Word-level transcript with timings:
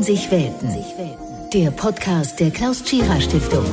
Treffen 0.00 0.16
sich 0.16 0.30
Welten. 0.30 1.50
Der 1.52 1.70
Podcast 1.72 2.40
der 2.40 2.50
Klaus 2.50 2.82
Tschira 2.82 3.20
Stiftung. 3.20 3.64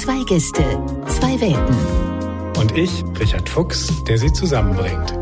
Zwei 0.00 0.22
Gäste, 0.28 0.62
zwei 1.08 1.40
Welten. 1.40 1.76
Und 2.60 2.78
ich, 2.78 3.02
Richard 3.18 3.48
Fuchs, 3.48 3.92
der 4.06 4.18
sie 4.18 4.32
zusammenbringt. 4.32 5.12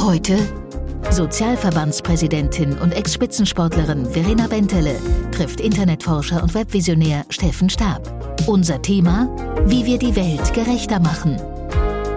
Heute 0.00 0.38
Sozialverbandspräsidentin 1.10 2.78
und 2.78 2.92
Ex-Spitzensportlerin 2.92 4.06
Verena 4.06 4.46
Bentele 4.46 4.96
trifft 5.32 5.60
Internetforscher 5.60 6.42
und 6.42 6.54
Webvisionär 6.54 7.26
Steffen 7.28 7.68
Stab. 7.68 8.00
Unser 8.46 8.80
Thema, 8.80 9.28
wie 9.66 9.84
wir 9.84 9.98
die 9.98 10.16
Welt 10.16 10.54
gerechter 10.54 10.98
machen. 10.98 11.36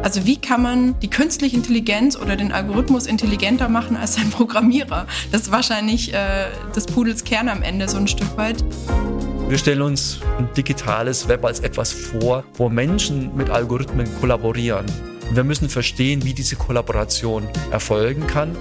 Also 0.06 0.28
wie 0.28 0.38
kann 0.38 0.62
man 0.62 1.00
die 1.00 1.10
künstliche 1.10 1.56
Intelligenz 1.56 2.16
oder 2.16 2.36
den 2.36 2.52
Algorithmus 2.52 3.08
intelligenter 3.08 3.70
machen 3.70 3.98
als 3.98 4.18
ein 4.18 4.30
Programmierer? 4.30 5.08
Das 5.32 5.42
ist 5.42 5.52
wahrscheinlich 5.52 6.14
äh, 6.14 6.46
des 6.76 6.86
Pudels 6.86 7.24
Kern 7.24 7.50
am 7.50 7.64
Ende 7.64 7.90
so 7.90 7.98
ein 7.98 8.08
Stück 8.08 8.38
weit. 8.38 8.64
Wir 9.50 9.58
stellen 9.58 9.82
uns 9.82 10.20
ein 10.38 10.48
digitales 10.56 11.28
Web 11.28 11.44
als 11.44 11.60
etwas 11.60 11.92
vor, 11.92 12.44
wo 12.54 12.70
Menschen 12.70 13.36
mit 13.36 13.50
Algorithmen 13.50 14.08
kollaborieren. 14.20 14.86
Wir 15.32 15.44
müssen 15.44 15.70
verstehen, 15.70 16.24
wie 16.24 16.36
diese 16.36 16.56
Kollaboration 16.56 17.48
erfolgen 17.72 18.28
kann. 18.28 18.56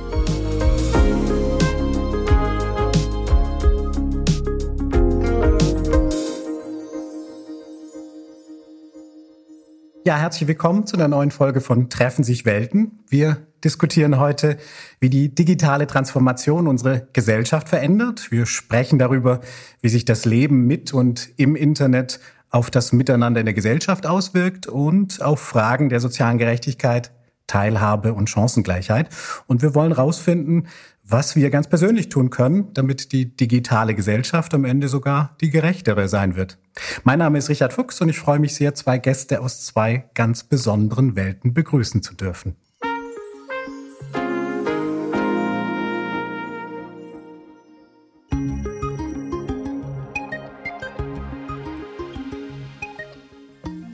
Ja, 10.06 10.18
herzlich 10.18 10.46
willkommen 10.46 10.86
zu 10.86 10.96
einer 10.96 11.08
neuen 11.08 11.30
Folge 11.30 11.62
von 11.62 11.88
Treffen 11.88 12.24
sich 12.24 12.44
Welten. 12.44 12.98
Wir 13.08 13.38
diskutieren 13.64 14.18
heute, 14.18 14.58
wie 15.00 15.08
die 15.08 15.34
digitale 15.34 15.86
Transformation 15.86 16.68
unsere 16.68 17.08
Gesellschaft 17.14 17.70
verändert. 17.70 18.30
Wir 18.30 18.44
sprechen 18.44 18.98
darüber, 18.98 19.40
wie 19.80 19.88
sich 19.88 20.04
das 20.04 20.26
Leben 20.26 20.66
mit 20.66 20.92
und 20.92 21.30
im 21.38 21.56
Internet 21.56 22.20
auf 22.50 22.70
das 22.70 22.92
Miteinander 22.92 23.40
in 23.40 23.46
der 23.46 23.54
Gesellschaft 23.54 24.04
auswirkt 24.04 24.66
und 24.66 25.22
auf 25.22 25.40
Fragen 25.40 25.88
der 25.88 26.00
sozialen 26.00 26.36
Gerechtigkeit, 26.36 27.10
Teilhabe 27.46 28.12
und 28.12 28.28
Chancengleichheit. 28.28 29.08
Und 29.46 29.62
wir 29.62 29.74
wollen 29.74 29.94
herausfinden, 29.94 30.66
was 31.02 31.34
wir 31.34 31.48
ganz 31.48 31.66
persönlich 31.66 32.10
tun 32.10 32.28
können, 32.28 32.74
damit 32.74 33.12
die 33.12 33.34
digitale 33.34 33.94
Gesellschaft 33.94 34.52
am 34.52 34.66
Ende 34.66 34.88
sogar 34.88 35.34
die 35.40 35.48
gerechtere 35.48 36.08
sein 36.08 36.36
wird. 36.36 36.58
Mein 37.04 37.18
Name 37.18 37.38
ist 37.38 37.48
Richard 37.48 37.72
Fuchs 37.72 38.00
und 38.00 38.08
ich 38.08 38.18
freue 38.18 38.38
mich 38.38 38.54
sehr, 38.54 38.74
zwei 38.74 38.98
Gäste 38.98 39.40
aus 39.40 39.64
zwei 39.64 40.10
ganz 40.14 40.44
besonderen 40.44 41.16
Welten 41.16 41.54
begrüßen 41.54 42.02
zu 42.02 42.14
dürfen. 42.14 42.56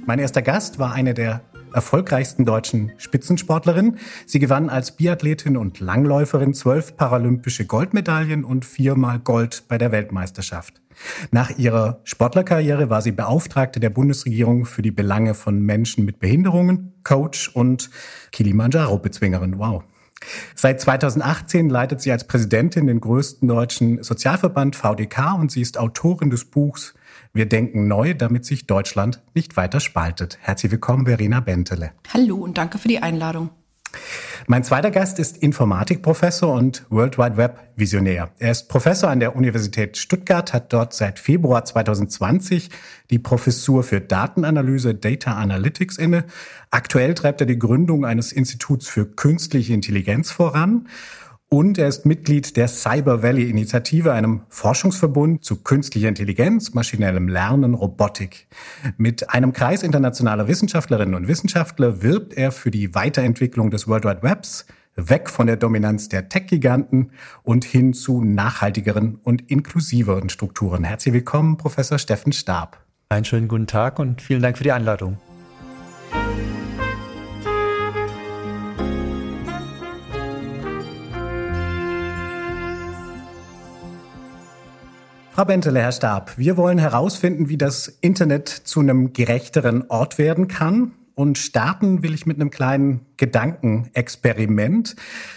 Mein 0.06 0.18
erster 0.18 0.42
Gast 0.42 0.80
war 0.80 0.92
eine 0.92 1.14
der 1.14 1.42
erfolgreichsten 1.72 2.44
deutschen 2.44 2.92
Spitzensportlerin. 2.98 3.98
Sie 4.26 4.38
gewann 4.38 4.68
als 4.68 4.92
Biathletin 4.96 5.56
und 5.56 5.80
Langläuferin 5.80 6.54
zwölf 6.54 6.96
paralympische 6.96 7.66
Goldmedaillen 7.66 8.44
und 8.44 8.64
viermal 8.64 9.18
Gold 9.18 9.64
bei 9.68 9.78
der 9.78 9.92
Weltmeisterschaft. 9.92 10.80
Nach 11.30 11.56
ihrer 11.58 12.00
Sportlerkarriere 12.04 12.90
war 12.90 13.02
sie 13.02 13.12
Beauftragte 13.12 13.80
der 13.80 13.90
Bundesregierung 13.90 14.66
für 14.66 14.82
die 14.82 14.90
Belange 14.90 15.34
von 15.34 15.60
Menschen 15.60 16.04
mit 16.04 16.18
Behinderungen, 16.18 16.94
Coach 17.04 17.48
und 17.48 17.90
Kilimanjaro-Bezwingerin. 18.32 19.58
Wow. 19.58 19.84
Seit 20.54 20.80
2018 20.80 21.70
leitet 21.70 22.00
sie 22.00 22.12
als 22.12 22.26
Präsidentin 22.26 22.86
den 22.86 23.00
größten 23.00 23.48
deutschen 23.48 24.02
Sozialverband 24.02 24.76
VDK 24.76 25.34
und 25.38 25.50
sie 25.50 25.62
ist 25.62 25.78
Autorin 25.78 26.30
des 26.30 26.44
Buchs 26.44 26.94
wir 27.32 27.46
denken 27.46 27.86
neu, 27.86 28.14
damit 28.14 28.44
sich 28.44 28.66
Deutschland 28.66 29.22
nicht 29.34 29.56
weiter 29.56 29.80
spaltet. 29.80 30.38
Herzlich 30.40 30.72
willkommen, 30.72 31.06
Verena 31.06 31.40
Bentele. 31.40 31.92
Hallo 32.12 32.36
und 32.36 32.58
danke 32.58 32.78
für 32.78 32.88
die 32.88 32.98
Einladung. 32.98 33.50
Mein 34.46 34.64
zweiter 34.64 34.90
Gast 34.90 35.18
ist 35.18 35.36
Informatikprofessor 35.38 36.54
und 36.54 36.86
World 36.90 37.18
Wide 37.18 37.36
Web 37.36 37.72
Visionär. 37.76 38.30
Er 38.38 38.50
ist 38.50 38.68
Professor 38.68 39.10
an 39.10 39.20
der 39.20 39.36
Universität 39.36 39.96
Stuttgart, 39.96 40.52
hat 40.52 40.72
dort 40.72 40.92
seit 40.92 41.18
Februar 41.18 41.64
2020 41.64 42.70
die 43.10 43.18
Professur 43.18 43.82
für 43.82 44.00
Datenanalyse 44.00 44.94
Data 44.94 45.34
Analytics 45.34 45.98
inne. 45.98 46.24
Aktuell 46.70 47.14
treibt 47.14 47.40
er 47.40 47.46
die 47.46 47.58
Gründung 47.58 48.04
eines 48.04 48.32
Instituts 48.32 48.88
für 48.88 49.06
künstliche 49.06 49.74
Intelligenz 49.74 50.30
voran 50.30 50.88
und 51.50 51.78
er 51.78 51.88
ist 51.88 52.06
Mitglied 52.06 52.56
der 52.56 52.68
Cyber 52.68 53.24
Valley 53.24 53.50
Initiative, 53.50 54.12
einem 54.12 54.42
Forschungsverbund 54.48 55.44
zu 55.44 55.56
künstlicher 55.56 56.08
Intelligenz, 56.08 56.74
maschinellem 56.74 57.28
Lernen, 57.28 57.74
Robotik. 57.74 58.46
Mit 58.96 59.30
einem 59.30 59.52
Kreis 59.52 59.82
internationaler 59.82 60.46
Wissenschaftlerinnen 60.46 61.16
und 61.16 61.26
Wissenschaftler 61.26 62.02
wirbt 62.02 62.34
er 62.34 62.52
für 62.52 62.70
die 62.70 62.94
Weiterentwicklung 62.94 63.70
des 63.70 63.88
World 63.88 64.04
Wide 64.04 64.22
Webs, 64.22 64.64
weg 64.94 65.28
von 65.28 65.48
der 65.48 65.56
Dominanz 65.56 66.08
der 66.08 66.28
Tech-Giganten 66.28 67.10
und 67.42 67.64
hin 67.64 67.94
zu 67.94 68.22
nachhaltigeren 68.22 69.16
und 69.16 69.50
inklusiveren 69.50 70.28
Strukturen. 70.28 70.84
Herzlich 70.84 71.14
willkommen, 71.14 71.56
Professor 71.56 71.98
Steffen 71.98 72.32
Stab. 72.32 72.78
Einen 73.08 73.24
schönen 73.24 73.48
guten 73.48 73.66
Tag 73.66 73.98
und 73.98 74.22
vielen 74.22 74.40
Dank 74.40 74.56
für 74.56 74.64
die 74.64 74.72
Einladung. 74.72 75.18
Frau 85.40 85.46
Bentele, 85.46 85.80
Herr 85.80 85.92
Stab, 85.92 86.36
wir 86.36 86.58
wollen 86.58 86.76
herausfinden, 86.76 87.48
wie 87.48 87.56
das 87.56 87.88
Internet 88.02 88.50
zu 88.50 88.80
einem 88.80 89.14
gerechteren 89.14 89.88
Ort 89.88 90.18
werden 90.18 90.48
kann. 90.48 90.92
Und 91.14 91.38
starten 91.38 92.02
will 92.02 92.12
ich 92.12 92.26
mit 92.26 92.38
einem 92.38 92.50
kleinen 92.50 93.06
Gedankenexperiment. 93.16 94.96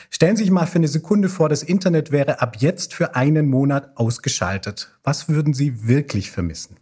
Stellen 0.10 0.36
Sie 0.36 0.44
sich 0.44 0.52
mal 0.52 0.66
für 0.66 0.80
eine 0.80 0.90
Sekunde 0.90 1.30
vor, 1.30 1.48
das 1.48 1.64
Internet 1.64 2.12
wäre 2.12 2.42
ab 2.42 2.58
jetzt 2.60 2.94
für 2.94 3.16
einen 3.16 3.50
Monat 3.50 3.96
ausgeschaltet. 3.96 4.94
Was 5.06 5.30
würden 5.30 5.54
Sie 5.54 5.88
wirklich 5.88 6.32
vermissen? 6.32 6.76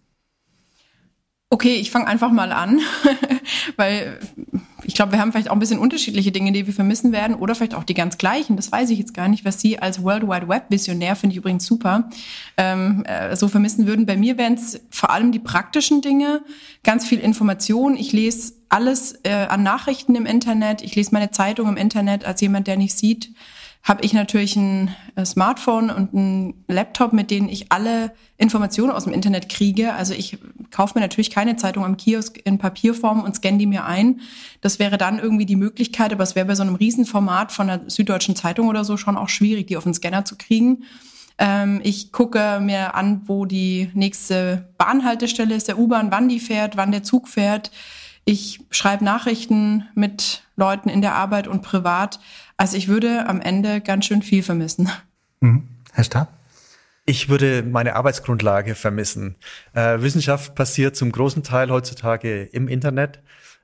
Okay, 1.53 1.75
ich 1.75 1.91
fange 1.91 2.07
einfach 2.07 2.31
mal 2.31 2.53
an, 2.53 2.79
weil 3.75 4.19
ich 4.83 4.95
glaube, 4.95 5.11
wir 5.11 5.19
haben 5.19 5.33
vielleicht 5.33 5.49
auch 5.49 5.53
ein 5.53 5.59
bisschen 5.59 5.79
unterschiedliche 5.79 6.31
Dinge, 6.31 6.53
die 6.53 6.65
wir 6.65 6.73
vermissen 6.73 7.11
werden 7.11 7.35
oder 7.35 7.55
vielleicht 7.55 7.75
auch 7.75 7.83
die 7.83 7.93
ganz 7.93 8.17
gleichen. 8.17 8.55
Das 8.55 8.71
weiß 8.71 8.89
ich 8.89 8.97
jetzt 8.97 9.13
gar 9.13 9.27
nicht, 9.27 9.43
was 9.43 9.59
Sie 9.59 9.77
als 9.77 10.01
World 10.01 10.23
Wide 10.23 10.47
Web 10.47 10.67
Visionär, 10.69 11.17
finde 11.17 11.33
ich 11.33 11.39
übrigens 11.39 11.65
super, 11.65 12.09
ähm, 12.55 13.03
äh, 13.03 13.35
so 13.35 13.49
vermissen 13.49 13.85
würden. 13.85 14.05
Bei 14.05 14.15
mir 14.15 14.37
wären 14.37 14.53
es 14.53 14.79
vor 14.91 15.09
allem 15.09 15.33
die 15.33 15.39
praktischen 15.39 16.01
Dinge, 16.01 16.41
ganz 16.85 17.05
viel 17.05 17.19
Information. 17.19 17.97
Ich 17.97 18.13
lese 18.13 18.53
alles 18.69 19.19
äh, 19.23 19.33
an 19.33 19.61
Nachrichten 19.61 20.15
im 20.15 20.25
Internet. 20.25 20.81
Ich 20.81 20.95
lese 20.95 21.09
meine 21.11 21.31
Zeitung 21.31 21.67
im 21.67 21.75
Internet 21.75 22.23
als 22.23 22.39
jemand, 22.39 22.67
der 22.67 22.77
nicht 22.77 22.97
sieht 22.97 23.29
habe 23.83 24.03
ich 24.03 24.13
natürlich 24.13 24.55
ein 24.55 24.95
äh, 25.15 25.25
Smartphone 25.25 25.89
und 25.89 26.13
ein 26.13 26.63
Laptop, 26.67 27.13
mit 27.13 27.31
denen 27.31 27.49
ich 27.49 27.71
alle 27.71 28.13
Informationen 28.37 28.91
aus 28.91 29.05
dem 29.05 29.13
Internet 29.13 29.49
kriege. 29.49 29.93
Also 29.93 30.13
ich 30.13 30.37
kaufe 30.69 30.97
mir 30.97 31.01
natürlich 31.01 31.31
keine 31.31 31.55
Zeitung 31.55 31.83
am 31.83 31.97
Kiosk 31.97 32.39
in 32.43 32.59
Papierform 32.59 33.23
und 33.23 33.35
scanne 33.35 33.57
die 33.57 33.65
mir 33.65 33.85
ein. 33.85 34.21
Das 34.61 34.77
wäre 34.77 34.97
dann 34.97 35.17
irgendwie 35.17 35.47
die 35.47 35.55
Möglichkeit, 35.55 36.13
aber 36.13 36.23
es 36.23 36.35
wäre 36.35 36.45
bei 36.45 36.55
so 36.55 36.61
einem 36.61 36.75
Riesenformat 36.75 37.51
von 37.51 37.67
der 37.67 37.81
Süddeutschen 37.87 38.35
Zeitung 38.35 38.67
oder 38.67 38.85
so 38.85 38.97
schon 38.97 39.17
auch 39.17 39.29
schwierig, 39.29 39.67
die 39.67 39.77
auf 39.77 39.83
den 39.83 39.95
Scanner 39.95 40.25
zu 40.25 40.35
kriegen. 40.37 40.83
Ähm, 41.39 41.81
ich 41.83 42.11
gucke 42.11 42.59
mir 42.61 42.93
an, 42.93 43.21
wo 43.25 43.45
die 43.45 43.89
nächste 43.95 44.69
Bahnhaltestelle 44.77 45.55
ist, 45.55 45.67
der 45.67 45.79
U-Bahn, 45.79 46.11
wann 46.11 46.29
die 46.29 46.39
fährt, 46.39 46.77
wann 46.77 46.91
der 46.91 47.01
Zug 47.01 47.27
fährt. 47.27 47.71
Ich 48.25 48.59
schreibe 48.69 49.03
Nachrichten 49.03 49.85
mit 49.95 50.43
Leuten 50.61 50.87
in 50.87 51.01
der 51.01 51.15
Arbeit 51.15 51.47
und 51.47 51.61
privat. 51.61 52.19
Also 52.55 52.77
ich 52.77 52.87
würde 52.87 53.27
am 53.27 53.41
Ende 53.41 53.81
ganz 53.81 54.05
schön 54.05 54.21
viel 54.21 54.43
vermissen. 54.43 54.89
Mhm. 55.41 55.67
Herr 55.91 56.03
Stab? 56.05 56.37
Ich 57.05 57.27
würde 57.27 57.63
meine 57.63 57.95
Arbeitsgrundlage 57.95 58.75
vermissen. 58.75 59.35
Äh, 59.73 60.01
Wissenschaft 60.01 60.55
passiert 60.55 60.95
zum 60.95 61.11
großen 61.11 61.43
Teil 61.43 61.71
heutzutage 61.71 62.43
im 62.43 62.67
Internet. 62.67 63.21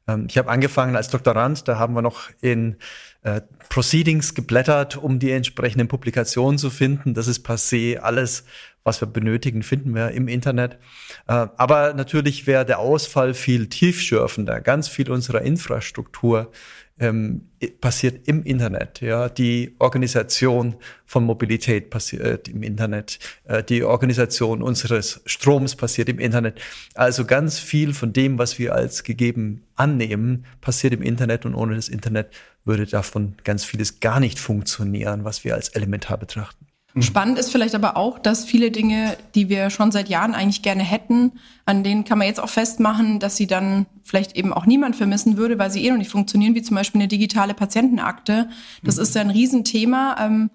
Ähm, 0.07 0.25
ich 0.27 0.37
habe 0.37 0.49
angefangen 0.49 0.95
als 0.95 1.09
Doktorand, 1.09 1.67
da 1.67 1.77
haben 1.77 1.93
wir 1.93 2.01
noch 2.01 2.29
in 2.41 2.77
äh, 3.21 3.41
Proceedings 3.69 4.33
geblättert, 4.33 4.97
um 4.97 5.19
die 5.19 5.31
entsprechenden 5.31 5.87
Publikationen 5.87 6.57
zu 6.57 6.69
finden. 6.69 7.13
Das 7.13 7.27
ist 7.27 7.45
passé. 7.45 7.97
Alles, 7.99 8.43
was 8.83 9.01
wir 9.01 9.07
benötigen, 9.07 9.63
finden 9.63 9.93
wir 9.93 10.11
im 10.11 10.27
Internet. 10.27 10.79
Äh, 11.27 11.47
aber 11.57 11.93
natürlich 11.93 12.47
wäre 12.47 12.65
der 12.65 12.79
Ausfall 12.79 13.33
viel 13.33 13.67
tiefschürfender. 13.67 14.61
Ganz 14.61 14.87
viel 14.87 15.11
unserer 15.11 15.41
Infrastruktur 15.41 16.51
ähm, 16.99 17.49
passiert 17.81 18.27
im 18.27 18.43
Internet. 18.43 19.01
Ja, 19.01 19.29
die 19.29 19.75
Organisation 19.79 20.75
von 21.05 21.23
Mobilität 21.23 21.89
passiert 21.89 22.47
im 22.47 22.63
Internet. 22.63 23.19
Äh, 23.45 23.63
die 23.63 23.83
Organisation 23.83 24.61
unseres 24.61 25.21
Stroms 25.25 25.75
passiert 25.75 26.09
im 26.09 26.19
Internet. 26.19 26.59
Also 26.95 27.25
ganz 27.25 27.59
viel 27.59 27.93
von 27.93 28.13
dem, 28.13 28.37
was 28.37 28.59
wir 28.59 28.73
als 28.73 29.03
gegeben 29.03 29.63
annehmen, 29.75 30.45
passiert 30.61 30.93
im 30.93 31.01
Internet 31.01 31.45
und 31.45 31.55
ohne 31.55 31.75
das 31.75 31.89
Internet 31.89 32.29
würde 32.65 32.85
davon 32.85 33.35
ganz 33.43 33.63
vieles 33.63 33.99
gar 33.99 34.19
nicht 34.19 34.39
funktionieren, 34.39 35.23
was 35.23 35.43
wir 35.43 35.55
als 35.55 35.69
elementar 35.69 36.17
betrachten. 36.17 36.66
Mhm. 36.97 37.01
Spannend 37.03 37.39
ist 37.39 37.51
vielleicht 37.51 37.75
aber 37.75 37.95
auch, 37.95 38.17
dass 38.17 38.43
viele 38.43 38.71
Dinge, 38.71 39.17
die 39.35 39.49
wir 39.49 39.69
schon 39.69 39.91
seit 39.91 40.09
Jahren 40.09 40.33
eigentlich 40.33 40.63
gerne 40.63 40.83
hätten, 40.83 41.33
an 41.65 41.83
denen 41.83 42.03
kann 42.05 42.17
man 42.17 42.27
jetzt 42.27 42.39
auch 42.39 42.49
festmachen, 42.49 43.19
dass 43.19 43.35
sie 43.35 43.45
dann 43.45 43.85
vielleicht 44.03 44.35
eben 44.35 44.51
auch 44.51 44.65
niemand 44.65 44.95
vermissen 44.95 45.37
würde, 45.37 45.59
weil 45.59 45.69
sie 45.69 45.85
eh 45.85 45.91
noch 45.91 45.97
nicht 45.97 46.09
funktionieren, 46.09 46.55
wie 46.55 46.61
zum 46.61 46.75
Beispiel 46.75 46.99
eine 46.99 47.07
digitale 47.07 47.53
Patientenakte. 47.53 48.49
Das 48.83 48.95
mhm. 48.95 49.01
ist 49.03 49.15
ja 49.15 49.21
ein 49.21 49.29
Riesenthema. 49.29 50.15
Ähm, 50.19 50.49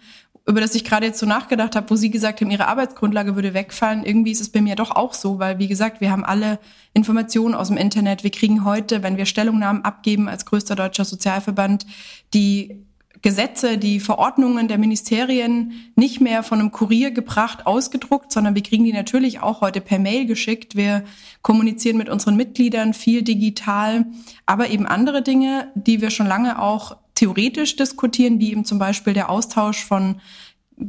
über 0.44 0.60
das 0.60 0.74
ich 0.74 0.84
gerade 0.84 1.06
jetzt 1.06 1.20
so 1.20 1.26
nachgedacht 1.26 1.76
habe, 1.76 1.88
wo 1.88 1.94
Sie 1.94 2.10
gesagt 2.10 2.40
haben, 2.40 2.50
Ihre 2.50 2.66
Arbeitsgrundlage 2.66 3.36
würde 3.36 3.54
wegfallen. 3.54 4.02
Irgendwie 4.02 4.32
ist 4.32 4.40
es 4.40 4.48
bei 4.48 4.60
mir 4.60 4.74
doch 4.74 4.90
auch 4.90 5.14
so, 5.14 5.38
weil 5.38 5.60
wie 5.60 5.68
gesagt, 5.68 6.00
wir 6.00 6.10
haben 6.10 6.24
alle 6.24 6.58
Informationen 6.94 7.54
aus 7.54 7.68
dem 7.68 7.76
Internet. 7.76 8.24
Wir 8.24 8.32
kriegen 8.32 8.64
heute, 8.64 9.04
wenn 9.04 9.16
wir 9.16 9.26
Stellungnahmen 9.26 9.84
abgeben 9.84 10.28
als 10.28 10.44
größter 10.44 10.74
deutscher 10.74 11.04
Sozialverband, 11.04 11.86
die 12.34 12.84
Gesetze, 13.22 13.78
die 13.78 14.00
Verordnungen 14.00 14.66
der 14.66 14.78
Ministerien 14.78 15.72
nicht 15.94 16.20
mehr 16.20 16.42
von 16.42 16.58
einem 16.58 16.72
Kurier 16.72 17.12
gebracht, 17.12 17.66
ausgedruckt, 17.66 18.32
sondern 18.32 18.56
wir 18.56 18.62
kriegen 18.62 18.84
die 18.84 18.92
natürlich 18.92 19.40
auch 19.40 19.60
heute 19.60 19.80
per 19.80 20.00
Mail 20.00 20.26
geschickt. 20.26 20.74
Wir 20.74 21.04
kommunizieren 21.40 21.96
mit 21.96 22.08
unseren 22.08 22.36
Mitgliedern 22.36 22.94
viel 22.94 23.22
digital, 23.22 24.06
aber 24.44 24.70
eben 24.70 24.86
andere 24.86 25.22
Dinge, 25.22 25.68
die 25.76 26.00
wir 26.00 26.10
schon 26.10 26.26
lange 26.26 26.60
auch 26.60 26.96
theoretisch 27.14 27.76
diskutieren, 27.76 28.40
wie 28.40 28.50
eben 28.50 28.64
zum 28.64 28.80
Beispiel 28.80 29.12
der 29.12 29.30
Austausch 29.30 29.84
von 29.84 30.16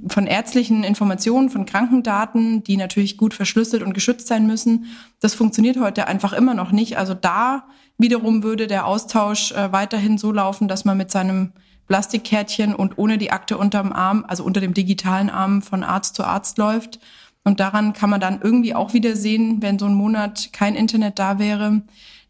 von 0.07 0.27
ärztlichen 0.27 0.83
Informationen, 0.83 1.49
von 1.49 1.65
Krankendaten, 1.65 2.63
die 2.63 2.77
natürlich 2.77 3.17
gut 3.17 3.33
verschlüsselt 3.33 3.83
und 3.83 3.93
geschützt 3.93 4.27
sein 4.27 4.47
müssen. 4.47 4.85
Das 5.19 5.35
funktioniert 5.35 5.77
heute 5.79 6.07
einfach 6.07 6.33
immer 6.33 6.53
noch 6.53 6.71
nicht. 6.71 6.97
Also 6.97 7.13
da 7.13 7.67
wiederum 7.97 8.43
würde 8.43 8.65
der 8.65 8.87
Austausch 8.87 9.51
äh, 9.51 9.71
weiterhin 9.71 10.17
so 10.17 10.31
laufen, 10.31 10.67
dass 10.67 10.85
man 10.85 10.97
mit 10.97 11.11
seinem 11.11 11.51
Plastikkärtchen 11.87 12.73
und 12.75 12.97
ohne 12.97 13.17
die 13.17 13.31
Akte 13.31 13.57
unterm 13.57 13.91
Arm, 13.91 14.25
also 14.27 14.43
unter 14.43 14.61
dem 14.61 14.73
digitalen 14.73 15.29
Arm 15.29 15.61
von 15.61 15.83
Arzt 15.83 16.15
zu 16.15 16.23
Arzt 16.23 16.57
läuft. 16.57 16.99
Und 17.43 17.59
daran 17.59 17.93
kann 17.93 18.09
man 18.09 18.21
dann 18.21 18.39
irgendwie 18.41 18.73
auch 18.73 18.93
wieder 18.93 19.15
sehen, 19.15 19.61
wenn 19.61 19.77
so 19.77 19.85
ein 19.85 19.93
Monat 19.93 20.53
kein 20.53 20.75
Internet 20.75 21.19
da 21.19 21.39
wäre, 21.39 21.81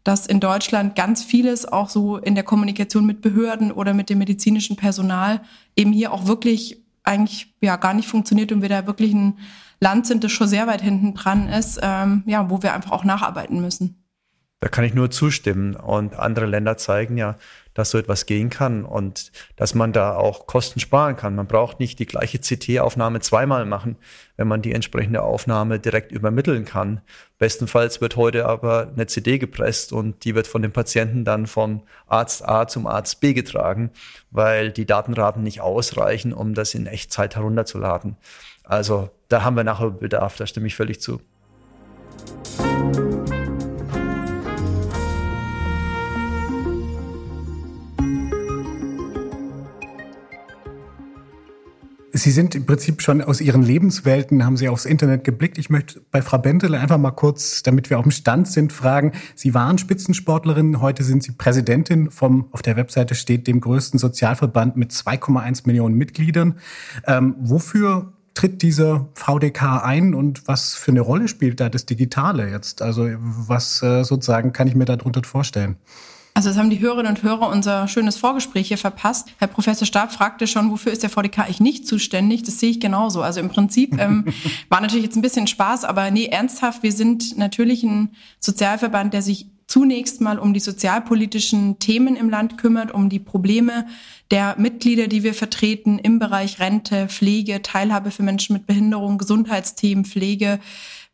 dass 0.02 0.26
in 0.26 0.40
Deutschland 0.40 0.96
ganz 0.96 1.22
vieles 1.22 1.66
auch 1.66 1.88
so 1.88 2.18
in 2.18 2.34
der 2.34 2.44
Kommunikation 2.44 3.06
mit 3.06 3.22
Behörden 3.22 3.72
oder 3.72 3.94
mit 3.94 4.10
dem 4.10 4.18
medizinischen 4.18 4.76
Personal 4.76 5.40
eben 5.76 5.92
hier 5.92 6.12
auch 6.12 6.26
wirklich 6.26 6.82
eigentlich 7.04 7.54
ja 7.60 7.76
gar 7.76 7.94
nicht 7.94 8.08
funktioniert 8.08 8.50
und 8.52 8.62
wir 8.62 8.68
da 8.68 8.86
wirklich 8.86 9.12
ein 9.12 9.38
Land 9.80 10.06
sind, 10.06 10.24
das 10.24 10.32
schon 10.32 10.48
sehr 10.48 10.66
weit 10.66 10.82
hinten 10.82 11.14
dran 11.14 11.48
ist, 11.48 11.78
ähm, 11.82 12.22
ja, 12.26 12.48
wo 12.50 12.62
wir 12.62 12.74
einfach 12.74 12.92
auch 12.92 13.04
nacharbeiten 13.04 13.60
müssen. 13.60 14.04
Da 14.60 14.68
kann 14.68 14.84
ich 14.84 14.94
nur 14.94 15.10
zustimmen. 15.10 15.76
Und 15.76 16.18
andere 16.18 16.46
Länder 16.46 16.78
zeigen 16.78 17.18
ja, 17.18 17.36
dass 17.74 17.90
so 17.90 17.98
etwas 17.98 18.26
gehen 18.26 18.50
kann 18.50 18.84
und 18.84 19.32
dass 19.56 19.74
man 19.74 19.92
da 19.92 20.16
auch 20.16 20.46
Kosten 20.46 20.80
sparen 20.80 21.16
kann. 21.16 21.34
Man 21.34 21.46
braucht 21.46 21.80
nicht 21.80 21.98
die 21.98 22.06
gleiche 22.06 22.38
CT-Aufnahme 22.38 23.20
zweimal 23.20 23.66
machen, 23.66 23.96
wenn 24.36 24.48
man 24.48 24.62
die 24.62 24.72
entsprechende 24.72 25.22
Aufnahme 25.22 25.78
direkt 25.78 26.12
übermitteln 26.12 26.64
kann. 26.64 27.02
Bestenfalls 27.38 28.00
wird 28.00 28.16
heute 28.16 28.46
aber 28.46 28.92
eine 28.94 29.06
CD 29.06 29.38
gepresst 29.38 29.92
und 29.92 30.24
die 30.24 30.34
wird 30.34 30.46
von 30.46 30.62
dem 30.62 30.72
Patienten 30.72 31.24
dann 31.24 31.46
von 31.46 31.82
Arzt 32.06 32.48
A 32.48 32.66
zum 32.66 32.86
Arzt 32.86 33.20
B 33.20 33.34
getragen, 33.34 33.90
weil 34.30 34.70
die 34.70 34.86
Datenraten 34.86 35.42
nicht 35.42 35.60
ausreichen, 35.60 36.32
um 36.32 36.54
das 36.54 36.74
in 36.74 36.86
Echtzeit 36.86 37.36
herunterzuladen. 37.36 38.16
Also 38.62 39.10
da 39.28 39.42
haben 39.42 39.56
wir 39.56 39.64
nachher 39.64 39.90
Bedarf, 39.90 40.36
da 40.36 40.46
stimme 40.46 40.68
ich 40.68 40.76
völlig 40.76 41.00
zu. 41.00 41.20
Sie 52.16 52.30
sind 52.30 52.54
im 52.54 52.64
Prinzip 52.64 53.02
schon 53.02 53.20
aus 53.22 53.40
Ihren 53.40 53.62
Lebenswelten, 53.62 54.44
haben 54.44 54.56
Sie 54.56 54.68
aufs 54.68 54.84
Internet 54.84 55.24
geblickt. 55.24 55.58
Ich 55.58 55.68
möchte 55.68 56.00
bei 56.12 56.22
Frau 56.22 56.38
Bentele 56.38 56.78
einfach 56.78 56.96
mal 56.96 57.10
kurz, 57.10 57.64
damit 57.64 57.90
wir 57.90 57.98
auf 57.98 58.04
dem 58.04 58.12
Stand 58.12 58.46
sind, 58.46 58.72
fragen. 58.72 59.10
Sie 59.34 59.52
waren 59.52 59.78
Spitzensportlerin, 59.78 60.80
heute 60.80 61.02
sind 61.02 61.24
Sie 61.24 61.32
Präsidentin 61.32 62.12
vom, 62.12 62.46
auf 62.52 62.62
der 62.62 62.76
Webseite 62.76 63.16
steht, 63.16 63.48
dem 63.48 63.60
größten 63.60 63.98
Sozialverband 63.98 64.76
mit 64.76 64.92
2,1 64.92 65.62
Millionen 65.66 65.96
Mitgliedern. 65.96 66.60
Ähm, 67.04 67.34
wofür 67.40 68.12
tritt 68.34 68.62
dieser 68.62 69.08
VDK 69.14 69.82
ein 69.82 70.14
und 70.14 70.46
was 70.46 70.74
für 70.74 70.92
eine 70.92 71.00
Rolle 71.00 71.26
spielt 71.26 71.58
da 71.58 71.68
das 71.68 71.84
Digitale 71.84 72.48
jetzt? 72.48 72.80
Also 72.80 73.08
was 73.18 73.82
äh, 73.82 74.04
sozusagen 74.04 74.52
kann 74.52 74.68
ich 74.68 74.76
mir 74.76 74.84
darunter 74.84 75.24
vorstellen? 75.24 75.78
Also 76.36 76.48
das 76.48 76.58
haben 76.58 76.68
die 76.68 76.80
Hörerinnen 76.80 77.14
und 77.14 77.22
Hörer 77.22 77.48
unser 77.48 77.86
schönes 77.86 78.16
Vorgespräch 78.16 78.66
hier 78.66 78.78
verpasst. 78.78 79.28
Herr 79.38 79.46
Professor 79.46 79.86
Stab 79.86 80.12
fragte 80.12 80.48
schon, 80.48 80.72
wofür 80.72 80.90
ist 80.90 81.04
der 81.04 81.10
VDK 81.10 81.44
eigentlich 81.44 81.60
nicht 81.60 81.86
zuständig? 81.86 82.42
Das 82.42 82.58
sehe 82.58 82.70
ich 82.70 82.80
genauso. 82.80 83.22
Also 83.22 83.38
im 83.38 83.50
Prinzip 83.50 84.00
ähm, 84.00 84.24
war 84.68 84.80
natürlich 84.80 85.04
jetzt 85.04 85.16
ein 85.16 85.22
bisschen 85.22 85.46
Spaß, 85.46 85.84
aber 85.84 86.10
nee, 86.10 86.26
ernsthaft, 86.26 86.82
wir 86.82 86.90
sind 86.90 87.38
natürlich 87.38 87.84
ein 87.84 88.10
Sozialverband, 88.40 89.14
der 89.14 89.22
sich 89.22 89.46
zunächst 89.68 90.20
mal 90.20 90.40
um 90.40 90.52
die 90.52 90.60
sozialpolitischen 90.60 91.78
Themen 91.78 92.16
im 92.16 92.28
Land 92.28 92.58
kümmert, 92.58 92.92
um 92.92 93.08
die 93.08 93.20
Probleme 93.20 93.86
der 94.32 94.56
Mitglieder, 94.58 95.06
die 95.06 95.22
wir 95.22 95.34
vertreten 95.34 95.98
im 95.98 96.18
Bereich 96.18 96.58
Rente, 96.58 97.08
Pflege, 97.08 97.62
Teilhabe 97.62 98.10
für 98.10 98.24
Menschen 98.24 98.54
mit 98.54 98.66
Behinderung, 98.66 99.18
Gesundheitsthemen, 99.18 100.04
Pflege, 100.04 100.58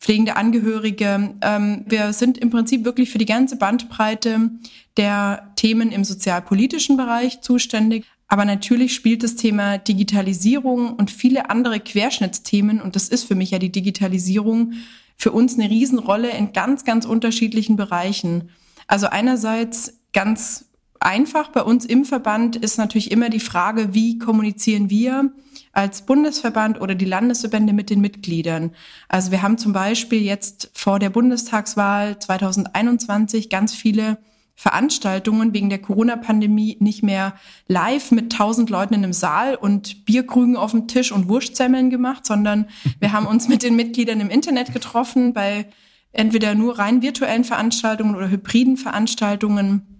pflegende 0.00 0.36
Angehörige. 0.36 1.34
Ähm, 1.42 1.84
wir 1.86 2.12
sind 2.12 2.38
im 2.38 2.50
Prinzip 2.50 2.84
wirklich 2.84 3.10
für 3.10 3.18
die 3.18 3.26
ganze 3.26 3.56
Bandbreite 3.56 4.50
der 4.96 5.52
Themen 5.56 5.92
im 5.92 6.04
sozialpolitischen 6.04 6.96
Bereich 6.96 7.40
zuständig. 7.40 8.04
Aber 8.28 8.44
natürlich 8.44 8.94
spielt 8.94 9.22
das 9.22 9.34
Thema 9.36 9.78
Digitalisierung 9.78 10.94
und 10.94 11.10
viele 11.10 11.50
andere 11.50 11.80
Querschnittsthemen, 11.80 12.80
und 12.80 12.94
das 12.96 13.08
ist 13.08 13.24
für 13.24 13.34
mich 13.34 13.50
ja 13.50 13.58
die 13.58 13.72
Digitalisierung, 13.72 14.74
für 15.16 15.32
uns 15.32 15.58
eine 15.58 15.68
Riesenrolle 15.68 16.30
in 16.30 16.52
ganz, 16.52 16.84
ganz 16.84 17.04
unterschiedlichen 17.04 17.76
Bereichen. 17.76 18.50
Also 18.86 19.08
einerseits 19.08 20.00
ganz 20.12 20.66
einfach 21.00 21.48
bei 21.48 21.62
uns 21.62 21.84
im 21.84 22.04
Verband 22.04 22.56
ist 22.56 22.78
natürlich 22.78 23.10
immer 23.10 23.30
die 23.30 23.40
Frage, 23.40 23.94
wie 23.94 24.18
kommunizieren 24.18 24.90
wir 24.90 25.32
als 25.72 26.02
Bundesverband 26.02 26.80
oder 26.80 26.94
die 26.94 27.04
Landesverbände 27.04 27.72
mit 27.72 27.90
den 27.90 28.00
Mitgliedern. 28.00 28.72
Also 29.08 29.30
wir 29.30 29.42
haben 29.42 29.58
zum 29.58 29.72
Beispiel 29.72 30.22
jetzt 30.22 30.70
vor 30.74 30.98
der 30.98 31.10
Bundestagswahl 31.10 32.18
2021 32.18 33.48
ganz 33.48 33.74
viele 33.74 34.18
Veranstaltungen 34.60 35.54
wegen 35.54 35.70
der 35.70 35.80
Corona-Pandemie 35.80 36.76
nicht 36.80 37.02
mehr 37.02 37.34
live 37.66 38.10
mit 38.10 38.30
tausend 38.30 38.68
Leuten 38.68 38.92
in 38.92 39.02
einem 39.02 39.14
Saal 39.14 39.54
und 39.54 40.04
Bierkrügen 40.04 40.54
auf 40.54 40.72
dem 40.72 40.86
Tisch 40.86 41.12
und 41.12 41.30
Wurstsemmeln 41.30 41.88
gemacht, 41.88 42.26
sondern 42.26 42.66
wir 42.98 43.12
haben 43.12 43.24
uns 43.24 43.48
mit 43.48 43.62
den 43.62 43.74
Mitgliedern 43.74 44.20
im 44.20 44.28
Internet 44.28 44.74
getroffen 44.74 45.32
bei 45.32 45.64
entweder 46.12 46.54
nur 46.54 46.78
rein 46.78 47.00
virtuellen 47.00 47.44
Veranstaltungen 47.44 48.14
oder 48.14 48.28
hybriden 48.28 48.76
Veranstaltungen 48.76 49.99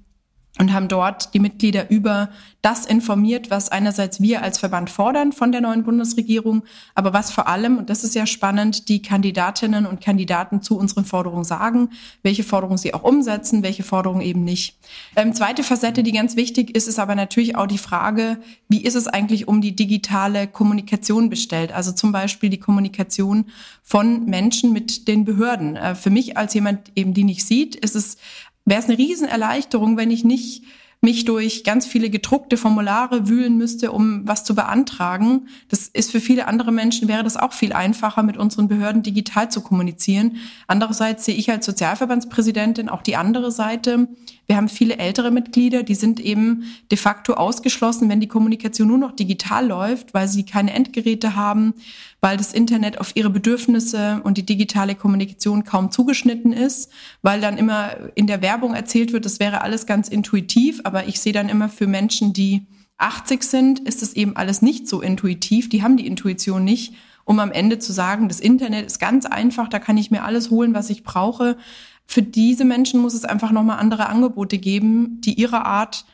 und 0.59 0.73
haben 0.73 0.89
dort 0.89 1.33
die 1.33 1.39
Mitglieder 1.39 1.91
über 1.91 2.31
das 2.63 2.85
informiert, 2.85 3.51
was 3.51 3.71
einerseits 3.71 4.21
wir 4.21 4.43
als 4.43 4.59
Verband 4.59 4.91
fordern 4.91 5.33
von 5.33 5.53
der 5.53 5.63
neuen 5.63 5.85
Bundesregierung, 5.85 6.65
aber 6.95 7.15
was 7.15 7.31
vor 7.31 7.49
allem, 7.49 7.79
und 7.79 7.89
das 7.89 8.05
ist 8.05 8.15
ja 8.15 8.27
spannend, 8.27 8.89
die 8.89 9.01
Kandidatinnen 9.01 9.87
und 9.87 10.03
Kandidaten 10.03 10.61
zu 10.61 10.77
unseren 10.77 11.07
Forderungen 11.07 11.45
sagen, 11.45 11.91
welche 12.23 12.43
Forderungen 12.43 12.77
sie 12.77 12.93
auch 12.93 13.03
umsetzen, 13.03 13.63
welche 13.63 13.83
Forderungen 13.83 14.21
eben 14.21 14.45
nicht. 14.45 14.77
Ähm, 15.17 15.33
zweite 15.33 15.63
Facette, 15.63 16.03
die 16.03 16.13
ganz 16.13 16.37
wichtig 16.37 16.77
ist, 16.77 16.89
ist 16.89 16.99
aber 16.99 17.15
natürlich 17.15 17.57
auch 17.57 17.67
die 17.67 17.79
Frage, 17.79 18.39
wie 18.69 18.83
ist 18.83 18.97
es 18.97 19.07
eigentlich 19.07 19.49
um 19.49 19.63
die 19.63 19.75
digitale 19.75 20.47
Kommunikation 20.47 21.31
bestellt? 21.31 21.73
Also 21.73 21.93
zum 21.93 22.13
Beispiel 22.13 22.51
die 22.51 22.61
Kommunikation 22.61 23.47
von 23.83 24.27
Menschen 24.27 24.73
mit 24.73 25.09
den 25.09 25.25
Behörden. 25.25 25.77
Äh, 25.77 25.95
für 25.95 26.11
mich 26.11 26.37
als 26.37 26.53
jemand 26.53 26.93
eben, 26.95 27.15
die 27.15 27.25
nicht 27.25 27.47
sieht, 27.47 27.77
ist 27.77 27.97
es 27.97 28.19
wäre 28.65 28.81
es 28.81 28.89
eine 28.89 28.99
Riesenerleichterung, 28.99 29.97
wenn 29.97 30.11
ich 30.11 30.25
nicht 30.25 30.63
mich 31.03 31.25
durch 31.25 31.65
ganz 31.65 31.87
viele 31.87 32.11
gedruckte 32.11 32.59
Formulare 32.59 33.27
wühlen 33.27 33.57
müsste, 33.57 33.91
um 33.91 34.29
was 34.29 34.45
zu 34.45 34.55
beantragen. 34.55 35.49
Das 35.69 35.89
ist 35.89 36.11
für 36.11 36.21
viele 36.21 36.47
andere 36.47 36.73
Menschen 36.73 37.09
wäre 37.09 37.25
das 37.25 37.39
auch 37.39 37.55
viel 37.55 37.73
einfacher, 37.73 38.23
mit 38.23 38.37
unseren 38.37 38.69
Behörden 38.69 39.03
digital 39.03 39.51
zu 39.51 39.63
kommunizieren. 39.63 40.37
Andererseits 40.67 41.25
sehe 41.25 41.35
ich 41.35 41.51
als 41.51 41.65
Sozialverbandspräsidentin 41.65 42.91
auch 42.91 43.01
die 43.01 43.17
andere 43.17 43.51
Seite. 43.51 44.09
Wir 44.47 44.57
haben 44.57 44.69
viele 44.69 44.99
ältere 44.99 45.31
Mitglieder, 45.31 45.85
die 45.85 45.95
sind 45.95 46.21
eben 46.21 46.65
de 46.91 46.99
facto 46.99 47.33
ausgeschlossen, 47.33 48.11
wenn 48.11 48.21
die 48.21 48.29
Kommunikation 48.29 48.89
nur 48.89 48.99
noch 48.99 49.13
digital 49.13 49.67
läuft, 49.67 50.13
weil 50.13 50.29
sie 50.29 50.45
keine 50.45 50.75
Endgeräte 50.75 51.35
haben, 51.35 51.73
weil 52.21 52.37
das 52.37 52.53
Internet 52.53 53.01
auf 53.01 53.17
ihre 53.17 53.31
Bedürfnisse 53.31 54.21
und 54.25 54.37
die 54.37 54.47
digitale 54.47 54.95
Kommunikation 54.95 55.65
kaum 55.65 55.91
zugeschnitten 55.91 56.53
ist, 56.53 56.91
weil 57.23 57.41
dann 57.41 57.59
immer 57.59 57.97
in 58.15 58.27
der 58.27 58.43
Werbung 58.43 58.75
erzählt 58.75 59.13
wird, 59.13 59.25
das 59.25 59.41
wäre 59.41 59.63
alles 59.63 59.87
ganz 59.87 60.09
intuitiv, 60.09 60.81
aber 60.85 61.07
ich 61.07 61.21
sehe 61.21 61.33
dann 61.33 61.49
immer 61.49 61.69
für 61.69 61.87
Menschen, 61.87 62.33
die 62.33 62.67
80 62.99 63.43
sind, 63.43 63.81
ist 63.81 64.03
es 64.03 64.15
eben 64.15 64.37
alles 64.37 64.61
nicht 64.61 64.87
so 64.87 65.01
intuitiv, 65.01 65.69
die 65.69 65.83
haben 65.83 65.97
die 65.97 66.07
Intuition 66.07 66.65
nicht 66.65 66.95
um 67.31 67.39
am 67.39 67.53
Ende 67.53 67.79
zu 67.79 67.93
sagen, 67.93 68.29
das 68.29 68.41
Internet 68.41 68.87
ist 68.87 68.99
ganz 68.99 69.25
einfach, 69.25 69.69
da 69.69 69.79
kann 69.79 69.97
ich 69.97 70.11
mir 70.11 70.25
alles 70.25 70.51
holen, 70.51 70.75
was 70.75 70.91
ich 70.91 71.05
brauche. 71.05 71.57
Für 72.05 72.23
diese 72.23 72.65
Menschen 72.65 73.01
muss 73.01 73.15
es 73.15 73.25
einfach 73.25 73.53
nochmal 73.53 73.79
andere 73.79 74.09
Angebote 74.09 74.59
geben, 74.59 75.21
die 75.21 75.35
ihrer 75.35 75.65
Art 75.65 76.07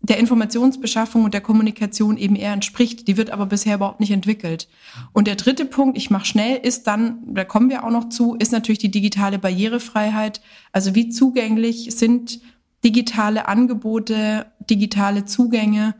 der 0.00 0.18
Informationsbeschaffung 0.18 1.24
und 1.24 1.34
der 1.34 1.40
Kommunikation 1.40 2.16
eben 2.16 2.36
eher 2.36 2.52
entspricht. 2.52 3.08
Die 3.08 3.16
wird 3.16 3.30
aber 3.30 3.46
bisher 3.46 3.76
überhaupt 3.76 4.00
nicht 4.00 4.12
entwickelt. 4.12 4.68
Und 5.12 5.26
der 5.26 5.34
dritte 5.34 5.64
Punkt, 5.64 5.96
ich 5.96 6.10
mache 6.10 6.26
schnell, 6.26 6.56
ist 6.56 6.86
dann, 6.86 7.18
da 7.26 7.44
kommen 7.44 7.70
wir 7.70 7.84
auch 7.84 7.90
noch 7.90 8.08
zu, 8.08 8.34
ist 8.34 8.52
natürlich 8.52 8.78
die 8.78 8.90
digitale 8.90 9.38
Barrierefreiheit. 9.38 10.40
Also 10.72 10.94
wie 10.94 11.08
zugänglich 11.08 11.88
sind 11.96 12.40
digitale 12.84 13.48
Angebote, 13.48 14.46
digitale 14.68 15.24
Zugänge 15.24 15.94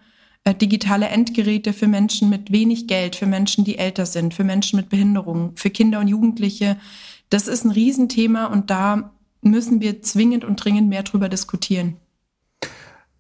äh, 0.47 0.55
digitale 0.55 1.09
Endgeräte 1.09 1.73
für 1.73 1.89
Menschen 1.89 2.31
mit 2.31 2.53
wenig 2.53 2.87
Geld, 2.87 3.17
für 3.17 3.27
Menschen, 3.27 3.65
die 3.65 3.79
älter 3.79 4.07
sind, 4.07 4.33
für 4.33 4.45
Menschen 4.45 4.77
mit 4.77 4.89
Behinderungen, 4.89 5.57
für 5.57 5.71
Kinder 5.71 5.99
und 5.99 6.07
Jugendliche. 6.07 6.77
Das 7.31 7.49
ist 7.49 7.65
ein 7.65 7.73
Riesenthema 7.73 8.47
und 8.47 8.71
da 8.71 9.11
müssen 9.43 9.81
wir 9.81 10.03
zwingend 10.03 10.45
und 10.45 10.65
dringend 10.65 10.89
mehr 10.89 11.03
drüber 11.03 11.29
diskutieren. 11.29 11.97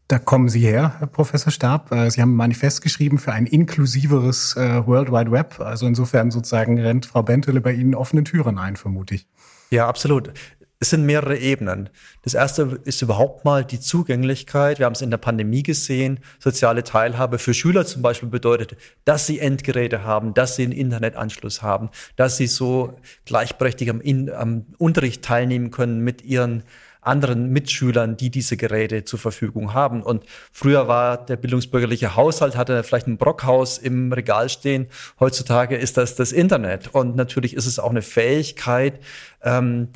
Da 0.08 0.20
kommen 0.20 0.48
Sie 0.48 0.60
her, 0.60 1.00
Herr 1.00 1.08
Professor 1.08 1.50
Stab. 1.50 1.90
Äh, 1.90 2.10
Sie 2.10 2.22
haben 2.22 2.32
ein 2.32 2.36
Manifest 2.36 2.80
geschrieben 2.80 3.18
für 3.18 3.32
ein 3.32 3.46
inklusiveres 3.46 4.56
äh, 4.56 4.86
World 4.86 5.10
Wide 5.10 5.32
Web. 5.32 5.58
Also 5.58 5.86
insofern 5.86 6.30
sozusagen 6.30 6.78
rennt 6.78 7.06
Frau 7.06 7.22
Bentele 7.22 7.60
bei 7.60 7.72
Ihnen 7.72 7.94
offene 7.94 8.22
Türen 8.22 8.58
ein, 8.58 8.76
vermute 8.76 9.16
ich. 9.16 9.26
Ja, 9.70 9.88
absolut 9.88 10.32
es 10.78 10.90
sind 10.90 11.06
mehrere 11.06 11.38
Ebenen. 11.38 11.88
Das 12.22 12.34
erste 12.34 12.80
ist 12.84 13.00
überhaupt 13.00 13.46
mal 13.46 13.64
die 13.64 13.80
Zugänglichkeit. 13.80 14.78
Wir 14.78 14.84
haben 14.84 14.92
es 14.92 15.00
in 15.00 15.10
der 15.10 15.16
Pandemie 15.16 15.62
gesehen. 15.62 16.20
Soziale 16.38 16.84
Teilhabe 16.84 17.38
für 17.38 17.54
Schüler 17.54 17.86
zum 17.86 18.02
Beispiel 18.02 18.28
bedeutet, 18.28 18.76
dass 19.06 19.26
sie 19.26 19.38
Endgeräte 19.38 20.04
haben, 20.04 20.34
dass 20.34 20.56
sie 20.56 20.64
einen 20.64 20.72
Internetanschluss 20.72 21.62
haben, 21.62 21.88
dass 22.16 22.36
sie 22.36 22.46
so 22.46 22.98
gleichberechtigt 23.24 23.90
am, 23.90 24.02
am 24.34 24.66
Unterricht 24.76 25.24
teilnehmen 25.24 25.70
können 25.70 26.00
mit 26.00 26.22
ihren 26.22 26.62
anderen 27.06 27.50
Mitschülern, 27.50 28.16
die 28.16 28.30
diese 28.30 28.56
Geräte 28.56 29.04
zur 29.04 29.18
Verfügung 29.18 29.74
haben. 29.74 30.02
Und 30.02 30.24
früher 30.52 30.88
war 30.88 31.24
der 31.24 31.36
bildungsbürgerliche 31.36 32.16
Haushalt, 32.16 32.56
hatte 32.56 32.82
vielleicht 32.82 33.06
ein 33.06 33.18
Brockhaus 33.18 33.78
im 33.78 34.12
Regal 34.12 34.48
stehen. 34.48 34.86
Heutzutage 35.20 35.76
ist 35.76 35.96
das 35.96 36.14
das 36.14 36.32
Internet. 36.32 36.94
Und 36.94 37.16
natürlich 37.16 37.54
ist 37.54 37.66
es 37.66 37.78
auch 37.78 37.90
eine 37.90 38.02
Fähigkeit, 38.02 39.00
ähm, 39.42 39.88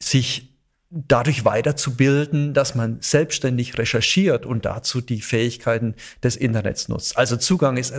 sich 0.00 0.56
dadurch 0.90 1.44
weiterzubilden, 1.44 2.54
dass 2.54 2.74
man 2.74 2.98
selbstständig 3.00 3.76
recherchiert 3.76 4.46
und 4.46 4.64
dazu 4.64 5.00
die 5.00 5.20
Fähigkeiten 5.20 5.94
des 6.22 6.36
Internets 6.36 6.88
nutzt. 6.88 7.18
Also 7.18 7.36
Zugang 7.36 7.76
ist 7.76 7.92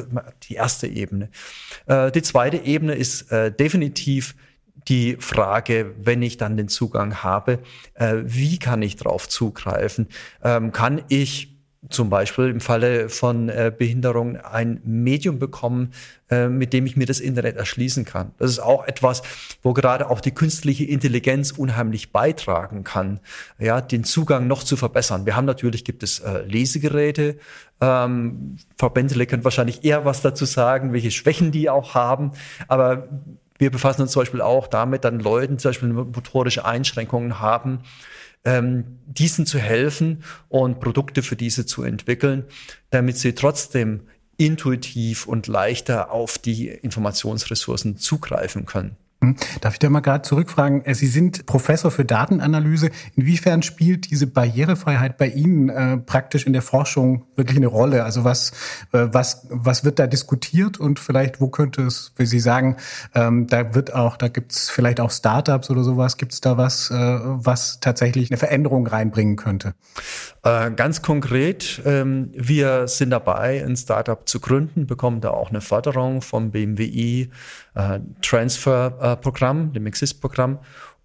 die 0.43 0.55
erste 0.55 0.87
Ebene. 0.87 1.29
Äh, 1.85 2.11
die 2.11 2.21
zweite 2.21 2.57
Ebene 2.57 2.95
ist 2.95 3.31
äh, 3.31 3.51
definitiv 3.51 4.35
die 4.87 5.17
Frage, 5.19 5.93
wenn 6.01 6.21
ich 6.21 6.37
dann 6.37 6.57
den 6.57 6.67
Zugang 6.67 7.23
habe, 7.23 7.59
äh, 7.95 8.15
wie 8.23 8.59
kann 8.59 8.81
ich 8.81 8.95
darauf 8.95 9.27
zugreifen? 9.27 10.07
Ähm, 10.43 10.71
kann 10.71 11.01
ich 11.09 11.57
zum 11.89 12.09
Beispiel 12.09 12.49
im 12.49 12.59
Falle 12.59 13.07
von 13.07 13.49
äh, 13.49 13.71
Behinderung 13.75 14.37
ein 14.37 14.81
Medium 14.83 15.39
bekommen, 15.39 15.93
äh, 16.29 16.47
mit 16.47 16.73
dem 16.73 16.85
ich 16.85 16.97
mir 16.97 17.05
das 17.05 17.19
Internet 17.19 17.55
erschließen 17.55 18.03
kann. 18.03 18.31
Das 18.39 18.49
ist 18.49 18.59
auch 18.59 18.85
etwas, 18.87 19.21
wo 19.61 19.73
gerade 19.73 20.09
auch 20.09 20.19
die 20.19 20.31
künstliche 20.31 20.85
Intelligenz 20.85 21.51
unheimlich 21.51 22.11
beitragen 22.11 22.83
kann, 22.83 23.19
ja, 23.59 23.79
den 23.79 24.03
Zugang 24.03 24.47
noch 24.47 24.63
zu 24.63 24.75
verbessern. 24.75 25.25
Wir 25.25 25.35
haben 25.35 25.45
natürlich, 25.45 25.85
gibt 25.85 26.03
es 26.03 26.19
äh, 26.19 26.41
Lesegeräte. 26.41 27.37
Ähm, 27.79 28.57
Frau 28.77 28.89
Bentele 28.89 29.25
könnte 29.27 29.45
wahrscheinlich 29.45 29.85
eher 29.85 30.03
was 30.03 30.21
dazu 30.21 30.45
sagen, 30.45 30.93
welche 30.93 31.11
Schwächen 31.11 31.51
die 31.51 31.69
auch 31.69 31.93
haben. 31.93 32.31
Aber 32.67 33.07
wir 33.57 33.71
befassen 33.71 34.01
uns 34.01 34.11
zum 34.11 34.21
Beispiel 34.21 34.41
auch 34.41 34.67
damit, 34.67 35.03
dann 35.03 35.19
Leuten 35.19 35.59
zum 35.59 35.69
Beispiel 35.69 35.89
motorische 35.89 36.65
Einschränkungen 36.65 37.39
haben, 37.39 37.79
ähm, 38.45 38.99
diesen 39.05 39.45
zu 39.45 39.59
helfen 39.59 40.23
und 40.49 40.79
Produkte 40.79 41.23
für 41.23 41.35
diese 41.35 41.65
zu 41.65 41.83
entwickeln, 41.83 42.45
damit 42.89 43.17
sie 43.17 43.33
trotzdem 43.33 44.01
intuitiv 44.37 45.27
und 45.27 45.47
leichter 45.47 46.11
auf 46.11 46.37
die 46.37 46.67
Informationsressourcen 46.67 47.97
zugreifen 47.97 48.65
können. 48.65 48.95
Hm. 49.19 49.35
Darf 49.61 49.73
ich 49.73 49.79
da 49.79 49.89
mal 49.89 50.01
gerade 50.01 50.21
zurückfragen? 50.21 50.85
Äh, 50.85 50.93
Sie 50.93 51.07
sind 51.07 51.47
Professor 51.47 51.89
für 51.89 52.05
Datenanalyse. 52.05 52.91
Inwiefern 53.15 53.63
spielt 53.63 54.11
diese 54.11 54.27
Barrierefreiheit 54.27 55.17
bei 55.17 55.27
Ihnen 55.27 55.69
äh, 55.69 55.97
praktisch 55.97 56.45
in 56.45 56.53
der 56.53 56.61
Forschung 56.61 57.25
wirklich 57.35 57.57
eine 57.57 57.67
Rolle? 57.67 58.03
Also 58.03 58.23
was, 58.23 58.51
äh, 58.91 59.07
was, 59.11 59.47
was 59.49 59.83
wird 59.83 59.97
da 59.97 60.05
diskutiert 60.05 60.79
und 60.79 60.99
vielleicht 60.99 61.41
wo 61.41 61.47
könnte 61.47 61.81
es, 61.81 62.13
wie 62.15 62.27
Sie 62.27 62.39
sagen, 62.39 62.77
ähm, 63.15 63.47
da 63.47 63.73
wird 63.73 63.91
auch, 63.91 64.17
da 64.17 64.27
gibt 64.27 64.51
es 64.51 64.69
vielleicht 64.69 64.99
auch 64.99 65.09
Startups 65.09 65.71
oder 65.71 65.83
sowas. 65.83 66.17
Gibt 66.17 66.33
es 66.33 66.41
da 66.41 66.57
was, 66.57 66.91
äh, 66.91 66.95
was 66.95 67.79
tatsächlich 67.79 68.29
eine 68.29 68.37
Veränderung 68.37 68.85
reinbringen 68.85 69.35
könnte? 69.35 69.73
Äh, 70.43 70.69
ganz 70.71 71.01
konkret, 71.01 71.81
ähm, 71.85 72.29
wir 72.35 72.87
sind 72.87 73.09
dabei, 73.09 73.65
ein 73.65 73.75
Startup 73.75 74.29
zu 74.29 74.39
gründen, 74.39 74.85
bekommen 74.85 75.21
da 75.21 75.31
auch 75.31 75.49
eine 75.49 75.61
Förderung 75.61 76.21
vom 76.21 76.51
BMWI 76.51 77.31
äh, 77.77 77.99
Transfer-Programm, 78.21 79.73
dem 79.73 79.85
Exist-Programm. 79.85 80.59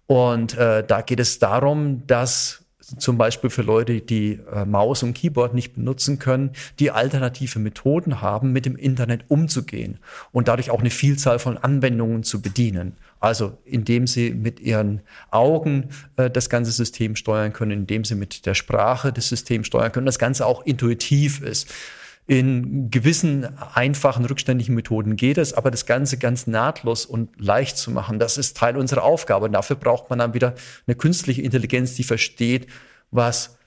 Und 0.07 0.57
äh, 0.57 0.83
da 0.85 1.01
geht 1.01 1.19
es 1.19 1.39
darum, 1.39 2.05
dass 2.07 2.63
zum 2.97 3.17
Beispiel 3.17 3.49
für 3.49 3.61
Leute, 3.61 4.01
die 4.01 4.39
äh, 4.51 4.65
Maus 4.65 5.03
und 5.03 5.13
Keyboard 5.13 5.53
nicht 5.53 5.73
benutzen 5.73 6.19
können, 6.19 6.51
die 6.79 6.91
alternative 6.91 7.59
Methoden 7.59 8.21
haben, 8.21 8.51
mit 8.51 8.65
dem 8.65 8.75
Internet 8.75 9.25
umzugehen 9.29 9.99
und 10.31 10.47
dadurch 10.47 10.69
auch 10.69 10.81
eine 10.81 10.89
Vielzahl 10.89 11.39
von 11.39 11.57
Anwendungen 11.57 12.23
zu 12.23 12.41
bedienen. 12.41 12.97
Also 13.19 13.57
indem 13.63 14.05
sie 14.05 14.31
mit 14.31 14.59
ihren 14.59 15.01
Augen 15.31 15.89
äh, 16.17 16.29
das 16.29 16.49
ganze 16.49 16.71
System 16.71 17.15
steuern 17.15 17.53
können, 17.53 17.71
indem 17.71 18.03
sie 18.03 18.15
mit 18.15 18.45
der 18.45 18.53
Sprache 18.53 19.13
das 19.13 19.29
System 19.29 19.63
steuern 19.63 19.91
können, 19.91 20.05
das 20.05 20.19
Ganze 20.19 20.45
auch 20.45 20.65
intuitiv 20.65 21.41
ist. 21.41 21.73
In 22.25 22.89
gewissen 22.89 23.57
einfachen, 23.73 24.25
rückständigen 24.25 24.75
Methoden 24.75 25.17
geht 25.17 25.37
es, 25.37 25.53
aber 25.53 25.71
das 25.71 25.85
Ganze 25.85 26.17
ganz 26.17 26.47
nahtlos 26.47 27.05
und 27.05 27.29
leicht 27.37 27.77
zu 27.77 27.91
machen, 27.91 28.17
das 28.17 28.37
ist 28.37 28.55
Teil 28.55 28.77
unserer 28.77 29.03
Aufgabe. 29.03 29.45
Und 29.45 29.51
dafür 29.51 29.75
braucht 29.75 30.09
man 30.09 30.19
dann 30.19 30.33
wieder 30.33 30.55
eine 30.87 30.95
künstliche 30.95 31.41
Intelligenz, 31.41 31.95
die 31.95 32.03
versteht, 32.03 32.67
was 33.11 33.57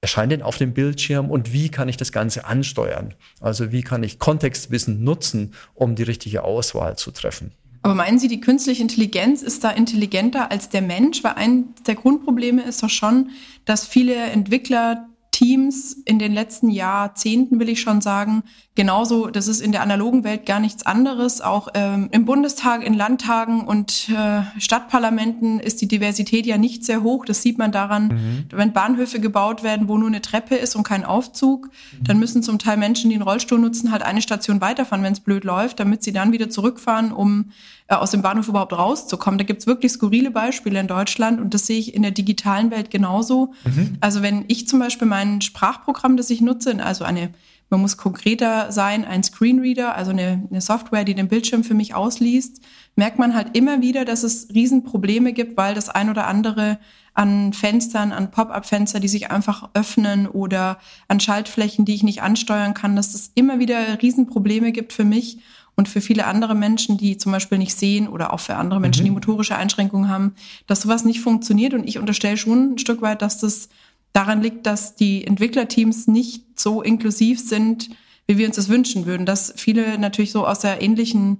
erscheint 0.00 0.32
denn 0.32 0.42
auf 0.42 0.58
dem 0.58 0.74
Bildschirm 0.74 1.30
und 1.30 1.52
wie 1.52 1.70
kann 1.70 1.88
ich 1.88 1.96
das 1.96 2.12
Ganze 2.12 2.44
ansteuern? 2.44 3.14
Also 3.40 3.72
wie 3.72 3.82
kann 3.82 4.02
ich 4.02 4.18
Kontextwissen 4.18 5.02
nutzen, 5.02 5.54
um 5.72 5.94
die 5.94 6.02
richtige 6.02 6.44
Auswahl 6.44 6.96
zu 6.96 7.10
treffen? 7.10 7.52
Aber 7.80 7.94
meinen 7.94 8.18
Sie, 8.18 8.28
die 8.28 8.40
künstliche 8.40 8.82
Intelligenz 8.82 9.42
ist 9.42 9.64
da 9.64 9.70
intelligenter 9.70 10.50
als 10.50 10.68
der 10.68 10.82
Mensch? 10.82 11.24
Weil 11.24 11.34
ein 11.34 11.74
der 11.86 11.94
Grundprobleme 11.94 12.62
ist 12.62 12.82
doch 12.82 12.90
schon, 12.90 13.30
dass 13.64 13.86
viele 13.86 14.14
Entwickler 14.14 15.06
Teams 15.34 15.94
in 16.04 16.20
den 16.20 16.32
letzten 16.32 16.70
Jahrzehnten, 16.70 17.58
will 17.58 17.68
ich 17.68 17.80
schon 17.80 18.00
sagen, 18.00 18.44
genauso, 18.76 19.26
das 19.26 19.48
ist 19.48 19.60
in 19.60 19.72
der 19.72 19.82
analogen 19.82 20.22
Welt 20.22 20.46
gar 20.46 20.60
nichts 20.60 20.86
anderes. 20.86 21.40
Auch 21.40 21.66
ähm, 21.74 22.08
im 22.12 22.24
Bundestag, 22.24 22.86
in 22.86 22.94
Landtagen 22.94 23.62
und 23.62 24.10
äh, 24.10 24.42
Stadtparlamenten 24.60 25.58
ist 25.58 25.80
die 25.80 25.88
Diversität 25.88 26.46
ja 26.46 26.56
nicht 26.56 26.84
sehr 26.84 27.02
hoch. 27.02 27.24
Das 27.24 27.42
sieht 27.42 27.58
man 27.58 27.72
daran, 27.72 28.06
mhm. 28.06 28.44
wenn 28.52 28.72
Bahnhöfe 28.72 29.18
gebaut 29.18 29.64
werden, 29.64 29.88
wo 29.88 29.98
nur 29.98 30.06
eine 30.06 30.22
Treppe 30.22 30.54
ist 30.54 30.76
und 30.76 30.84
kein 30.84 31.04
Aufzug, 31.04 31.66
mhm. 31.66 32.04
dann 32.04 32.20
müssen 32.20 32.44
zum 32.44 32.60
Teil 32.60 32.76
Menschen, 32.76 33.10
die 33.10 33.16
einen 33.16 33.24
Rollstuhl 33.24 33.58
nutzen, 33.58 33.90
halt 33.90 34.04
eine 34.04 34.22
Station 34.22 34.60
weiterfahren, 34.60 35.04
wenn 35.04 35.14
es 35.14 35.20
blöd 35.20 35.42
läuft, 35.42 35.80
damit 35.80 36.04
sie 36.04 36.12
dann 36.12 36.30
wieder 36.30 36.48
zurückfahren, 36.48 37.10
um 37.10 37.50
äh, 37.88 37.94
aus 37.94 38.10
dem 38.10 38.22
Bahnhof 38.22 38.48
überhaupt 38.48 38.72
rauszukommen. 38.72 39.38
Da 39.38 39.44
gibt's 39.44 39.66
wirklich 39.66 39.92
skurrile 39.92 40.30
Beispiele 40.30 40.80
in 40.80 40.86
Deutschland 40.86 41.40
und 41.40 41.54
das 41.54 41.66
sehe 41.66 41.78
ich 41.78 41.94
in 41.94 42.02
der 42.02 42.12
digitalen 42.12 42.70
Welt 42.70 42.90
genauso. 42.90 43.52
Mhm. 43.64 43.98
Also 44.00 44.22
wenn 44.22 44.44
ich 44.48 44.66
zum 44.68 44.78
Beispiel 44.78 45.06
mein 45.06 45.40
Sprachprogramm, 45.40 46.16
das 46.16 46.30
ich 46.30 46.40
nutze, 46.40 46.82
also 46.84 47.04
eine 47.04 47.30
man 47.70 47.80
muss 47.80 47.96
konkreter 47.96 48.70
sein, 48.70 49.04
ein 49.04 49.22
Screenreader, 49.22 49.96
also 49.96 50.10
eine, 50.10 50.46
eine, 50.50 50.60
Software, 50.60 51.04
die 51.04 51.14
den 51.14 51.28
Bildschirm 51.28 51.64
für 51.64 51.74
mich 51.74 51.94
ausliest, 51.94 52.60
merkt 52.94 53.18
man 53.18 53.34
halt 53.34 53.56
immer 53.56 53.80
wieder, 53.80 54.04
dass 54.04 54.22
es 54.22 54.48
Riesenprobleme 54.54 55.32
gibt, 55.32 55.56
weil 55.56 55.74
das 55.74 55.88
ein 55.88 56.10
oder 56.10 56.26
andere 56.26 56.78
an 57.14 57.52
Fenstern, 57.52 58.12
an 58.12 58.30
Pop-up-Fenster, 58.30 59.00
die 59.00 59.08
sich 59.08 59.30
einfach 59.30 59.70
öffnen 59.74 60.28
oder 60.28 60.78
an 61.08 61.20
Schaltflächen, 61.20 61.84
die 61.84 61.94
ich 61.94 62.02
nicht 62.02 62.22
ansteuern 62.22 62.74
kann, 62.74 62.96
dass 62.96 63.14
es 63.14 63.32
immer 63.34 63.58
wieder 63.58 64.00
Riesenprobleme 64.00 64.72
gibt 64.72 64.92
für 64.92 65.04
mich 65.04 65.38
und 65.76 65.88
für 65.88 66.00
viele 66.00 66.26
andere 66.26 66.54
Menschen, 66.54 66.98
die 66.98 67.16
zum 67.16 67.32
Beispiel 67.32 67.58
nicht 67.58 67.76
sehen 67.76 68.08
oder 68.08 68.32
auch 68.32 68.40
für 68.40 68.56
andere 68.56 68.80
Menschen, 68.80 69.02
mhm. 69.02 69.06
die 69.06 69.10
motorische 69.12 69.56
Einschränkungen 69.56 70.08
haben, 70.08 70.34
dass 70.66 70.82
sowas 70.82 71.04
nicht 71.04 71.20
funktioniert. 71.20 71.74
Und 71.74 71.84
ich 71.88 71.98
unterstelle 71.98 72.36
schon 72.36 72.74
ein 72.74 72.78
Stück 72.78 73.02
weit, 73.02 73.22
dass 73.22 73.38
das 73.38 73.68
daran 74.12 74.42
liegt, 74.42 74.66
dass 74.66 74.94
die 74.94 75.26
Entwicklerteams 75.26 76.06
nicht 76.06 76.58
so 76.58 76.82
inklusiv 76.82 77.40
sind, 77.40 77.90
wie 78.26 78.38
wir 78.38 78.46
uns 78.46 78.56
das 78.56 78.68
wünschen 78.68 79.06
würden, 79.06 79.26
dass 79.26 79.52
viele 79.56 79.98
natürlich 79.98 80.32
so 80.32 80.46
aus 80.46 80.60
der 80.60 80.80
ähnlichen 80.80 81.38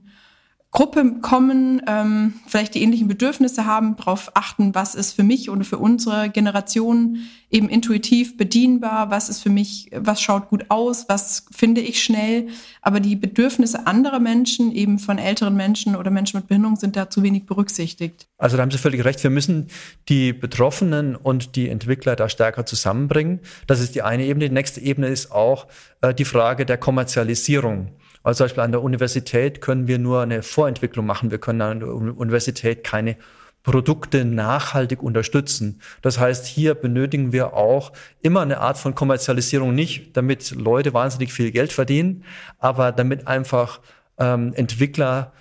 Gruppe 0.74 1.20
kommen, 1.22 1.82
ähm, 1.86 2.34
vielleicht 2.48 2.74
die 2.74 2.82
ähnlichen 2.82 3.06
Bedürfnisse 3.06 3.64
haben, 3.64 3.94
darauf 3.94 4.32
achten, 4.34 4.74
was 4.74 4.96
ist 4.96 5.12
für 5.12 5.22
mich 5.22 5.48
oder 5.48 5.62
für 5.62 5.78
unsere 5.78 6.30
Generation 6.30 7.18
eben 7.48 7.68
intuitiv 7.68 8.36
bedienbar, 8.36 9.08
was 9.08 9.28
ist 9.28 9.40
für 9.40 9.50
mich, 9.50 9.88
was 9.94 10.20
schaut 10.20 10.48
gut 10.48 10.64
aus, 10.70 11.08
was 11.08 11.46
finde 11.52 11.80
ich 11.80 12.02
schnell. 12.02 12.48
Aber 12.82 12.98
die 12.98 13.14
Bedürfnisse 13.14 13.86
anderer 13.86 14.18
Menschen, 14.18 14.72
eben 14.72 14.98
von 14.98 15.18
älteren 15.18 15.54
Menschen 15.54 15.94
oder 15.94 16.10
Menschen 16.10 16.38
mit 16.38 16.48
Behinderung, 16.48 16.74
sind 16.74 16.96
da 16.96 17.08
zu 17.08 17.22
wenig 17.22 17.46
berücksichtigt. 17.46 18.26
Also 18.36 18.56
da 18.56 18.64
haben 18.64 18.72
Sie 18.72 18.78
völlig 18.78 19.04
recht. 19.04 19.22
Wir 19.22 19.30
müssen 19.30 19.68
die 20.08 20.32
Betroffenen 20.32 21.14
und 21.14 21.54
die 21.54 21.68
Entwickler 21.68 22.16
da 22.16 22.28
stärker 22.28 22.66
zusammenbringen. 22.66 23.38
Das 23.68 23.78
ist 23.78 23.94
die 23.94 24.02
eine 24.02 24.24
Ebene. 24.24 24.48
Die 24.48 24.54
nächste 24.54 24.80
Ebene 24.80 25.06
ist 25.06 25.30
auch 25.30 25.68
äh, 26.00 26.12
die 26.12 26.24
Frage 26.24 26.66
der 26.66 26.78
Kommerzialisierung. 26.78 27.92
Also 28.24 28.38
zum 28.38 28.44
Beispiel 28.46 28.62
an 28.64 28.72
der 28.72 28.82
Universität 28.82 29.60
können 29.60 29.86
wir 29.86 30.00
nur 30.00 30.22
eine 30.22 30.42
Vorentwicklung 30.42 31.06
machen. 31.06 31.30
Wir 31.30 31.38
können 31.38 31.60
an 31.60 31.80
der 31.80 31.88
Universität 31.88 32.82
keine 32.82 33.16
Produkte 33.62 34.24
nachhaltig 34.24 35.02
unterstützen. 35.02 35.80
Das 36.02 36.18
heißt, 36.18 36.46
hier 36.46 36.74
benötigen 36.74 37.32
wir 37.32 37.54
auch 37.54 37.92
immer 38.22 38.42
eine 38.42 38.58
Art 38.58 38.78
von 38.78 38.94
Kommerzialisierung, 38.94 39.74
nicht 39.74 40.16
damit 40.16 40.50
Leute 40.52 40.92
wahnsinnig 40.92 41.32
viel 41.32 41.50
Geld 41.50 41.72
verdienen, 41.72 42.24
aber 42.58 42.92
damit 42.92 43.26
einfach 43.26 43.80
ähm, 44.18 44.52
Entwickler 44.54 45.32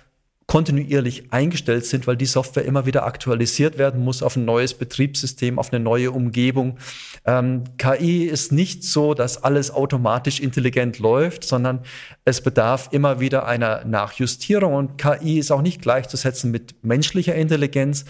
kontinuierlich 0.46 1.32
eingestellt 1.32 1.86
sind, 1.86 2.06
weil 2.06 2.16
die 2.16 2.26
Software 2.26 2.64
immer 2.64 2.86
wieder 2.86 3.06
aktualisiert 3.06 3.78
werden 3.78 4.04
muss 4.04 4.22
auf 4.22 4.36
ein 4.36 4.44
neues 4.44 4.74
Betriebssystem, 4.74 5.58
auf 5.58 5.72
eine 5.72 5.82
neue 5.82 6.10
Umgebung. 6.10 6.78
Ähm, 7.24 7.64
KI 7.78 8.24
ist 8.24 8.52
nicht 8.52 8.84
so, 8.84 9.14
dass 9.14 9.42
alles 9.42 9.70
automatisch 9.70 10.40
intelligent 10.40 10.98
läuft, 10.98 11.44
sondern 11.44 11.80
es 12.24 12.42
bedarf 12.42 12.88
immer 12.92 13.20
wieder 13.20 13.46
einer 13.46 13.84
Nachjustierung 13.84 14.74
und 14.74 14.98
KI 14.98 15.38
ist 15.38 15.50
auch 15.50 15.62
nicht 15.62 15.80
gleichzusetzen 15.80 16.50
mit 16.50 16.84
menschlicher 16.84 17.34
Intelligenz. 17.34 18.04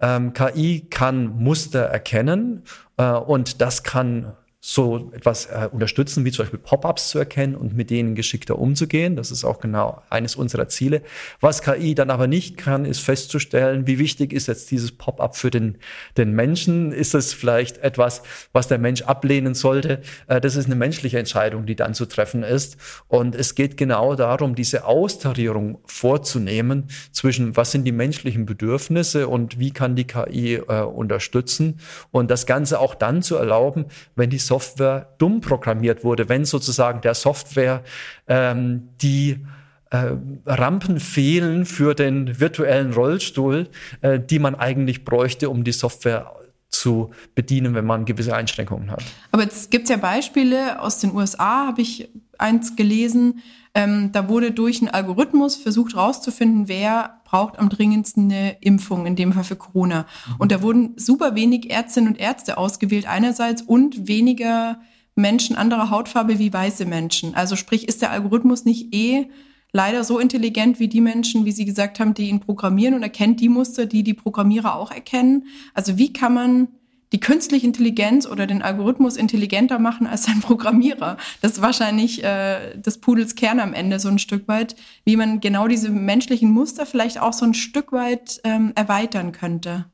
Ähm, 0.00 0.32
KI 0.32 0.86
kann 0.90 1.38
Muster 1.38 1.80
erkennen 1.80 2.62
äh, 2.96 3.10
und 3.12 3.60
das 3.60 3.82
kann 3.82 4.32
so 4.62 5.10
etwas 5.14 5.46
äh, 5.46 5.70
unterstützen, 5.72 6.26
wie 6.26 6.32
zum 6.32 6.44
Beispiel 6.44 6.58
Pop-ups 6.58 7.08
zu 7.08 7.18
erkennen 7.18 7.54
und 7.54 7.74
mit 7.74 7.88
denen 7.88 8.14
geschickter 8.14 8.58
umzugehen. 8.58 9.16
Das 9.16 9.30
ist 9.30 9.42
auch 9.42 9.58
genau 9.58 10.02
eines 10.10 10.36
unserer 10.36 10.68
Ziele. 10.68 11.00
Was 11.40 11.62
KI 11.62 11.94
dann 11.94 12.10
aber 12.10 12.26
nicht 12.26 12.58
kann, 12.58 12.84
ist 12.84 13.00
festzustellen, 13.00 13.86
wie 13.86 13.98
wichtig 13.98 14.34
ist 14.34 14.48
jetzt 14.48 14.70
dieses 14.70 14.92
Pop-up 14.92 15.34
für 15.34 15.50
den, 15.50 15.78
den 16.18 16.32
Menschen. 16.32 16.92
Ist 16.92 17.14
es 17.14 17.32
vielleicht 17.32 17.78
etwas, 17.78 18.22
was 18.52 18.68
der 18.68 18.76
Mensch 18.76 19.00
ablehnen 19.00 19.54
sollte? 19.54 20.02
Äh, 20.26 20.42
das 20.42 20.56
ist 20.56 20.66
eine 20.66 20.74
menschliche 20.74 21.18
Entscheidung, 21.18 21.64
die 21.64 21.74
dann 21.74 21.94
zu 21.94 22.04
treffen 22.04 22.42
ist. 22.42 22.76
Und 23.08 23.34
es 23.34 23.54
geht 23.54 23.78
genau 23.78 24.14
darum, 24.14 24.54
diese 24.54 24.84
Austarierung 24.84 25.78
vorzunehmen 25.86 26.88
zwischen, 27.12 27.56
was 27.56 27.72
sind 27.72 27.84
die 27.84 27.92
menschlichen 27.92 28.44
Bedürfnisse 28.44 29.26
und 29.26 29.58
wie 29.58 29.70
kann 29.70 29.96
die 29.96 30.06
KI 30.06 30.56
äh, 30.56 30.82
unterstützen. 30.82 31.80
Und 32.10 32.30
das 32.30 32.44
Ganze 32.44 32.78
auch 32.78 32.94
dann 32.94 33.22
zu 33.22 33.36
erlauben, 33.36 33.86
wenn 34.16 34.28
die 34.28 34.49
Software 34.50 35.14
dumm 35.18 35.40
programmiert 35.40 36.02
wurde, 36.02 36.28
wenn 36.28 36.44
sozusagen 36.44 37.00
der 37.02 37.14
Software 37.14 37.84
ähm, 38.26 38.88
die 39.00 39.46
äh, 39.90 40.10
Rampen 40.44 40.98
fehlen 40.98 41.66
für 41.66 41.94
den 41.94 42.40
virtuellen 42.40 42.92
Rollstuhl, 42.92 43.68
äh, 44.00 44.18
die 44.18 44.40
man 44.40 44.56
eigentlich 44.56 45.04
bräuchte, 45.04 45.50
um 45.50 45.62
die 45.62 45.70
Software 45.70 46.32
zu 46.68 47.10
bedienen, 47.36 47.74
wenn 47.76 47.84
man 47.84 48.04
gewisse 48.06 48.34
Einschränkungen 48.34 48.90
hat. 48.90 49.04
Aber 49.30 49.44
jetzt 49.44 49.70
gibt 49.70 49.84
es 49.84 49.90
ja 49.90 49.96
Beispiele 49.96 50.82
aus 50.82 50.98
den 50.98 51.14
USA, 51.14 51.68
habe 51.68 51.82
ich 51.82 52.10
eins 52.36 52.74
gelesen. 52.74 53.42
Ähm, 53.72 54.10
da 54.10 54.28
wurde 54.28 54.50
durch 54.50 54.80
einen 54.80 54.90
Algorithmus 54.90 55.54
versucht 55.54 55.94
herauszufinden, 55.94 56.66
wer 56.66 57.19
braucht 57.30 57.60
am 57.60 57.68
dringendsten 57.68 58.24
eine 58.24 58.56
Impfung, 58.60 59.06
in 59.06 59.14
dem 59.14 59.32
Fall 59.32 59.44
für 59.44 59.54
Corona. 59.54 60.04
Und 60.38 60.50
da 60.50 60.62
wurden 60.62 60.94
super 60.96 61.36
wenig 61.36 61.70
Ärztinnen 61.70 62.10
und 62.10 62.18
Ärzte 62.18 62.58
ausgewählt 62.58 63.06
einerseits 63.06 63.62
und 63.62 64.08
weniger 64.08 64.80
Menschen 65.14 65.54
anderer 65.54 65.90
Hautfarbe 65.90 66.40
wie 66.40 66.52
weiße 66.52 66.86
Menschen. 66.86 67.36
Also 67.36 67.54
sprich, 67.54 67.86
ist 67.86 68.02
der 68.02 68.10
Algorithmus 68.10 68.64
nicht 68.64 68.92
eh 68.92 69.28
leider 69.70 70.02
so 70.02 70.18
intelligent 70.18 70.80
wie 70.80 70.88
die 70.88 71.00
Menschen, 71.00 71.44
wie 71.44 71.52
Sie 71.52 71.64
gesagt 71.64 72.00
haben, 72.00 72.14
die 72.14 72.28
ihn 72.28 72.40
programmieren 72.40 72.94
und 72.94 73.04
erkennt 73.04 73.38
die 73.38 73.48
Muster, 73.48 73.86
die 73.86 74.02
die 74.02 74.14
Programmierer 74.14 74.74
auch 74.74 74.90
erkennen. 74.90 75.44
Also 75.72 75.98
wie 75.98 76.12
kann 76.12 76.34
man 76.34 76.68
die 77.12 77.20
künstliche 77.20 77.66
Intelligenz 77.66 78.26
oder 78.26 78.46
den 78.46 78.62
Algorithmus 78.62 79.16
intelligenter 79.16 79.78
machen 79.78 80.06
als 80.06 80.28
ein 80.28 80.40
Programmierer. 80.40 81.16
Das 81.40 81.52
ist 81.52 81.62
wahrscheinlich 81.62 82.22
äh, 82.22 82.76
des 82.76 82.98
Pudels 82.98 83.34
Kern 83.34 83.60
am 83.60 83.74
Ende 83.74 83.98
so 83.98 84.08
ein 84.08 84.18
Stück 84.18 84.46
weit, 84.48 84.76
wie 85.04 85.16
man 85.16 85.40
genau 85.40 85.68
diese 85.68 85.90
menschlichen 85.90 86.50
Muster 86.50 86.86
vielleicht 86.86 87.20
auch 87.20 87.32
so 87.32 87.44
ein 87.44 87.54
Stück 87.54 87.92
weit 87.92 88.40
ähm, 88.44 88.72
erweitern 88.74 89.32
könnte. 89.32 89.86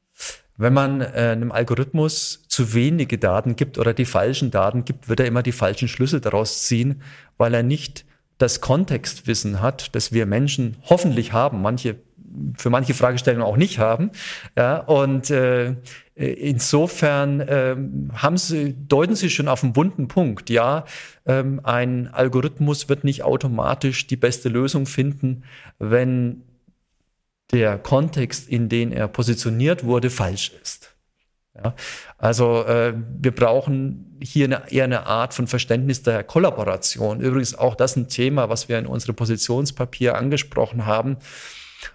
Wenn 0.59 0.73
man 0.73 1.01
äh, 1.03 1.05
einem 1.33 1.53
Algorithmus 1.53 2.45
zu 2.49 2.73
wenige 2.73 3.19
Daten 3.19 3.57
gibt 3.57 3.79
oder 3.79 3.93
die 3.93 4.07
falschen 4.07 4.51
Daten 4.51 4.85
gibt, 4.85 5.09
wird 5.09 5.21
er 5.21 5.27
immer 5.27 5.43
die 5.43 5.53
falschen 5.53 5.89
Schlüsse 5.89 6.21
daraus 6.21 6.65
ziehen, 6.65 7.03
weil 7.37 7.53
er 7.53 7.63
nicht 7.63 8.07
das 8.39 8.61
Kontextwissen 8.61 9.61
hat, 9.61 9.95
das 9.95 10.13
wir 10.13 10.27
Menschen 10.27 10.77
hoffentlich 10.85 11.33
haben. 11.33 11.63
Manche 11.63 11.97
für 12.57 12.71
manche 12.71 12.95
Fragestellungen 12.95 13.47
auch 13.47 13.57
nicht 13.57 13.79
haben. 13.79 14.11
Ja, 14.57 14.79
und 14.79 15.31
äh, 15.31 15.77
insofern 16.17 17.41
äh, 17.41 17.77
haben 18.15 18.39
Sie, 18.39 18.75
deuten 18.89 19.15
Sie 19.15 19.29
schon 19.29 19.49
auf 19.49 19.63
einen 19.63 19.75
bunten 19.75 20.09
Punkt. 20.09 20.49
Ja, 20.49 20.87
ähm, 21.27 21.61
ein 21.63 22.09
Algorithmus 22.09 22.89
wird 22.89 23.05
nicht 23.05 23.23
automatisch 23.23 24.07
die 24.07 24.17
beste 24.17 24.49
Lösung 24.49 24.87
finden, 24.87 25.45
wenn 25.79 26.43
der 27.53 27.79
Kontext, 27.79 28.49
in 28.49 28.69
den 28.69 28.93
er 28.93 29.09
positioniert 29.09 29.85
wurde, 29.85 30.11
falsch 30.11 30.53
ist. 30.63 30.97
Ja, 31.55 31.75
also 32.19 32.65
äh, 32.65 32.95
wir 32.97 33.35
brauchen 33.35 34.19
hier 34.23 34.47
eine, 34.47 34.71
eher 34.71 34.85
eine 34.85 35.07
Art 35.07 35.35
von 35.35 35.47
Verständnis 35.47 36.03
der 36.03 36.25
Kollaboration. 36.25 37.21
Übrigens 37.21 37.55
auch 37.55 37.75
das 37.75 37.97
ein 37.97 38.09
Thema, 38.09 38.49
was 38.49 38.69
wir 38.69 38.79
in 38.79 38.87
unserem 38.87 39.17
Positionspapier 39.17 40.17
angesprochen 40.17 40.87
haben. 40.87 41.19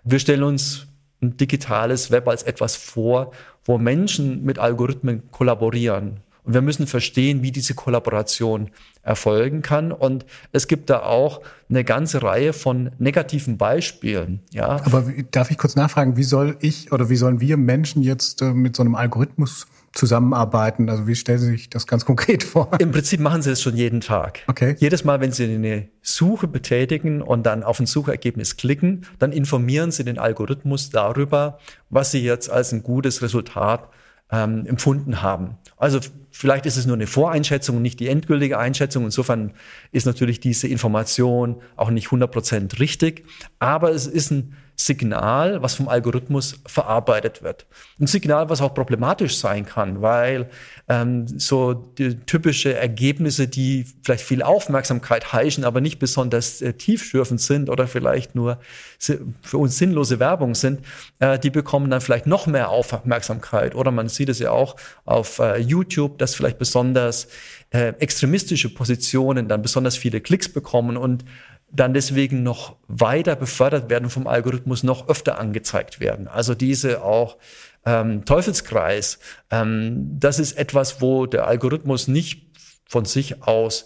Wir 0.04 0.20
stellen 0.20 0.44
uns 0.44 0.88
ein 1.22 1.38
digitales 1.38 2.12
Web 2.12 2.28
als 2.28 2.44
etwas 2.44 2.76
vor, 2.76 3.32
wo 3.66 3.78
Menschen 3.78 4.44
mit 4.44 4.60
Algorithmen 4.60 5.30
kollaborieren. 5.32 6.22
Und 6.44 6.56
wir 6.56 6.62
müssen 6.62 6.88
verstehen, 6.88 7.44
wie 7.44 7.52
diese 7.52 7.76
Kollaboration 7.76 8.72
erfolgen 9.04 9.62
kann. 9.62 9.92
Und 9.92 10.26
es 10.52 10.68
gibt 10.68 10.90
da 10.90 11.04
auch 11.04 11.42
eine 11.70 11.84
ganze 11.84 12.24
Reihe 12.24 12.54
von 12.54 12.92
negativen 12.98 13.58
Beispielen. 13.58 14.40
Ja. 14.52 14.82
Aber 14.84 15.06
darf 15.30 15.52
ich 15.52 15.58
kurz 15.58 15.76
nachfragen, 15.76 16.18
wie 16.18 16.24
soll 16.24 16.58
ich 16.60 16.92
oder 16.92 17.10
wie 17.10 17.16
sollen 17.16 17.42
wir 17.42 17.58
Menschen 17.58 18.02
jetzt 18.02 18.42
äh, 18.42 18.54
mit 18.54 18.76
so 18.76 18.82
einem 18.82 18.96
Algorithmus 18.96 19.68
zusammenarbeiten? 19.94 20.90
Also 20.90 21.08
wie 21.08 21.16
stellen 21.16 21.40
Sie 21.40 21.52
sich 21.52 21.70
das 21.70 21.88
ganz 21.88 22.06
konkret 22.06 22.44
vor? 22.44 22.72
Im 22.80 22.92
Prinzip 22.92 23.20
machen 23.20 23.42
Sie 23.42 23.52
es 23.52 23.62
schon 23.62 23.76
jeden 23.76 24.02
Tag. 24.02 24.40
Okay. 24.48 24.76
Jedes 24.80 25.04
Mal, 25.04 25.20
wenn 25.20 25.32
Sie 25.32 25.46
eine 25.46 25.90
Suche 26.02 26.48
betätigen 26.48 27.22
und 27.22 27.44
dann 27.44 27.64
auf 27.64 27.80
ein 27.80 27.86
Suchergebnis 27.86 28.58
klicken, 28.58 29.06
dann 29.20 29.32
informieren 29.32 29.92
Sie 29.92 30.04
den 30.04 30.18
Algorithmus 30.18 30.90
darüber, 30.90 31.60
was 31.90 32.12
Sie 32.12 32.24
jetzt 32.24 32.50
als 32.50 32.72
ein 32.72 32.84
gutes 32.84 33.22
Resultat 33.22 33.90
ähm, 34.32 34.66
empfunden 34.66 35.22
haben. 35.22 35.58
Also 35.78 36.00
vielleicht 36.30 36.66
ist 36.66 36.78
es 36.78 36.86
nur 36.86 36.96
eine 36.96 37.08
Voreinschätzung 37.08 37.78
und 37.78 37.82
nicht 37.82 38.00
die 38.00 38.08
endgültige 38.08 38.58
Einschätzung. 38.58 39.04
Insofern 39.06 39.52
ist 39.92 40.06
natürlich 40.06 40.40
diese 40.40 40.68
Information 40.68 41.62
auch 41.76 41.90
nicht 41.90 42.08
100% 42.08 42.80
richtig, 42.80 43.26
aber 43.60 43.92
es 43.92 44.08
ist 44.08 44.32
ein 44.32 44.56
Signal, 44.86 45.62
was 45.62 45.76
vom 45.76 45.88
Algorithmus 45.88 46.60
verarbeitet 46.66 47.44
wird. 47.44 47.66
Ein 48.00 48.08
Signal, 48.08 48.50
was 48.50 48.62
auch 48.62 48.74
problematisch 48.74 49.38
sein 49.38 49.66
kann, 49.66 50.02
weil 50.02 50.50
ähm, 50.90 51.28
so 51.28 51.74
die 51.74 52.16
typische 52.16 52.74
Ergebnisse, 52.74 53.48
die 53.48 53.86
vielleicht 54.04 54.24
viel 54.24 54.42
Aufmerksamkeit 54.42 55.34
heischen, 55.34 55.64
aber 55.66 55.82
nicht 55.82 56.00
besonders 56.00 56.62
äh, 56.62 56.74
tiefschürfend 56.74 57.40
sind 57.40 57.70
oder 57.70 57.88
vielleicht 57.88 58.36
nur 58.36 58.60
für 58.98 59.58
uns 59.58 59.78
sinnlose 59.78 60.20
Werbung 60.20 60.56
sind, 60.56 60.82
äh, 61.20 61.38
die 61.38 61.50
bekommen 61.50 61.90
dann 61.90 62.02
vielleicht 62.02 62.26
noch 62.26 62.48
mehr 62.48 62.70
Aufmerksamkeit. 62.70 63.76
Oder 63.76 63.92
man 63.92 64.10
sieht 64.10 64.30
es 64.30 64.40
ja 64.40 64.52
auch 64.52 64.76
auf 65.06 65.40
äh, 65.40 65.58
YouTube, 65.58 66.18
dass 66.18 66.36
vielleicht 66.36 66.58
besonders 66.58 67.28
äh, 67.72 67.94
extremistische 68.00 68.74
Positionen 68.74 69.48
dann 69.48 69.62
besonders 69.62 69.96
viele 69.96 70.22
Klicks 70.22 70.50
bekommen 70.50 70.98
und 70.98 71.24
dann 71.74 71.94
deswegen 71.94 72.44
noch 72.44 72.76
weiter 72.88 73.36
befördert 73.36 73.90
werden 73.90 74.10
vom 74.10 74.28
Algorithmus, 74.28 74.84
noch 74.84 75.08
öfter 75.08 75.40
angezeigt 75.40 76.00
werden. 76.00 76.28
Also 76.28 76.54
diese 76.54 77.04
auch 77.04 77.38
ähm, 77.86 78.26
Teufelskreis, 78.26 79.20
ähm, 79.50 80.20
das 80.20 80.40
ist 80.40 80.58
etwas, 80.58 81.02
wo 81.02 81.26
der 81.26 81.48
Algorithmus 81.48 82.08
nicht 82.08 82.48
von 82.88 83.06
sich 83.06 83.44
aus 83.44 83.86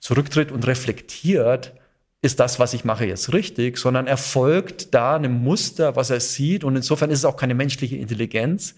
zurücktritt 0.00 0.52
und 0.52 0.66
reflektiert, 0.66 1.74
ist 2.20 2.40
das, 2.40 2.58
was 2.58 2.74
ich 2.74 2.84
mache, 2.84 3.06
jetzt 3.06 3.32
richtig, 3.32 3.78
sondern 3.78 4.08
er 4.08 4.16
folgt 4.16 4.92
da 4.92 5.14
einem 5.14 5.40
Muster, 5.44 5.94
was 5.94 6.10
er 6.10 6.18
sieht. 6.18 6.64
Und 6.64 6.74
insofern 6.74 7.10
ist 7.10 7.20
es 7.20 7.24
auch 7.24 7.36
keine 7.36 7.54
menschliche 7.54 7.96
Intelligenz. 7.96 8.74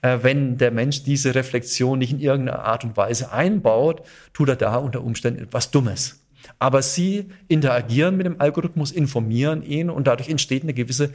Äh, 0.00 0.18
wenn 0.22 0.58
der 0.58 0.70
Mensch 0.70 1.02
diese 1.02 1.34
Reflexion 1.34 1.98
nicht 1.98 2.12
in 2.12 2.20
irgendeiner 2.20 2.60
Art 2.60 2.84
und 2.84 2.96
Weise 2.96 3.32
einbaut, 3.32 4.02
tut 4.32 4.48
er 4.48 4.56
da 4.56 4.76
unter 4.76 5.02
Umständen 5.02 5.42
etwas 5.42 5.72
Dummes. 5.72 6.23
Aber 6.58 6.82
sie 6.82 7.26
interagieren 7.48 8.16
mit 8.16 8.26
dem 8.26 8.40
Algorithmus, 8.40 8.92
informieren 8.92 9.62
ihn 9.62 9.90
und 9.90 10.06
dadurch 10.06 10.28
entsteht 10.28 10.62
eine 10.62 10.74
gewisse 10.74 11.10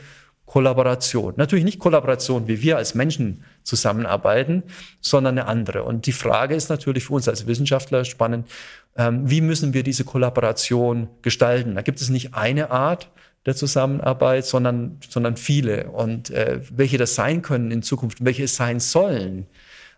Kollaboration. 0.45 1.35
Natürlich 1.37 1.63
nicht 1.63 1.77
Kollaboration, 1.77 2.47
wie 2.47 2.61
wir 2.63 2.77
als 2.77 2.95
Menschen 2.95 3.43
zusammenarbeiten, 3.63 4.63
sondern 4.99 5.37
eine 5.37 5.47
andere. 5.47 5.83
Und 5.83 6.07
die 6.07 6.11
Frage 6.11 6.55
ist 6.55 6.69
natürlich 6.69 7.05
für 7.05 7.13
uns 7.13 7.27
als 7.27 7.45
Wissenschaftler 7.45 8.03
spannend, 8.03 8.47
ähm, 8.97 9.29
wie 9.29 9.41
müssen 9.41 9.75
wir 9.75 9.83
diese 9.83 10.05
Kollaboration 10.05 11.07
gestalten? 11.21 11.75
Da 11.75 11.83
gibt 11.83 12.01
es 12.01 12.09
nicht 12.09 12.33
eine 12.33 12.71
Art 12.71 13.11
der 13.45 13.55
Zusammenarbeit, 13.55 14.43
sondern, 14.45 14.99
sondern 15.07 15.37
viele. 15.37 15.91
Und 15.91 16.31
äh, 16.31 16.61
welche 16.71 16.97
das 16.97 17.13
sein 17.13 17.43
können 17.43 17.69
in 17.69 17.83
Zukunft, 17.83 18.25
welche 18.25 18.43
es 18.43 18.55
sein 18.55 18.79
sollen, 18.79 19.45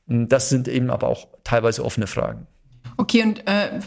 das 0.08 0.50
sind 0.50 0.68
eben 0.68 0.90
aber 0.90 1.08
auch 1.08 1.28
teilweise 1.46 1.86
offene 1.86 2.08
Fragen. 2.08 2.46
Okay, 2.98 3.24
und 3.24 3.48
äh, 3.48 3.80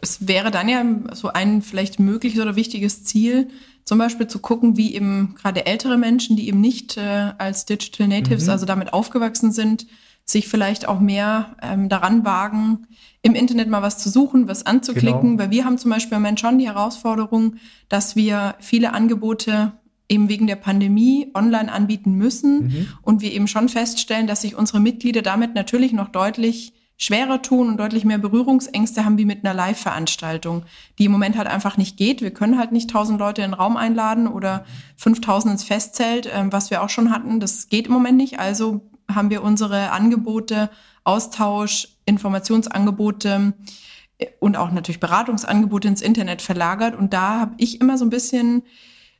es 0.00 0.28
wäre 0.28 0.50
dann 0.50 0.68
ja 0.68 0.84
so 1.12 1.28
ein 1.28 1.62
vielleicht 1.62 1.98
mögliches 1.98 2.40
oder 2.40 2.56
wichtiges 2.56 3.04
Ziel, 3.04 3.48
zum 3.84 3.98
Beispiel 3.98 4.26
zu 4.26 4.38
gucken, 4.38 4.76
wie 4.76 4.94
eben 4.94 5.34
gerade 5.34 5.66
ältere 5.66 5.96
Menschen, 5.96 6.36
die 6.36 6.48
eben 6.48 6.60
nicht 6.60 6.96
äh, 6.96 7.32
als 7.38 7.64
Digital 7.64 8.08
Natives, 8.08 8.44
mhm. 8.44 8.50
also 8.50 8.66
damit 8.66 8.92
aufgewachsen 8.92 9.50
sind, 9.50 9.86
sich 10.24 10.46
vielleicht 10.46 10.86
auch 10.86 11.00
mehr 11.00 11.56
ähm, 11.62 11.88
daran 11.88 12.24
wagen, 12.24 12.86
im 13.22 13.34
Internet 13.34 13.68
mal 13.68 13.80
was 13.82 13.98
zu 13.98 14.10
suchen, 14.10 14.46
was 14.46 14.66
anzuklicken. 14.66 15.30
Genau. 15.30 15.42
Weil 15.42 15.50
wir 15.50 15.64
haben 15.64 15.78
zum 15.78 15.90
Beispiel 15.90 16.16
im 16.16 16.22
Moment 16.22 16.38
schon 16.38 16.58
die 16.58 16.66
Herausforderung, 16.66 17.56
dass 17.88 18.14
wir 18.14 18.56
viele 18.60 18.92
Angebote 18.92 19.72
eben 20.08 20.28
wegen 20.28 20.46
der 20.46 20.56
Pandemie 20.56 21.30
online 21.34 21.72
anbieten 21.72 22.12
müssen 22.12 22.66
mhm. 22.66 22.88
und 23.02 23.20
wir 23.22 23.32
eben 23.32 23.48
schon 23.48 23.68
feststellen, 23.68 24.26
dass 24.26 24.42
sich 24.42 24.54
unsere 24.54 24.80
Mitglieder 24.80 25.22
damit 25.22 25.54
natürlich 25.54 25.92
noch 25.92 26.08
deutlich 26.08 26.74
schwerer 26.98 27.40
tun 27.40 27.68
und 27.68 27.76
deutlich 27.78 28.04
mehr 28.04 28.18
Berührungsängste 28.18 29.04
haben 29.04 29.18
wie 29.18 29.24
mit 29.24 29.44
einer 29.44 29.54
Live-Veranstaltung, 29.54 30.64
die 30.98 31.04
im 31.04 31.12
Moment 31.12 31.38
halt 31.38 31.46
einfach 31.46 31.76
nicht 31.76 31.96
geht. 31.96 32.20
Wir 32.20 32.32
können 32.32 32.58
halt 32.58 32.72
nicht 32.72 32.90
tausend 32.90 33.20
Leute 33.20 33.42
in 33.42 33.52
den 33.52 33.54
Raum 33.54 33.76
einladen 33.76 34.26
oder 34.26 34.64
5000 34.96 35.52
ins 35.52 35.64
Festzelt, 35.64 36.28
ähm, 36.30 36.52
was 36.52 36.70
wir 36.70 36.82
auch 36.82 36.90
schon 36.90 37.12
hatten. 37.12 37.38
Das 37.38 37.68
geht 37.68 37.86
im 37.86 37.92
Moment 37.92 38.16
nicht. 38.18 38.40
Also 38.40 38.90
haben 39.08 39.30
wir 39.30 39.44
unsere 39.44 39.92
Angebote, 39.92 40.70
Austausch, 41.04 41.88
Informationsangebote 42.04 43.54
äh, 44.18 44.26
und 44.40 44.56
auch 44.56 44.72
natürlich 44.72 45.00
Beratungsangebote 45.00 45.86
ins 45.86 46.02
Internet 46.02 46.42
verlagert. 46.42 46.96
Und 46.96 47.12
da 47.12 47.38
habe 47.38 47.54
ich 47.58 47.80
immer 47.80 47.96
so 47.96 48.04
ein 48.04 48.10
bisschen 48.10 48.64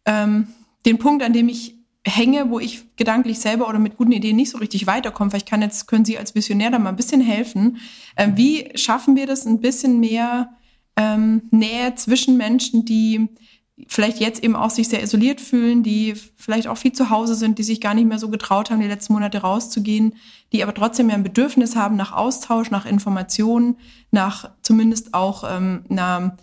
ähm, 0.05 0.49
den 0.85 0.99
Punkt, 0.99 1.23
an 1.23 1.33
dem 1.33 1.49
ich 1.49 1.78
hänge, 2.09 2.51
wo 2.51 2.59
ich 2.59 2.85
gedanklich 2.97 3.39
selber 3.39 3.69
oder 3.69 3.79
mit 3.79 3.97
guten 3.97 4.13
Ideen 4.13 4.37
nicht 4.37 4.51
so 4.51 4.59
richtig 4.59 4.87
weiterkomme. 4.87 5.31
Vielleicht 5.31 5.49
kann 5.49 5.63
jetzt, 5.63 5.87
können 5.87 6.05
Sie 6.05 6.19
als 6.19 6.35
Visionär 6.35 6.71
da 6.71 6.79
mal 6.79 6.91
ein 6.91 6.97
bisschen 6.97 7.21
helfen. 7.21 7.79
Ähm, 8.17 8.37
wie 8.37 8.71
schaffen 8.75 9.17
wir 9.17 9.27
das 9.27 9.47
ein 9.47 9.61
bisschen 9.61 10.01
mehr 10.01 10.51
ähm, 10.97 11.43
Nähe 11.51 11.95
zwischen 11.95 12.37
Menschen, 12.37 12.85
die 12.85 13.29
vielleicht 13.87 14.19
jetzt 14.19 14.43
eben 14.43 14.57
auch 14.57 14.71
sich 14.71 14.89
sehr 14.89 15.03
isoliert 15.03 15.41
fühlen, 15.41 15.83
die 15.83 16.15
vielleicht 16.37 16.67
auch 16.67 16.77
viel 16.77 16.93
zu 16.93 17.11
Hause 17.11 17.37
sind, 17.37 17.59
die 17.59 17.63
sich 17.63 17.81
gar 17.81 17.95
nicht 17.95 18.09
mehr 18.09 18.19
so 18.19 18.29
getraut 18.29 18.71
haben, 18.71 18.81
die 18.81 18.89
letzten 18.89 19.13
Monate 19.13 19.39
rauszugehen, 19.39 20.15
die 20.53 20.63
aber 20.63 20.75
trotzdem 20.75 21.09
ja 21.09 21.15
ein 21.15 21.23
Bedürfnis 21.23 21.77
haben 21.77 21.97
nach 21.97 22.13
Austausch, 22.13 22.71
nach 22.71 22.87
Informationen, 22.87 23.77
nach 24.11 24.51
zumindest 24.63 25.15
auch 25.15 25.45
ähm, 25.49 25.85
einer, 25.89 26.37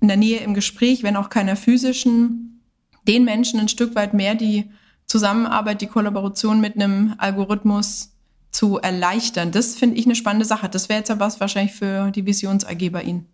einer 0.00 0.16
Nähe 0.16 0.40
im 0.40 0.54
Gespräch, 0.54 1.04
wenn 1.04 1.16
auch 1.16 1.30
keiner 1.30 1.54
physischen, 1.54 2.62
den 3.06 3.24
Menschen 3.24 3.60
ein 3.60 3.68
Stück 3.68 3.94
weit 3.94 4.14
mehr 4.14 4.34
die 4.34 4.64
Zusammenarbeit, 5.06 5.80
die 5.80 5.86
Kollaboration 5.86 6.60
mit 6.60 6.74
einem 6.74 7.14
Algorithmus 7.18 8.12
zu 8.50 8.78
erleichtern. 8.78 9.52
Das 9.52 9.76
finde 9.76 9.96
ich 9.96 10.06
eine 10.06 10.14
spannende 10.14 10.46
Sache. 10.46 10.68
Das 10.68 10.88
wäre 10.88 11.00
jetzt 11.00 11.08
ja 11.08 11.20
was 11.20 11.40
wahrscheinlich 11.40 11.74
für 11.74 12.10
die 12.10 12.26
Visions 12.26 12.64
AG 12.64 12.90
bei 12.90 13.02
Ihnen. 13.02 13.26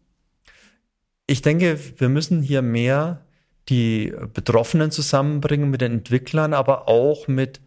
Ich 1.27 1.43
denke, 1.43 1.79
wir 1.97 2.09
müssen 2.09 2.43
hier 2.43 2.63
mehr 2.63 3.25
die 3.69 4.13
Betroffenen 4.35 4.91
zusammenbringen 4.91 5.71
mit 5.71 5.81
den 5.81 5.93
Entwicklern, 5.93 6.53
aber 6.53 6.89
auch 6.89 7.29
mit 7.29 7.61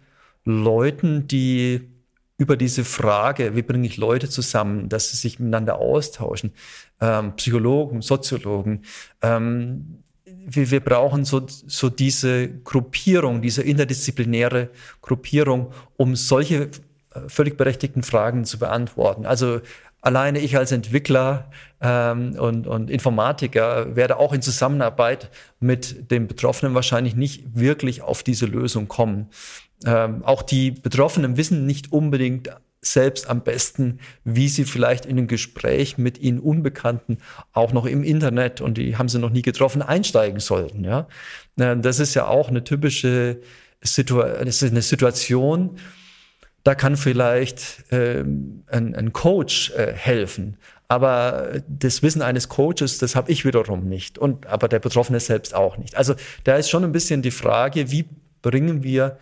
Leuten, 0.43 1.27
die 1.27 1.89
über 2.37 2.57
diese 2.57 2.83
Frage, 2.83 3.55
wie 3.55 3.61
bringe 3.61 3.87
ich 3.87 3.97
Leute 3.97 4.29
zusammen, 4.29 4.89
dass 4.89 5.09
sie 5.09 5.17
sich 5.17 5.39
miteinander 5.39 5.77
austauschen, 5.77 6.51
ähm, 6.99 7.35
Psychologen, 7.37 8.01
Soziologen, 8.01 8.83
ähm, 9.21 10.03
wir, 10.45 10.71
wir 10.71 10.79
brauchen 10.79 11.25
so, 11.25 11.45
so 11.47 11.89
diese 11.89 12.49
Gruppierung, 12.49 13.41
diese 13.41 13.63
interdisziplinäre 13.63 14.69
Gruppierung, 15.01 15.71
um 15.97 16.15
solche 16.15 16.63
äh, 16.63 16.69
völlig 17.27 17.57
berechtigten 17.57 18.03
Fragen 18.03 18.45
zu 18.45 18.59
beantworten. 18.59 19.25
Also 19.25 19.61
alleine 20.01 20.39
ich 20.39 20.55
als 20.55 20.71
Entwickler 20.71 21.49
ähm, 21.81 22.35
und, 22.37 22.67
und 22.67 22.89
Informatiker 22.89 23.95
werde 23.95 24.17
auch 24.17 24.33
in 24.33 24.41
Zusammenarbeit 24.41 25.31
mit 25.59 26.11
den 26.11 26.27
Betroffenen 26.27 26.75
wahrscheinlich 26.75 27.15
nicht 27.15 27.55
wirklich 27.55 28.03
auf 28.03 28.21
diese 28.21 28.45
Lösung 28.45 28.87
kommen. 28.87 29.29
Ähm, 29.83 30.23
auch 30.23 30.43
die 30.43 30.71
Betroffenen 30.71 31.37
wissen 31.37 31.65
nicht 31.65 31.91
unbedingt 31.91 32.49
selbst 32.85 33.29
am 33.29 33.41
besten, 33.41 33.99
wie 34.23 34.49
sie 34.49 34.65
vielleicht 34.65 35.05
in 35.05 35.17
ein 35.17 35.27
Gespräch 35.27 35.97
mit 35.97 36.17
ihnen 36.19 36.39
Unbekannten 36.39 37.17
auch 37.53 37.73
noch 37.73 37.85
im 37.85 38.03
Internet 38.03 38.61
und 38.61 38.77
die 38.77 38.97
haben 38.97 39.09
sie 39.09 39.19
noch 39.19 39.31
nie 39.31 39.41
getroffen 39.41 39.81
einsteigen 39.81 40.39
sollten. 40.39 40.83
Ja, 40.83 41.07
das 41.55 41.99
ist 41.99 42.13
ja 42.13 42.27
auch 42.27 42.49
eine 42.49 42.63
typische 42.63 43.41
Situ 43.81 44.19
das 44.19 44.61
ist 44.61 44.71
eine 44.71 44.81
Situation. 44.81 45.77
Da 46.63 46.73
kann 46.73 46.97
vielleicht 46.97 47.83
ähm, 47.91 48.63
ein, 48.67 48.95
ein 48.95 49.13
Coach 49.13 49.71
äh, 49.71 49.93
helfen, 49.93 50.57
aber 50.87 51.61
das 51.67 52.01
Wissen 52.01 52.23
eines 52.23 52.49
Coaches, 52.49 52.97
das 52.97 53.15
habe 53.15 53.31
ich 53.31 53.45
wiederum 53.45 53.87
nicht 53.87 54.17
und 54.17 54.47
aber 54.47 54.67
der 54.67 54.79
Betroffene 54.79 55.19
selbst 55.19 55.53
auch 55.53 55.77
nicht. 55.77 55.95
Also 55.95 56.15
da 56.43 56.55
ist 56.55 56.69
schon 56.69 56.83
ein 56.83 56.91
bisschen 56.91 57.21
die 57.21 57.31
Frage, 57.31 57.91
wie 57.91 58.05
bringen 58.41 58.83
wir 58.83 59.17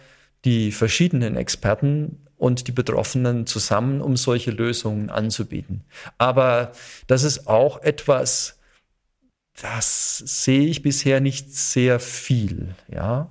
die 0.45 0.71
verschiedenen 0.71 1.35
Experten 1.37 2.22
und 2.37 2.67
die 2.67 2.71
Betroffenen 2.71 3.45
zusammen, 3.45 4.01
um 4.01 4.17
solche 4.17 4.51
Lösungen 4.51 5.09
anzubieten. 5.09 5.83
Aber 6.17 6.71
das 7.07 7.23
ist 7.23 7.47
auch 7.47 7.81
etwas, 7.81 8.59
das 9.61 10.17
sehe 10.17 10.67
ich 10.67 10.81
bisher 10.81 11.21
nicht 11.21 11.53
sehr 11.53 11.99
viel. 11.99 12.75
Ja, 12.91 13.29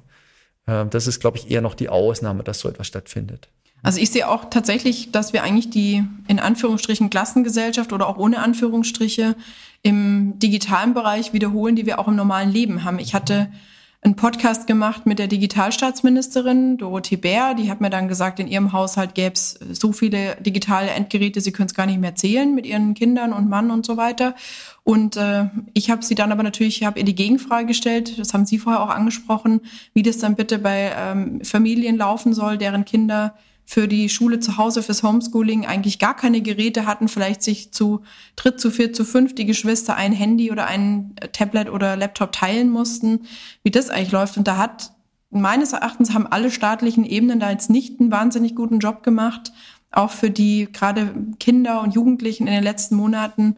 ähm, 0.66 0.90
das 0.90 1.06
ist, 1.06 1.20
glaube 1.20 1.38
ich, 1.38 1.50
eher 1.50 1.60
noch 1.60 1.74
die 1.74 1.88
Ausnahme, 1.88 2.42
dass 2.42 2.60
so 2.60 2.68
etwas 2.68 2.86
stattfindet. 2.86 3.48
Also 3.82 4.00
ich 4.00 4.10
sehe 4.10 4.28
auch 4.28 4.48
tatsächlich, 4.48 5.10
dass 5.10 5.32
wir 5.32 5.42
eigentlich 5.42 5.70
die 5.70 6.04
in 6.28 6.38
Anführungsstrichen 6.38 7.10
Klassengesellschaft 7.10 7.92
oder 7.92 8.08
auch 8.08 8.16
ohne 8.16 8.38
Anführungsstriche 8.38 9.34
im 9.82 10.38
digitalen 10.38 10.94
Bereich 10.94 11.32
wiederholen, 11.32 11.74
die 11.74 11.86
wir 11.86 11.98
auch 11.98 12.06
im 12.06 12.14
normalen 12.14 12.52
Leben 12.52 12.84
haben. 12.84 13.00
Ich 13.00 13.12
hatte 13.12 13.50
einen 14.04 14.16
Podcast 14.16 14.66
gemacht 14.66 15.06
mit 15.06 15.20
der 15.20 15.28
Digitalstaatsministerin 15.28 16.76
Dorothee 16.76 17.16
Bär. 17.16 17.54
Die 17.54 17.70
hat 17.70 17.80
mir 17.80 17.88
dann 17.88 18.08
gesagt, 18.08 18.40
in 18.40 18.48
ihrem 18.48 18.72
Haushalt 18.72 19.14
gäbe 19.14 19.34
es 19.34 19.60
so 19.72 19.92
viele 19.92 20.34
digitale 20.40 20.90
Endgeräte, 20.90 21.40
sie 21.40 21.52
können 21.52 21.68
es 21.68 21.74
gar 21.74 21.86
nicht 21.86 22.00
mehr 22.00 22.16
zählen 22.16 22.52
mit 22.52 22.66
ihren 22.66 22.94
Kindern 22.94 23.32
und 23.32 23.48
Mann 23.48 23.70
und 23.70 23.86
so 23.86 23.96
weiter. 23.96 24.34
Und 24.82 25.16
äh, 25.16 25.44
ich 25.72 25.88
habe 25.88 26.04
sie 26.04 26.16
dann 26.16 26.32
aber 26.32 26.42
natürlich, 26.42 26.80
ich 26.80 26.86
habe 26.86 26.98
ihr 26.98 27.04
die 27.04 27.14
Gegenfrage 27.14 27.66
gestellt, 27.66 28.18
das 28.18 28.34
haben 28.34 28.44
Sie 28.44 28.58
vorher 28.58 28.82
auch 28.82 28.90
angesprochen, 28.90 29.60
wie 29.94 30.02
das 30.02 30.18
dann 30.18 30.34
bitte 30.34 30.58
bei 30.58 30.90
ähm, 30.98 31.40
Familien 31.44 31.96
laufen 31.96 32.34
soll, 32.34 32.58
deren 32.58 32.84
Kinder 32.84 33.36
für 33.72 33.88
die 33.88 34.10
Schule 34.10 34.38
zu 34.38 34.58
Hause, 34.58 34.82
fürs 34.82 35.02
Homeschooling 35.02 35.64
eigentlich 35.64 35.98
gar 35.98 36.14
keine 36.14 36.42
Geräte 36.42 36.84
hatten, 36.84 37.08
vielleicht 37.08 37.42
sich 37.42 37.72
zu 37.72 38.02
dritt, 38.36 38.60
zu 38.60 38.70
vier, 38.70 38.92
zu 38.92 39.02
fünf 39.02 39.34
die 39.34 39.46
Geschwister 39.46 39.96
ein 39.96 40.12
Handy 40.12 40.52
oder 40.52 40.66
ein 40.66 41.14
Tablet 41.32 41.70
oder 41.70 41.96
Laptop 41.96 42.32
teilen 42.32 42.68
mussten, 42.68 43.20
wie 43.62 43.70
das 43.70 43.88
eigentlich 43.88 44.12
läuft. 44.12 44.36
Und 44.36 44.46
da 44.46 44.58
hat 44.58 44.92
meines 45.30 45.72
Erachtens 45.72 46.12
haben 46.12 46.26
alle 46.26 46.50
staatlichen 46.50 47.06
Ebenen 47.06 47.40
da 47.40 47.50
jetzt 47.50 47.70
nicht 47.70 47.98
einen 47.98 48.10
wahnsinnig 48.10 48.54
guten 48.54 48.78
Job 48.78 49.02
gemacht, 49.02 49.54
auch 49.90 50.10
für 50.10 50.28
die 50.28 50.68
gerade 50.70 51.14
Kinder 51.40 51.80
und 51.80 51.94
Jugendlichen 51.94 52.46
in 52.48 52.52
den 52.52 52.64
letzten 52.64 52.96
Monaten, 52.96 53.56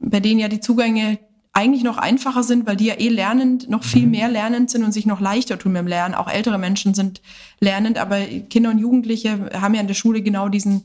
bei 0.00 0.18
denen 0.18 0.40
ja 0.40 0.48
die 0.48 0.58
Zugänge 0.58 1.20
eigentlich 1.60 1.84
noch 1.84 1.98
einfacher 1.98 2.42
sind, 2.42 2.66
weil 2.66 2.76
die 2.76 2.86
ja 2.86 2.94
eh 2.94 3.08
lernend, 3.08 3.68
noch 3.68 3.84
viel 3.84 4.06
mhm. 4.06 4.12
mehr 4.12 4.28
lernend 4.28 4.70
sind 4.70 4.82
und 4.82 4.92
sich 4.92 5.04
noch 5.04 5.20
leichter 5.20 5.58
tun 5.58 5.74
beim 5.74 5.86
Lernen. 5.86 6.14
Auch 6.14 6.28
ältere 6.28 6.58
Menschen 6.58 6.94
sind 6.94 7.20
lernend, 7.60 7.98
aber 7.98 8.18
Kinder 8.20 8.70
und 8.70 8.78
Jugendliche 8.78 9.50
haben 9.60 9.74
ja 9.74 9.82
in 9.82 9.86
der 9.86 9.94
Schule 9.94 10.22
genau 10.22 10.48
diesen 10.48 10.82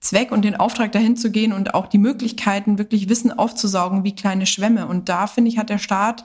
Zweck 0.00 0.32
und 0.32 0.44
den 0.44 0.56
Auftrag 0.56 0.92
dahin 0.92 1.16
zu 1.16 1.30
gehen 1.30 1.52
und 1.52 1.74
auch 1.74 1.86
die 1.86 1.98
Möglichkeiten, 1.98 2.78
wirklich 2.78 3.08
Wissen 3.08 3.36
aufzusaugen 3.36 4.02
wie 4.04 4.14
kleine 4.14 4.46
Schwämme. 4.46 4.86
Und 4.86 5.08
da 5.10 5.26
finde 5.26 5.50
ich, 5.50 5.58
hat 5.58 5.68
der 5.68 5.78
Staat 5.78 6.24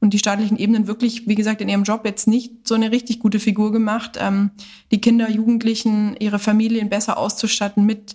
und 0.00 0.10
die 0.12 0.18
staatlichen 0.18 0.58
Ebenen 0.58 0.86
wirklich, 0.86 1.26
wie 1.26 1.34
gesagt, 1.34 1.60
in 1.60 1.68
ihrem 1.68 1.82
Job 1.82 2.02
jetzt 2.04 2.28
nicht 2.28 2.68
so 2.68 2.74
eine 2.74 2.92
richtig 2.92 3.18
gute 3.18 3.40
Figur 3.40 3.72
gemacht, 3.72 4.18
ähm, 4.20 4.50
die 4.92 5.00
Kinder, 5.00 5.28
Jugendlichen, 5.28 6.14
ihre 6.20 6.38
Familien 6.38 6.90
besser 6.90 7.16
auszustatten 7.18 7.84
mit 7.84 8.14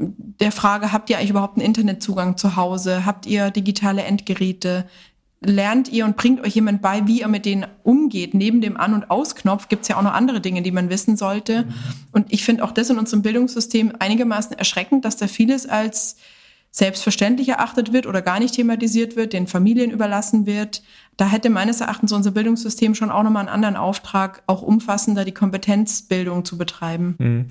der 0.00 0.52
Frage, 0.52 0.92
habt 0.92 1.10
ihr 1.10 1.18
eigentlich 1.18 1.30
überhaupt 1.30 1.56
einen 1.56 1.66
Internetzugang 1.66 2.36
zu 2.36 2.56
Hause? 2.56 3.04
Habt 3.04 3.26
ihr 3.26 3.50
digitale 3.50 4.02
Endgeräte? 4.02 4.86
lernt 5.42 5.88
ihr 5.88 6.04
und 6.04 6.16
bringt 6.16 6.40
euch 6.40 6.54
jemand 6.54 6.82
bei, 6.82 7.06
wie 7.06 7.20
ihr 7.20 7.28
mit 7.28 7.46
denen 7.46 7.66
umgeht. 7.82 8.34
Neben 8.34 8.60
dem 8.60 8.76
An- 8.76 8.94
und 8.94 9.10
Ausknopf 9.10 9.68
gibt 9.68 9.82
es 9.82 9.88
ja 9.88 9.96
auch 9.96 10.02
noch 10.02 10.12
andere 10.12 10.40
Dinge, 10.40 10.62
die 10.62 10.70
man 10.70 10.90
wissen 10.90 11.16
sollte. 11.16 11.62
Mhm. 11.62 11.74
Und 12.12 12.32
ich 12.32 12.44
finde 12.44 12.62
auch 12.62 12.72
das 12.72 12.90
in 12.90 12.98
unserem 12.98 13.22
Bildungssystem 13.22 13.92
einigermaßen 13.98 14.58
erschreckend, 14.58 15.04
dass 15.04 15.16
da 15.16 15.28
vieles 15.28 15.66
als 15.66 16.16
selbstverständlich 16.72 17.48
erachtet 17.48 17.92
wird 17.92 18.06
oder 18.06 18.22
gar 18.22 18.38
nicht 18.38 18.54
thematisiert 18.54 19.16
wird, 19.16 19.32
den 19.32 19.46
Familien 19.46 19.90
überlassen 19.90 20.46
wird. 20.46 20.82
Da 21.16 21.26
hätte 21.26 21.50
meines 21.50 21.80
Erachtens 21.80 22.12
unser 22.12 22.30
Bildungssystem 22.30 22.94
schon 22.94 23.10
auch 23.10 23.22
nochmal 23.22 23.40
einen 23.40 23.54
anderen 23.54 23.76
Auftrag, 23.76 24.42
auch 24.46 24.62
umfassender 24.62 25.24
die 25.24 25.34
Kompetenzbildung 25.34 26.44
zu 26.44 26.58
betreiben. 26.58 27.48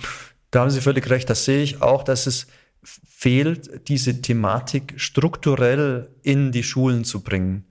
Da 0.52 0.62
haben 0.62 0.70
Sie 0.70 0.82
völlig 0.82 1.10
recht. 1.10 1.30
Das 1.30 1.46
sehe 1.46 1.62
ich 1.62 1.82
auch, 1.82 2.04
dass 2.04 2.28
es 2.28 2.48
fehlt, 2.84 3.90
diese 3.90 4.22
Thematik 4.22 4.94
strukturell 4.98 6.10
in 6.24 6.52
die 6.52 6.64
Schulen 6.64 7.04
zu 7.04 7.22
bringen. 7.22 7.66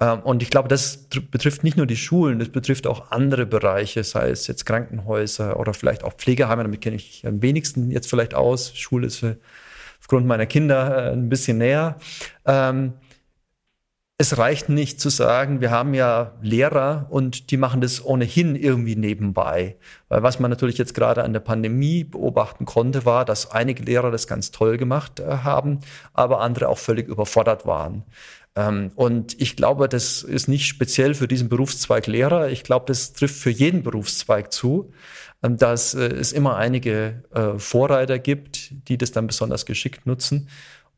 Ähm, 0.00 0.20
und 0.20 0.42
ich 0.42 0.50
glaube, 0.50 0.68
das 0.68 1.08
betrifft 1.30 1.64
nicht 1.64 1.76
nur 1.76 1.86
die 1.86 1.96
Schulen, 1.96 2.38
das 2.38 2.48
betrifft 2.48 2.86
auch 2.86 3.10
andere 3.10 3.46
Bereiche, 3.46 4.04
sei 4.04 4.30
es 4.30 4.46
jetzt 4.46 4.64
Krankenhäuser 4.66 5.58
oder 5.58 5.74
vielleicht 5.74 6.04
auch 6.04 6.14
Pflegeheime. 6.14 6.62
Damit 6.62 6.80
kenne 6.80 6.96
ich 6.96 7.26
am 7.26 7.42
wenigsten 7.42 7.90
jetzt 7.90 8.08
vielleicht 8.08 8.34
aus. 8.34 8.76
Schule 8.76 9.06
ist 9.06 9.24
aufgrund 10.00 10.26
meiner 10.26 10.46
Kinder 10.46 11.08
äh, 11.08 11.12
ein 11.12 11.28
bisschen 11.28 11.58
näher. 11.58 11.98
Ähm, 12.44 12.94
es 14.18 14.38
reicht 14.38 14.70
nicht 14.70 14.98
zu 14.98 15.10
sagen, 15.10 15.60
wir 15.60 15.70
haben 15.70 15.92
ja 15.92 16.32
Lehrer 16.40 17.06
und 17.10 17.50
die 17.50 17.58
machen 17.58 17.82
das 17.82 18.02
ohnehin 18.02 18.56
irgendwie 18.56 18.96
nebenbei. 18.96 19.76
Weil 20.08 20.22
was 20.22 20.40
man 20.40 20.50
natürlich 20.50 20.78
jetzt 20.78 20.94
gerade 20.94 21.22
an 21.22 21.34
der 21.34 21.40
Pandemie 21.40 22.02
beobachten 22.04 22.64
konnte, 22.64 23.04
war, 23.04 23.26
dass 23.26 23.50
einige 23.50 23.82
Lehrer 23.82 24.10
das 24.10 24.26
ganz 24.26 24.52
toll 24.52 24.78
gemacht 24.78 25.20
äh, 25.20 25.38
haben, 25.44 25.80
aber 26.14 26.40
andere 26.40 26.68
auch 26.68 26.78
völlig 26.78 27.08
überfordert 27.08 27.66
waren. 27.66 28.04
Ähm, 28.54 28.90
und 28.94 29.38
ich 29.38 29.54
glaube, 29.54 29.86
das 29.86 30.22
ist 30.22 30.48
nicht 30.48 30.66
speziell 30.66 31.12
für 31.12 31.28
diesen 31.28 31.50
Berufszweig 31.50 32.06
Lehrer. 32.06 32.48
Ich 32.48 32.64
glaube, 32.64 32.86
das 32.88 33.12
trifft 33.12 33.36
für 33.36 33.50
jeden 33.50 33.82
Berufszweig 33.82 34.50
zu, 34.50 34.92
ähm, 35.42 35.58
dass 35.58 35.92
äh, 35.92 36.06
es 36.06 36.32
immer 36.32 36.56
einige 36.56 37.22
äh, 37.34 37.58
Vorreiter 37.58 38.18
gibt, 38.18 38.88
die 38.88 38.96
das 38.96 39.12
dann 39.12 39.26
besonders 39.26 39.66
geschickt 39.66 40.06
nutzen. 40.06 40.48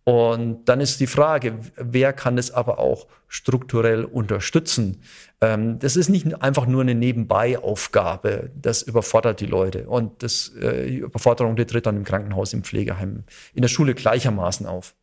Und 0.09 0.71
dann 0.71 0.81
ist 0.81 1.01
die 1.01 1.07
Frage, 1.07 1.59
wer 1.77 2.15
kann 2.15 2.39
es 2.39 2.51
aber 2.51 2.79
auch 2.79 3.09
strukturell 3.27 4.07
unterstützen? 4.07 5.03
Ähm, 5.43 5.79
das 5.81 5.97
ist 5.97 6.09
nicht 6.09 6.41
einfach 6.43 6.65
nur 6.65 6.81
eine 6.81 6.95
Nebenbei-Aufgabe. 6.95 8.51
Das 8.55 8.81
überfordert 8.81 9.41
die 9.41 9.47
Leute. 9.47 9.87
Und 9.87 10.23
das, 10.23 10.49
äh, 10.55 10.87
die 10.87 10.97
Überforderung, 11.01 11.57
die 11.57 11.67
tritt 11.67 11.85
dann 11.85 11.99
im 11.99 12.05
Krankenhaus, 12.05 12.55
im 12.55 12.65
Pflegeheim, 12.65 13.25
in 13.53 13.61
der 13.61 13.69
Schule 13.69 13.95
gleichermaßen 13.95 14.65
auf. 14.65 14.95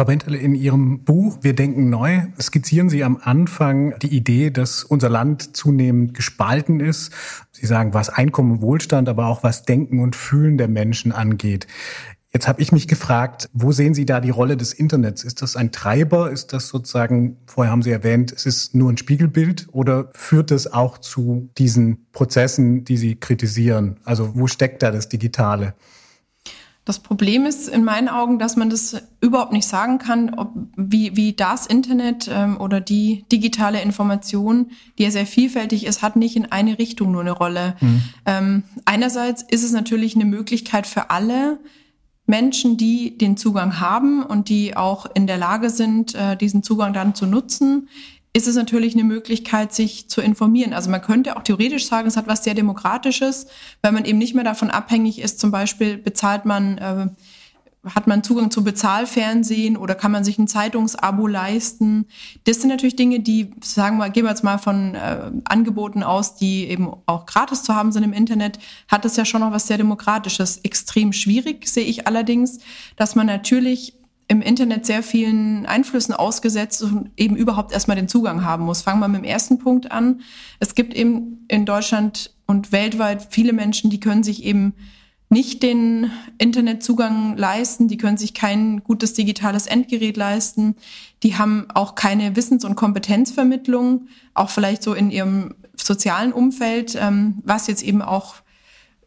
Frau 0.00 0.06
Bentele, 0.06 0.38
in 0.38 0.54
Ihrem 0.54 1.04
Buch 1.04 1.36
Wir 1.42 1.54
denken 1.54 1.90
neu 1.90 2.22
skizzieren 2.40 2.88
Sie 2.88 3.04
am 3.04 3.18
Anfang 3.22 3.98
die 3.98 4.16
Idee, 4.16 4.48
dass 4.48 4.82
unser 4.82 5.10
Land 5.10 5.54
zunehmend 5.54 6.14
gespalten 6.14 6.80
ist. 6.80 7.12
Sie 7.52 7.66
sagen, 7.66 7.92
was 7.92 8.08
Einkommen 8.08 8.52
und 8.52 8.62
Wohlstand, 8.62 9.10
aber 9.10 9.26
auch 9.26 9.42
was 9.42 9.64
Denken 9.64 10.00
und 10.00 10.16
Fühlen 10.16 10.56
der 10.56 10.68
Menschen 10.68 11.12
angeht. 11.12 11.66
Jetzt 12.32 12.48
habe 12.48 12.62
ich 12.62 12.72
mich 12.72 12.88
gefragt, 12.88 13.50
wo 13.52 13.72
sehen 13.72 13.92
Sie 13.92 14.06
da 14.06 14.22
die 14.22 14.30
Rolle 14.30 14.56
des 14.56 14.72
Internets? 14.72 15.22
Ist 15.22 15.42
das 15.42 15.54
ein 15.54 15.70
Treiber? 15.70 16.30
Ist 16.30 16.54
das 16.54 16.68
sozusagen, 16.68 17.36
vorher 17.44 17.70
haben 17.70 17.82
Sie 17.82 17.90
erwähnt, 17.90 18.32
es 18.32 18.46
ist 18.46 18.74
nur 18.74 18.90
ein 18.90 18.96
Spiegelbild 18.96 19.68
oder 19.70 20.08
führt 20.14 20.50
es 20.50 20.72
auch 20.72 20.96
zu 20.96 21.50
diesen 21.58 22.06
Prozessen, 22.12 22.84
die 22.84 22.96
Sie 22.96 23.16
kritisieren? 23.16 24.00
Also 24.06 24.34
wo 24.34 24.46
steckt 24.46 24.82
da 24.82 24.92
das 24.92 25.10
Digitale? 25.10 25.74
Das 26.90 26.98
Problem 26.98 27.46
ist 27.46 27.68
in 27.68 27.84
meinen 27.84 28.08
Augen, 28.08 28.40
dass 28.40 28.56
man 28.56 28.68
das 28.68 29.00
überhaupt 29.20 29.52
nicht 29.52 29.68
sagen 29.68 29.98
kann, 29.98 30.34
ob, 30.34 30.54
wie, 30.74 31.14
wie 31.14 31.34
das 31.34 31.66
Internet 31.66 32.28
ähm, 32.28 32.60
oder 32.60 32.80
die 32.80 33.24
digitale 33.30 33.80
Information, 33.80 34.72
die 34.98 35.04
ja 35.04 35.12
sehr 35.12 35.24
vielfältig 35.24 35.86
ist, 35.86 36.02
hat 36.02 36.16
nicht 36.16 36.34
in 36.34 36.50
eine 36.50 36.80
Richtung 36.80 37.12
nur 37.12 37.20
eine 37.20 37.30
Rolle. 37.30 37.76
Mhm. 37.80 38.02
Ähm, 38.26 38.62
einerseits 38.86 39.42
ist 39.42 39.62
es 39.62 39.70
natürlich 39.70 40.16
eine 40.16 40.24
Möglichkeit 40.24 40.84
für 40.84 41.10
alle, 41.10 41.60
Menschen, 42.26 42.76
die 42.76 43.16
den 43.16 43.36
Zugang 43.36 43.78
haben 43.78 44.24
und 44.24 44.48
die 44.48 44.76
auch 44.76 45.06
in 45.14 45.28
der 45.28 45.38
Lage 45.38 45.70
sind, 45.70 46.16
äh, 46.16 46.36
diesen 46.36 46.64
Zugang 46.64 46.92
dann 46.92 47.14
zu 47.14 47.24
nutzen, 47.24 47.88
ist 48.32 48.46
es 48.46 48.54
natürlich 48.54 48.94
eine 48.94 49.04
Möglichkeit, 49.04 49.72
sich 49.74 50.08
zu 50.08 50.20
informieren. 50.20 50.72
Also 50.72 50.88
man 50.90 51.02
könnte 51.02 51.36
auch 51.36 51.42
theoretisch 51.42 51.86
sagen, 51.86 52.06
es 52.06 52.16
hat 52.16 52.28
was 52.28 52.44
sehr 52.44 52.54
Demokratisches, 52.54 53.46
weil 53.82 53.92
man 53.92 54.04
eben 54.04 54.18
nicht 54.18 54.34
mehr 54.34 54.44
davon 54.44 54.70
abhängig 54.70 55.20
ist, 55.20 55.40
zum 55.40 55.50
Beispiel 55.50 55.98
bezahlt 55.98 56.44
man, 56.44 56.78
äh, 56.78 57.08
hat 57.92 58.06
man 58.06 58.22
Zugang 58.22 58.52
zu 58.52 58.62
Bezahlfernsehen 58.62 59.76
oder 59.76 59.96
kann 59.96 60.12
man 60.12 60.22
sich 60.22 60.38
ein 60.38 60.46
Zeitungsabo 60.46 61.26
leisten. 61.26 62.06
Das 62.44 62.60
sind 62.60 62.68
natürlich 62.68 62.94
Dinge, 62.94 63.18
die, 63.18 63.50
sagen 63.64 63.96
wir, 63.96 64.10
gehen 64.10 64.24
wir 64.24 64.30
jetzt 64.30 64.44
mal 64.44 64.58
von 64.58 64.94
äh, 64.94 65.32
Angeboten 65.44 66.04
aus, 66.04 66.36
die 66.36 66.68
eben 66.68 66.88
auch 67.06 67.26
gratis 67.26 67.64
zu 67.64 67.74
haben 67.74 67.90
sind 67.90 68.04
im 68.04 68.12
Internet, 68.12 68.60
hat 68.86 69.04
es 69.04 69.16
ja 69.16 69.24
schon 69.24 69.40
noch 69.40 69.50
was 69.50 69.66
sehr 69.66 69.78
Demokratisches. 69.78 70.58
Extrem 70.58 71.12
schwierig 71.12 71.66
sehe 71.66 71.84
ich 71.84 72.06
allerdings, 72.06 72.58
dass 72.96 73.16
man 73.16 73.26
natürlich 73.26 73.94
im 74.30 74.42
Internet 74.42 74.86
sehr 74.86 75.02
vielen 75.02 75.66
Einflüssen 75.66 76.14
ausgesetzt 76.14 76.84
und 76.84 77.10
eben 77.16 77.34
überhaupt 77.34 77.72
erstmal 77.72 77.96
den 77.96 78.06
Zugang 78.06 78.44
haben 78.44 78.64
muss. 78.64 78.80
Fangen 78.80 79.00
wir 79.00 79.08
mit 79.08 79.22
dem 79.22 79.24
ersten 79.24 79.58
Punkt 79.58 79.90
an. 79.90 80.20
Es 80.60 80.76
gibt 80.76 80.94
eben 80.94 81.44
in 81.48 81.66
Deutschland 81.66 82.32
und 82.46 82.70
weltweit 82.70 83.26
viele 83.30 83.52
Menschen, 83.52 83.90
die 83.90 83.98
können 83.98 84.22
sich 84.22 84.44
eben 84.44 84.74
nicht 85.30 85.64
den 85.64 86.12
Internetzugang 86.38 87.36
leisten, 87.36 87.88
die 87.88 87.96
können 87.96 88.18
sich 88.18 88.32
kein 88.32 88.84
gutes 88.84 89.14
digitales 89.14 89.66
Endgerät 89.66 90.16
leisten, 90.16 90.76
die 91.24 91.36
haben 91.36 91.66
auch 91.74 91.96
keine 91.96 92.36
Wissens- 92.36 92.64
und 92.64 92.76
Kompetenzvermittlung, 92.76 94.06
auch 94.34 94.50
vielleicht 94.50 94.84
so 94.84 94.94
in 94.94 95.10
ihrem 95.10 95.56
sozialen 95.76 96.32
Umfeld, 96.32 96.96
ähm, 97.00 97.38
was 97.42 97.66
jetzt 97.66 97.82
eben 97.82 98.00
auch 98.00 98.36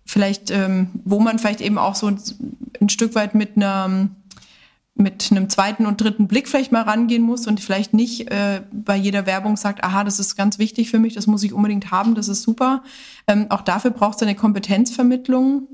vielleicht, 0.06 0.52
ähm, 0.52 0.90
wo 1.06 1.22
man 1.22 1.40
vielleicht 1.40 1.62
eben 1.62 1.78
auch 1.78 1.96
so 1.96 2.08
ein 2.08 2.90
Stück 2.90 3.16
weit 3.16 3.36
mit 3.36 3.56
einer 3.56 4.10
mit 4.96 5.32
einem 5.32 5.50
zweiten 5.50 5.86
und 5.86 6.02
dritten 6.02 6.28
Blick 6.28 6.48
vielleicht 6.48 6.72
mal 6.72 6.84
rangehen 6.84 7.24
muss 7.24 7.48
und 7.48 7.60
vielleicht 7.60 7.94
nicht 7.94 8.30
äh, 8.32 8.62
bei 8.72 8.96
jeder 8.96 9.26
Werbung 9.26 9.58
sagt, 9.58 9.84
aha, 9.84 10.04
das 10.04 10.20
ist 10.20 10.36
ganz 10.36 10.60
wichtig 10.60 10.92
für 10.92 11.00
mich, 11.00 11.16
das 11.16 11.26
muss 11.26 11.44
ich 11.44 11.54
unbedingt 11.54 11.90
haben, 11.92 12.14
das 12.14 12.28
ist 12.28 12.44
super. 12.44 12.84
Ähm, 13.28 13.48
auch 13.50 13.62
dafür 13.62 13.92
braucht 13.92 14.18
es 14.18 14.22
eine 14.22 14.36
Kompetenzvermittlung, 14.36 15.68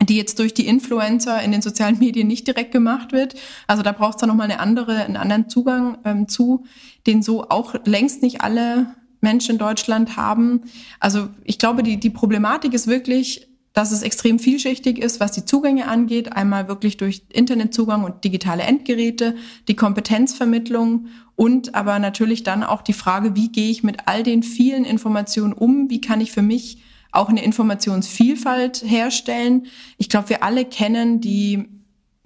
die 0.00 0.16
jetzt 0.16 0.38
durch 0.38 0.54
die 0.54 0.66
Influencer 0.66 1.42
in 1.42 1.50
den 1.50 1.62
sozialen 1.62 1.98
Medien 1.98 2.28
nicht 2.28 2.46
direkt 2.46 2.70
gemacht 2.70 3.12
wird. 3.12 3.34
Also 3.66 3.82
da 3.82 3.92
braucht 3.92 4.16
es 4.16 4.20
dann 4.20 4.28
nochmal 4.28 4.50
eine 4.50 4.60
andere, 4.60 5.04
einen 5.04 5.16
anderen 5.16 5.48
Zugang 5.48 5.98
ähm, 6.04 6.28
zu, 6.28 6.64
den 7.06 7.22
so 7.22 7.48
auch 7.48 7.74
längst 7.84 8.22
nicht 8.22 8.42
alle 8.42 8.94
Menschen 9.20 9.52
in 9.52 9.58
Deutschland 9.58 10.16
haben. 10.16 10.62
Also 11.00 11.30
ich 11.42 11.58
glaube, 11.58 11.82
die, 11.82 11.98
die 11.98 12.10
Problematik 12.10 12.74
ist 12.74 12.86
wirklich, 12.86 13.48
dass 13.76 13.92
es 13.92 14.00
extrem 14.00 14.38
vielschichtig 14.38 14.96
ist, 14.96 15.20
was 15.20 15.32
die 15.32 15.44
Zugänge 15.44 15.86
angeht. 15.86 16.32
Einmal 16.32 16.66
wirklich 16.66 16.96
durch 16.96 17.24
Internetzugang 17.28 18.04
und 18.04 18.24
digitale 18.24 18.62
Endgeräte, 18.62 19.36
die 19.68 19.76
Kompetenzvermittlung 19.76 21.08
und 21.34 21.74
aber 21.74 21.98
natürlich 21.98 22.42
dann 22.42 22.64
auch 22.64 22.80
die 22.80 22.94
Frage, 22.94 23.36
wie 23.36 23.52
gehe 23.52 23.70
ich 23.70 23.82
mit 23.82 24.06
all 24.06 24.22
den 24.22 24.42
vielen 24.42 24.86
Informationen 24.86 25.52
um? 25.52 25.90
Wie 25.90 26.00
kann 26.00 26.22
ich 26.22 26.32
für 26.32 26.40
mich 26.40 26.78
auch 27.12 27.28
eine 27.28 27.44
Informationsvielfalt 27.44 28.82
herstellen? 28.86 29.66
Ich 29.98 30.08
glaube, 30.08 30.30
wir 30.30 30.42
alle 30.42 30.64
kennen 30.64 31.20
die, 31.20 31.68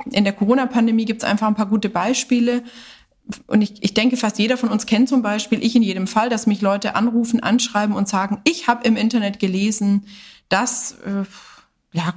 in 0.05 0.23
der 0.23 0.35
Corona-Pandemie 0.35 1.05
gibt 1.05 1.25
es 1.25 1.29
einfach 1.29 1.49
ein 1.49 1.57
paar 1.57 1.67
gute 1.67 1.89
Beispiele. 1.89 2.63
Und 3.49 3.63
ich, 3.63 3.83
ich 3.83 3.93
denke, 3.93 4.17
fast 4.17 4.39
jeder 4.39 4.57
von 4.57 4.69
uns 4.69 4.87
kennt 4.87 5.09
zum 5.09 5.23
Beispiel, 5.23 5.65
ich 5.65 5.75
in 5.75 5.83
jedem 5.83 6.07
Fall, 6.07 6.29
dass 6.29 6.47
mich 6.47 6.61
Leute 6.61 6.95
anrufen, 6.95 7.41
anschreiben 7.41 7.97
und 7.97 8.09
sagen, 8.09 8.39
ich 8.45 8.69
habe 8.69 8.87
im 8.87 8.95
Internet 8.95 9.41
gelesen, 9.41 10.05
dass 10.51 10.93
äh, 11.07 11.25
ja 11.93 12.15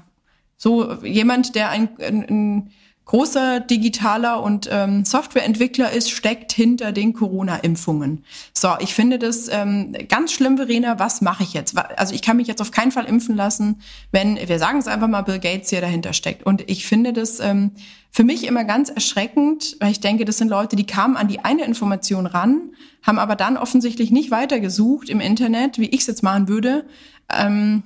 so 0.57 0.93
jemand, 1.03 1.55
der 1.55 1.69
ein, 1.69 1.89
ein, 1.99 2.25
ein 2.29 2.71
großer 3.05 3.59
digitaler 3.59 4.41
und 4.41 4.69
ähm, 4.71 5.03
Softwareentwickler 5.03 5.91
ist, 5.91 6.09
steckt 6.09 6.53
hinter 6.53 6.93
den 6.93 7.13
Corona-Impfungen. 7.13 8.23
So, 8.53 8.69
ich 8.79 8.93
finde 8.93 9.19
das 9.19 9.49
ähm, 9.49 9.93
ganz 10.07 10.31
schlimm, 10.31 10.55
Verena. 10.57 10.99
Was 10.99 11.21
mache 11.21 11.43
ich 11.43 11.53
jetzt? 11.53 11.77
Also 11.77 12.15
ich 12.15 12.21
kann 12.21 12.37
mich 12.37 12.47
jetzt 12.47 12.61
auf 12.61 12.71
keinen 12.71 12.91
Fall 12.91 13.05
impfen 13.05 13.35
lassen, 13.35 13.81
wenn, 14.11 14.37
wir 14.47 14.57
sagen 14.57 14.79
es 14.79 14.87
einfach 14.87 15.09
mal, 15.09 15.23
Bill 15.23 15.39
Gates 15.39 15.69
hier 15.69 15.81
dahinter 15.81 16.13
steckt. 16.13 16.45
Und 16.45 16.69
ich 16.69 16.85
finde 16.85 17.11
das 17.11 17.41
ähm, 17.41 17.71
für 18.09 18.23
mich 18.23 18.47
immer 18.47 18.63
ganz 18.63 18.89
erschreckend, 18.89 19.75
weil 19.81 19.91
ich 19.91 19.99
denke, 19.99 20.23
das 20.23 20.37
sind 20.37 20.47
Leute, 20.47 20.77
die 20.77 20.85
kamen 20.85 21.17
an 21.17 21.27
die 21.27 21.39
eine 21.39 21.65
Information 21.65 22.25
ran, 22.25 22.71
haben 23.01 23.19
aber 23.19 23.35
dann 23.35 23.57
offensichtlich 23.57 24.11
nicht 24.11 24.31
weitergesucht 24.31 25.09
im 25.09 25.19
Internet, 25.19 25.77
wie 25.77 25.89
ich 25.89 26.01
es 26.01 26.07
jetzt 26.07 26.23
machen 26.23 26.47
würde. 26.47 26.85
Ähm, 27.29 27.83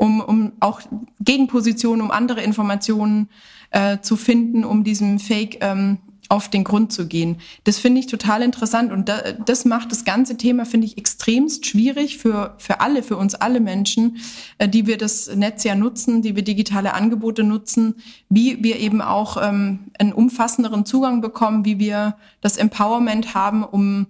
um, 0.00 0.20
um 0.20 0.52
auch 0.60 0.80
Gegenpositionen, 1.20 2.00
um 2.00 2.10
andere 2.10 2.42
Informationen 2.42 3.28
äh, 3.70 3.98
zu 4.00 4.16
finden, 4.16 4.64
um 4.64 4.82
diesem 4.82 5.18
Fake 5.18 5.58
ähm, 5.60 5.98
auf 6.30 6.48
den 6.48 6.64
Grund 6.64 6.92
zu 6.92 7.06
gehen. 7.06 7.36
Das 7.64 7.78
finde 7.78 8.00
ich 8.00 8.06
total 8.06 8.40
interessant 8.42 8.92
und 8.92 9.12
das 9.44 9.64
macht 9.64 9.90
das 9.90 10.04
ganze 10.04 10.36
Thema, 10.36 10.64
finde 10.64 10.86
ich, 10.86 10.96
extremst 10.96 11.66
schwierig 11.66 12.18
für, 12.18 12.54
für 12.56 12.80
alle, 12.80 13.02
für 13.02 13.16
uns 13.16 13.34
alle 13.34 13.60
Menschen, 13.60 14.16
äh, 14.56 14.68
die 14.68 14.86
wir 14.86 14.96
das 14.96 15.34
Netz 15.34 15.64
ja 15.64 15.74
nutzen, 15.74 16.22
die 16.22 16.34
wir 16.34 16.44
digitale 16.44 16.94
Angebote 16.94 17.42
nutzen, 17.42 17.96
wie 18.30 18.62
wir 18.64 18.78
eben 18.78 19.02
auch 19.02 19.36
ähm, 19.36 19.90
einen 19.98 20.14
umfassenderen 20.14 20.86
Zugang 20.86 21.20
bekommen, 21.20 21.66
wie 21.66 21.78
wir 21.78 22.16
das 22.40 22.56
Empowerment 22.56 23.34
haben, 23.34 23.64
um 23.64 24.06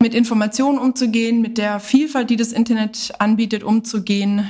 mit 0.00 0.14
Informationen 0.14 0.78
umzugehen, 0.78 1.40
mit 1.40 1.58
der 1.58 1.80
Vielfalt, 1.80 2.30
die 2.30 2.36
das 2.36 2.52
Internet 2.52 3.12
anbietet, 3.18 3.62
umzugehen. 3.62 4.46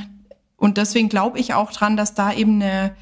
Und 0.56 0.78
deswegen 0.78 1.08
glaube 1.08 1.38
ich 1.38 1.54
auch 1.54 1.72
dran, 1.72 1.96
dass 1.96 2.14
da 2.14 2.32
eben 2.32 2.60
eine 2.60 2.96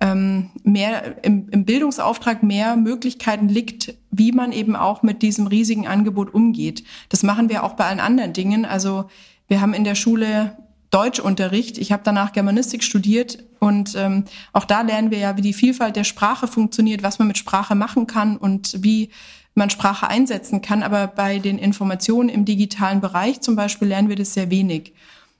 ähm, 0.00 0.50
mehr 0.64 1.24
im, 1.24 1.48
im 1.50 1.64
Bildungsauftrag 1.64 2.42
mehr 2.42 2.76
Möglichkeiten 2.76 3.48
liegt, 3.48 3.94
wie 4.10 4.32
man 4.32 4.52
eben 4.52 4.76
auch 4.76 5.02
mit 5.02 5.22
diesem 5.22 5.46
riesigen 5.46 5.86
Angebot 5.86 6.34
umgeht. 6.34 6.84
Das 7.08 7.22
machen 7.22 7.48
wir 7.48 7.64
auch 7.64 7.74
bei 7.74 7.86
allen 7.86 8.00
anderen 8.00 8.32
Dingen. 8.32 8.64
Also 8.64 9.08
wir 9.46 9.60
haben 9.60 9.72
in 9.72 9.84
der 9.84 9.94
Schule 9.94 10.58
Deutschunterricht. 10.90 11.78
Ich 11.78 11.90
habe 11.90 12.02
danach 12.04 12.32
Germanistik 12.32 12.84
studiert 12.84 13.44
und 13.58 13.94
ähm, 13.96 14.24
auch 14.52 14.64
da 14.64 14.82
lernen 14.82 15.10
wir 15.10 15.18
ja, 15.18 15.36
wie 15.36 15.42
die 15.42 15.52
Vielfalt 15.52 15.96
der 15.96 16.04
Sprache 16.04 16.46
funktioniert, 16.46 17.02
was 17.02 17.18
man 17.18 17.28
mit 17.28 17.38
Sprache 17.38 17.74
machen 17.74 18.06
kann 18.06 18.36
und 18.36 18.82
wie 18.82 19.10
man 19.54 19.70
Sprache 19.70 20.08
einsetzen 20.08 20.62
kann. 20.62 20.82
Aber 20.82 21.06
bei 21.06 21.38
den 21.38 21.58
Informationen 21.58 22.28
im 22.28 22.44
digitalen 22.44 23.00
Bereich 23.00 23.40
zum 23.40 23.56
Beispiel 23.56 23.88
lernen 23.88 24.08
wir 24.08 24.16
das 24.16 24.34
sehr 24.34 24.50
wenig. 24.50 24.92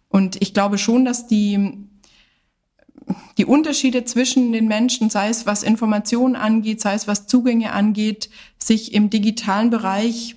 Und 0.08 0.40
ich 0.40 0.54
glaube 0.54 0.78
schon, 0.78 1.04
dass 1.04 1.26
die 1.26 1.88
die 3.36 3.44
Unterschiede 3.44 4.04
zwischen 4.04 4.52
den 4.52 4.66
Menschen, 4.66 5.10
sei 5.10 5.28
es 5.28 5.46
was 5.46 5.62
Informationen 5.62 6.36
angeht, 6.36 6.80
sei 6.80 6.94
es 6.94 7.06
was 7.06 7.26
Zugänge 7.26 7.72
angeht, 7.72 8.30
sich 8.58 8.94
im 8.94 9.10
digitalen 9.10 9.70
Bereich 9.70 10.36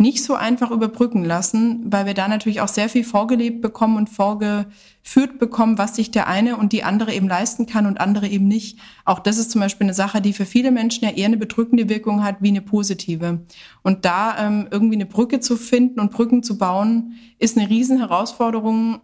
nicht 0.00 0.22
so 0.22 0.36
einfach 0.36 0.70
überbrücken 0.70 1.24
lassen, 1.24 1.82
weil 1.92 2.06
wir 2.06 2.14
da 2.14 2.28
natürlich 2.28 2.60
auch 2.60 2.68
sehr 2.68 2.88
viel 2.88 3.02
vorgelebt 3.02 3.60
bekommen 3.60 3.96
und 3.96 4.08
vorgeführt 4.08 5.40
bekommen, 5.40 5.76
was 5.76 5.96
sich 5.96 6.12
der 6.12 6.28
eine 6.28 6.56
und 6.56 6.72
die 6.72 6.84
andere 6.84 7.12
eben 7.12 7.26
leisten 7.26 7.66
kann 7.66 7.84
und 7.84 8.00
andere 8.00 8.28
eben 8.28 8.46
nicht. 8.46 8.78
Auch 9.04 9.18
das 9.18 9.38
ist 9.38 9.50
zum 9.50 9.60
Beispiel 9.60 9.86
eine 9.86 9.94
Sache, 9.94 10.20
die 10.20 10.32
für 10.32 10.46
viele 10.46 10.70
Menschen 10.70 11.04
ja 11.04 11.10
eher 11.10 11.26
eine 11.26 11.36
bedrückende 11.36 11.88
Wirkung 11.88 12.22
hat 12.22 12.36
wie 12.40 12.48
eine 12.48 12.62
positive. 12.62 13.40
Und 13.82 14.04
da 14.04 14.38
ähm, 14.38 14.68
irgendwie 14.70 14.94
eine 14.94 15.06
Brücke 15.06 15.40
zu 15.40 15.56
finden 15.56 15.98
und 15.98 16.12
Brücken 16.12 16.44
zu 16.44 16.58
bauen, 16.58 17.14
ist 17.40 17.58
eine 17.58 17.68
Riesenherausforderung, 17.68 19.00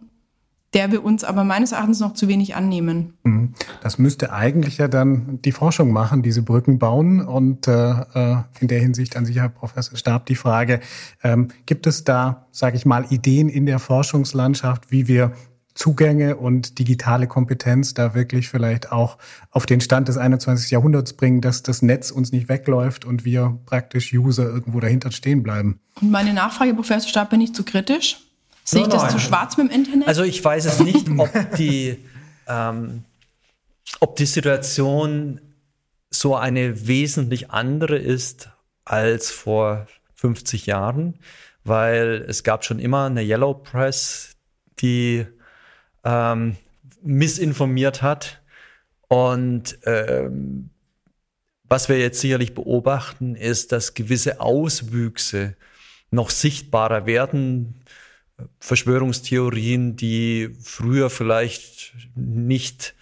der 0.75 0.91
wir 0.91 1.05
uns 1.05 1.23
aber 1.23 1.45
meines 1.45 1.71
Erachtens 1.71 2.01
noch 2.01 2.13
zu 2.13 2.27
wenig 2.27 2.53
annehmen. 2.53 3.13
Mhm. 3.23 3.53
Das 3.81 3.97
müsste 3.97 4.33
eigentlich 4.33 4.77
ja 4.77 4.89
dann 4.89 5.39
die 5.41 5.53
Forschung 5.53 5.91
machen, 5.91 6.21
diese 6.21 6.43
Brücken 6.43 6.79
bauen. 6.79 7.25
Und 7.25 7.67
äh, 7.67 7.91
äh, 7.91 8.37
in 8.59 8.67
der 8.67 8.81
Hinsicht 8.81 9.15
an 9.15 9.25
sich, 9.25 9.37
Herr 9.37 9.47
Professor 9.47 9.97
Stab, 9.97 10.25
die 10.25 10.35
Frage, 10.35 10.81
ähm, 11.23 11.47
gibt 11.65 11.87
es 11.87 12.03
da, 12.03 12.45
sage 12.51 12.75
ich 12.75 12.85
mal, 12.85 13.05
Ideen 13.09 13.47
in 13.47 13.65
der 13.65 13.79
Forschungslandschaft, 13.79 14.91
wie 14.91 15.07
wir 15.07 15.31
Zugänge 15.75 16.37
und 16.37 16.79
digitale 16.79 17.27
Kompetenz 17.27 17.93
da 17.93 18.13
wirklich 18.13 18.49
vielleicht 18.49 18.91
auch 18.91 19.17
auf 19.51 19.65
den 19.65 19.81
Stand 19.81 20.07
des 20.07 20.17
21. 20.17 20.71
Jahrhunderts 20.71 21.13
bringen, 21.13 21.41
dass 21.41 21.63
das 21.63 21.81
Netz 21.81 22.11
uns 22.11 22.31
nicht 22.31 22.49
wegläuft 22.49 23.05
und 23.05 23.23
wir 23.25 23.59
praktisch 23.65 24.13
User 24.13 24.45
irgendwo 24.45 24.79
dahinter 24.79 25.11
stehen 25.11 25.43
bleiben. 25.43 25.79
Und 26.01 26.11
meine 26.11 26.33
Nachfrage, 26.33 26.73
Professor 26.73 27.09
Stab, 27.09 27.29
bin 27.29 27.41
ich 27.41 27.53
zu 27.53 27.63
kritisch? 27.63 28.24
Sehe 28.65 28.81
ich 28.81 28.87
das 28.87 29.11
zu 29.11 29.19
schwarz 29.19 29.57
mit 29.57 29.69
dem 29.69 29.75
Internet? 29.75 30.07
Also 30.07 30.23
ich 30.23 30.43
weiß 30.43 30.65
es 30.65 30.79
nicht, 30.79 31.07
ob 31.17 31.29
die, 31.57 31.97
ähm, 32.47 33.03
ob 33.99 34.15
die 34.15 34.25
Situation 34.25 35.39
so 36.09 36.35
eine 36.35 36.87
wesentlich 36.87 37.51
andere 37.51 37.97
ist 37.97 38.49
als 38.83 39.29
vor 39.29 39.85
50 40.15 40.65
Jahren, 40.65 41.19
weil 41.63 42.25
es 42.27 42.43
gab 42.43 42.65
schon 42.65 42.79
immer 42.79 43.05
eine 43.05 43.21
Yellow 43.21 43.53
Press, 43.53 44.35
die 44.79 45.25
ähm, 46.03 46.55
missinformiert 47.03 48.01
hat. 48.01 48.41
Und 49.07 49.77
ähm, 49.85 50.71
was 51.69 51.87
wir 51.89 51.99
jetzt 51.99 52.19
sicherlich 52.19 52.55
beobachten, 52.55 53.35
ist, 53.35 53.71
dass 53.71 53.93
gewisse 53.93 54.39
Auswüchse 54.39 55.55
noch 56.09 56.29
sichtbarer 56.29 57.05
werden. 57.05 57.75
Verschwörungstheorien, 58.59 59.95
die 59.95 60.55
früher 60.61 61.09
vielleicht 61.09 61.93
nicht 62.15 62.95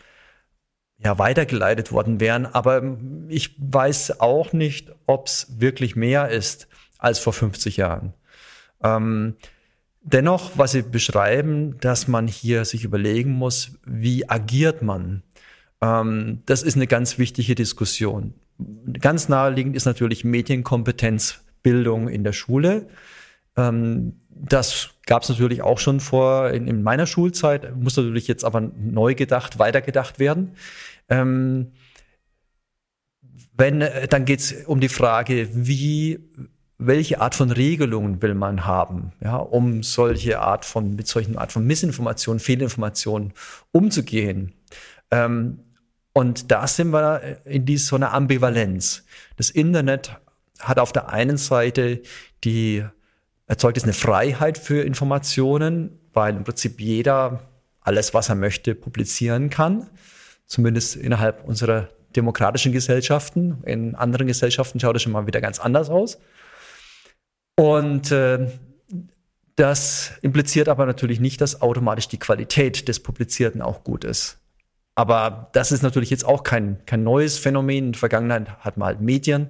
ja, 1.03 1.17
weitergeleitet 1.19 1.91
worden 1.91 2.19
wären. 2.19 2.45
Aber 2.45 2.97
ich 3.27 3.55
weiß 3.57 4.19
auch 4.19 4.53
nicht, 4.53 4.91
ob 5.05 5.27
es 5.27 5.47
wirklich 5.59 5.95
mehr 5.95 6.29
ist 6.29 6.67
als 6.97 7.19
vor 7.19 7.33
50 7.33 7.77
Jahren. 7.77 8.13
Ähm, 8.83 9.35
dennoch, 10.01 10.51
was 10.55 10.71
Sie 10.73 10.81
beschreiben, 10.81 11.77
dass 11.79 12.07
man 12.07 12.27
hier 12.27 12.65
sich 12.65 12.83
überlegen 12.83 13.31
muss, 13.31 13.79
wie 13.85 14.29
agiert 14.29 14.81
man? 14.81 15.23
Ähm, 15.81 16.41
das 16.45 16.63
ist 16.63 16.75
eine 16.75 16.87
ganz 16.87 17.17
wichtige 17.17 17.55
Diskussion. 17.55 18.33
Ganz 18.99 19.29
naheliegend 19.29 19.75
ist 19.75 19.85
natürlich 19.85 20.23
Medienkompetenzbildung 20.23 22.07
in 22.07 22.23
der 22.23 22.33
Schule. 22.33 22.87
Ähm, 23.57 24.21
das 24.43 24.89
gab 25.05 25.23
es 25.23 25.29
natürlich 25.29 25.61
auch 25.61 25.79
schon 25.79 25.99
vor 25.99 26.49
in, 26.49 26.67
in, 26.67 26.83
meiner 26.83 27.07
Schulzeit, 27.07 27.75
muss 27.75 27.95
natürlich 27.95 28.27
jetzt 28.27 28.43
aber 28.43 28.61
neu 28.61 29.15
gedacht, 29.15 29.57
weitergedacht 29.57 30.19
werden. 30.19 30.55
Ähm, 31.09 31.71
wenn, 33.55 33.81
äh, 33.81 34.07
dann 34.07 34.25
geht 34.25 34.41
es 34.41 34.65
um 34.65 34.81
die 34.81 34.89
Frage, 34.89 35.47
wie, 35.53 36.19
welche 36.77 37.21
Art 37.21 37.35
von 37.35 37.51
Regelungen 37.51 38.21
will 38.21 38.33
man 38.33 38.65
haben, 38.65 39.13
ja, 39.23 39.37
um 39.37 39.81
solche 39.81 40.39
Art 40.39 40.65
von, 40.65 40.95
mit 40.95 41.07
solchen 41.07 41.37
Art 41.37 41.53
von 41.53 41.65
Missinformationen, 41.65 42.39
Fehlinformationen 42.39 43.33
umzugehen. 43.71 44.53
Ähm, 45.09 45.59
und 46.13 46.51
da 46.51 46.67
sind 46.67 46.91
wir 46.91 47.41
in 47.45 47.65
dieser 47.65 47.85
so 47.85 47.95
einer 47.95 48.13
Ambivalenz. 48.13 49.05
Das 49.37 49.49
Internet 49.49 50.17
hat 50.59 50.79
auf 50.79 50.91
der 50.91 51.09
einen 51.09 51.37
Seite 51.37 52.01
die 52.43 52.83
erzeugt 53.53 53.77
es 53.77 53.83
eine 53.83 53.93
Freiheit 53.93 54.57
für 54.57 54.81
Informationen, 54.81 55.99
weil 56.11 56.35
im 56.35 56.43
Prinzip 56.43 56.81
jeder 56.81 57.51
alles, 57.81 58.11
was 58.15 58.29
er 58.29 58.35
möchte, 58.35 58.73
publizieren 58.73 59.51
kann. 59.51 59.91
Zumindest 60.47 60.95
innerhalb 60.95 61.47
unserer 61.47 61.89
demokratischen 62.15 62.71
Gesellschaften. 62.71 63.61
In 63.63 63.93
anderen 63.93 64.25
Gesellschaften 64.25 64.79
schaut 64.79 64.95
es 64.95 65.03
schon 65.03 65.11
mal 65.11 65.27
wieder 65.27 65.39
ganz 65.39 65.59
anders 65.59 65.91
aus. 65.91 66.17
Und 67.55 68.11
äh, 68.11 68.47
das 69.55 70.13
impliziert 70.23 70.67
aber 70.67 70.87
natürlich 70.87 71.19
nicht, 71.19 71.39
dass 71.39 71.61
automatisch 71.61 72.07
die 72.07 72.17
Qualität 72.17 72.87
des 72.87 73.01
Publizierten 73.01 73.61
auch 73.61 73.83
gut 73.83 74.03
ist. 74.03 74.39
Aber 74.95 75.49
das 75.53 75.71
ist 75.71 75.81
natürlich 75.81 76.09
jetzt 76.11 76.25
auch 76.25 76.43
kein, 76.43 76.77
kein 76.85 77.03
neues 77.03 77.37
Phänomen. 77.37 77.85
In 77.85 77.91
der 77.93 77.99
Vergangenheit 77.99 78.49
hat 78.59 78.77
man 78.77 78.87
halt 78.87 79.01
Medien 79.01 79.49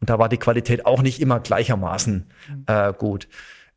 und 0.00 0.08
da 0.08 0.18
war 0.18 0.28
die 0.28 0.38
Qualität 0.38 0.86
auch 0.86 1.02
nicht 1.02 1.20
immer 1.20 1.40
gleichermaßen 1.40 2.26
äh, 2.66 2.92
gut. 2.94 3.28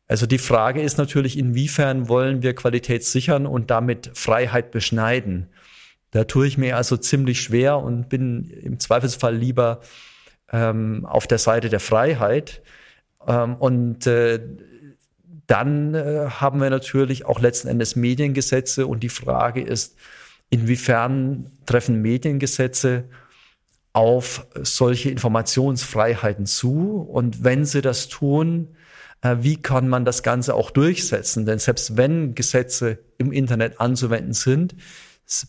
Also 0.08 0.26
die 0.26 0.38
Frage 0.38 0.82
ist 0.82 0.98
natürlich, 0.98 1.38
inwiefern 1.38 2.08
wollen 2.08 2.42
wir 2.42 2.54
Qualität 2.54 3.04
sichern 3.04 3.46
und 3.46 3.70
damit 3.70 4.10
Freiheit 4.14 4.70
beschneiden? 4.70 5.48
Da 6.10 6.24
tue 6.24 6.46
ich 6.46 6.58
mir 6.58 6.76
also 6.76 6.96
ziemlich 6.96 7.40
schwer 7.40 7.78
und 7.78 8.08
bin 8.08 8.50
im 8.50 8.78
Zweifelsfall 8.78 9.34
lieber 9.34 9.80
ähm, 10.52 11.06
auf 11.06 11.26
der 11.26 11.38
Seite 11.38 11.70
der 11.70 11.80
Freiheit. 11.80 12.62
Ähm, 13.26 13.54
und 13.56 14.06
äh, 14.06 14.40
dann 15.46 15.94
äh, 15.94 16.28
haben 16.28 16.60
wir 16.60 16.70
natürlich 16.70 17.24
auch 17.24 17.40
letzten 17.40 17.68
Endes 17.68 17.96
Mediengesetze 17.96 18.86
und 18.86 19.02
die 19.02 19.08
Frage 19.08 19.62
ist, 19.62 19.96
inwiefern 20.52 21.50
treffen 21.64 22.02
Mediengesetze 22.02 23.04
auf 23.94 24.46
solche 24.62 25.10
Informationsfreiheiten 25.10 26.44
zu? 26.46 27.00
Und 27.10 27.42
wenn 27.42 27.64
sie 27.64 27.80
das 27.80 28.08
tun, 28.08 28.68
äh, 29.22 29.36
wie 29.40 29.56
kann 29.56 29.88
man 29.88 30.04
das 30.04 30.22
Ganze 30.22 30.54
auch 30.54 30.70
durchsetzen? 30.70 31.46
Denn 31.46 31.58
selbst 31.58 31.96
wenn 31.96 32.34
Gesetze 32.34 32.98
im 33.16 33.32
Internet 33.32 33.80
anzuwenden 33.80 34.34
sind, 34.34 34.74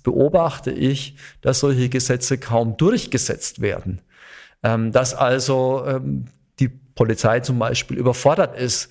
beobachte 0.04 0.72
ich, 0.72 1.18
dass 1.42 1.60
solche 1.60 1.90
Gesetze 1.90 2.38
kaum 2.38 2.78
durchgesetzt 2.78 3.60
werden. 3.60 4.02
Ähm, 4.64 4.94
dass 4.94 5.14
also 5.14 5.84
ähm, 5.86 6.26
die 6.60 6.70
Polizei 6.70 7.42
zum 7.42 7.60
Beispiel 7.60 7.98
überfordert 7.98 8.58
ist, 8.58 8.90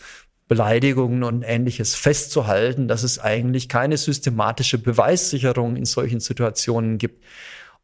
Beleidigungen 0.53 1.23
und 1.23 1.45
ähnliches 1.45 1.95
festzuhalten, 1.95 2.87
dass 2.87 3.05
es 3.05 3.19
eigentlich 3.19 3.71
keine 3.71 3.97
systematische 3.97 4.77
Beweissicherung 4.77 5.77
in 5.77 5.87
solchen 5.87 6.21
Situationen 6.21 6.99
gibt. 6.99 7.25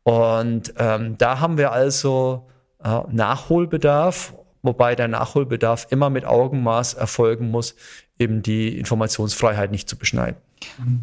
Und 0.02 0.74
ähm, 0.76 1.16
da 1.16 1.40
haben 1.40 1.57
wir 1.57 1.72
also 1.72 2.46
äh, 2.85 3.00
Nachholbedarf, 3.11 4.35
wobei 4.61 4.94
der 4.94 5.09
Nachholbedarf 5.09 5.87
immer 5.88 6.11
mit 6.11 6.26
Augenmaß 6.26 6.92
erfolgen 6.92 7.50
muss, 7.50 7.74
eben 8.18 8.42
die 8.42 8.78
Informationsfreiheit 8.78 9.70
nicht 9.70 9.88
zu 9.88 9.96
beschneiden. 9.96 10.37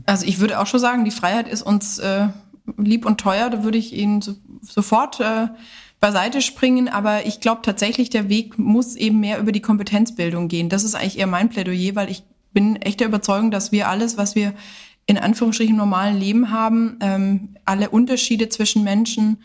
Also 0.06 0.28
ich 0.28 0.40
würde 0.40 0.60
auch 0.60 0.68
schon 0.68 0.80
sagen, 0.80 1.04
die 1.04 1.10
Freiheit 1.10 1.48
ist 1.48 1.64
uns 1.64 1.98
äh, 1.98 2.28
lieb 2.78 3.08
und 3.08 3.20
teuer. 3.20 3.50
Da 3.50 3.64
würde 3.64 3.80
ich 3.80 3.92
Ihnen 3.92 4.22
so, 4.22 4.36
sofort 4.62 5.20
äh, 5.20 5.48
beiseite 6.06 6.44
springen, 6.44 6.88
aber 6.88 7.26
ich 7.26 7.40
glaube 7.40 7.64
tatsächlich, 7.64 8.12
der 8.12 8.30
Weg 8.30 8.60
muss 8.60 8.96
eben 8.96 9.22
mehr 9.22 9.40
über 9.40 9.52
die 9.52 9.60
Kompetenzbildung 9.60 10.50
gehen. 10.50 10.70
Das 10.70 10.84
ist 10.84 10.94
eigentlich 10.94 11.18
eher 11.18 11.26
mein 11.26 11.50
Plädoyer, 11.50 11.96
weil 11.96 12.12
ich 12.12 12.22
bin 12.54 12.76
echt 12.76 13.00
der 13.00 13.08
Überzeugung, 13.08 13.50
dass 13.50 13.72
wir 13.72 13.90
alles, 13.90 14.16
was 14.16 14.36
wir 14.36 14.54
in 15.08 15.18
Anführungsstrichen 15.18 15.76
normalen 15.76 16.20
Leben 16.20 16.52
haben, 16.52 17.00
ähm, 17.02 17.56
alle 17.66 17.90
Unterschiede 17.90 18.50
zwischen 18.50 18.84
Menschen, 18.84 19.38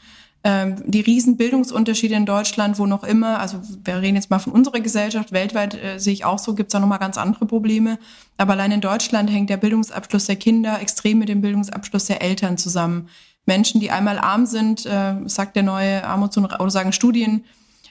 ähm, 0.45 0.77
die 0.85 1.01
riesen 1.01 1.39
Bildungsunterschiede 1.39 2.15
in 2.15 2.27
Deutschland, 2.27 2.79
wo 2.79 2.85
noch 2.85 3.05
immer, 3.05 3.41
also 3.41 3.63
wir 3.83 4.03
reden 4.03 4.17
jetzt 4.17 4.29
mal 4.29 4.39
von 4.39 4.53
unserer 4.53 4.81
Gesellschaft, 4.81 5.33
weltweit 5.33 5.83
äh, 5.83 5.99
sehe 5.99 6.13
ich 6.13 6.27
auch 6.27 6.39
so, 6.39 6.55
gibt 6.55 6.69
es 6.69 6.73
da 6.73 6.79
nochmal 6.79 6.99
ganz 6.99 7.17
andere 7.17 7.47
Probleme. 7.47 7.99
Aber 8.37 8.53
allein 8.53 8.73
in 8.73 8.83
Deutschland 8.83 9.31
hängt 9.31 9.49
der 9.49 9.57
Bildungsabschluss 9.57 10.27
der 10.27 10.37
Kinder 10.37 10.79
extrem 10.83 11.21
mit 11.21 11.31
dem 11.31 11.41
Bildungsabschluss 11.41 12.05
der 12.05 12.21
Eltern 12.21 12.59
zusammen. 12.59 13.09
Menschen, 13.51 13.81
die 13.81 13.91
einmal 13.91 14.17
arm 14.21 14.47
sind, 14.47 14.87
äh, 14.87 15.15
sagt 15.27 15.57
der 15.57 15.65
neue 15.65 16.05
Armuts- 16.05 16.39
oder 16.39 16.71
sagen 16.71 16.93
Studien, 16.93 17.45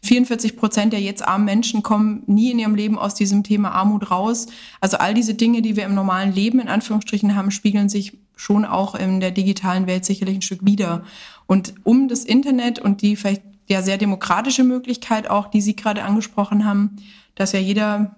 44 0.03 0.55
Prozent 0.55 0.93
der 0.93 1.01
jetzt 1.01 1.22
armen 1.28 1.43
Menschen 1.43 1.84
kommen 1.84 2.24
nie 2.28 2.51
in 2.51 2.60
ihrem 2.60 2.76
Leben 2.76 2.97
aus 2.97 3.14
diesem 3.14 3.43
Thema 3.43 3.72
Armut 3.72 4.10
raus. 4.10 4.47
Also 4.80 4.95
all 4.95 5.14
diese 5.14 5.34
Dinge, 5.34 5.62
die 5.62 5.76
wir 5.76 5.84
im 5.84 5.95
normalen 5.95 6.34
Leben 6.34 6.62
in 6.62 6.70
Anführungsstrichen 6.70 7.36
haben, 7.36 7.51
spiegeln 7.51 7.89
sich 7.89 8.18
schon 8.38 8.64
auch 8.64 8.95
in 8.95 9.20
der 9.20 9.32
digitalen 9.32 9.86
Welt 9.86 10.05
sicherlich 10.05 10.38
ein 10.38 10.41
Stück 10.41 10.64
wieder. 10.64 11.03
Und 11.45 11.74
um 11.84 12.07
das 12.07 12.24
Internet 12.24 12.80
und 12.80 13.01
die 13.01 13.18
vielleicht 13.18 13.43
ja 13.68 13.82
sehr 13.82 13.97
demokratische 13.97 14.64
Möglichkeit 14.64 15.30
auch, 15.30 15.47
die 15.47 15.60
Sie 15.60 15.76
gerade 15.76 16.03
angesprochen 16.03 16.64
haben, 16.64 16.95
dass 17.36 17.51
ja 17.51 17.60
jeder 17.60 18.16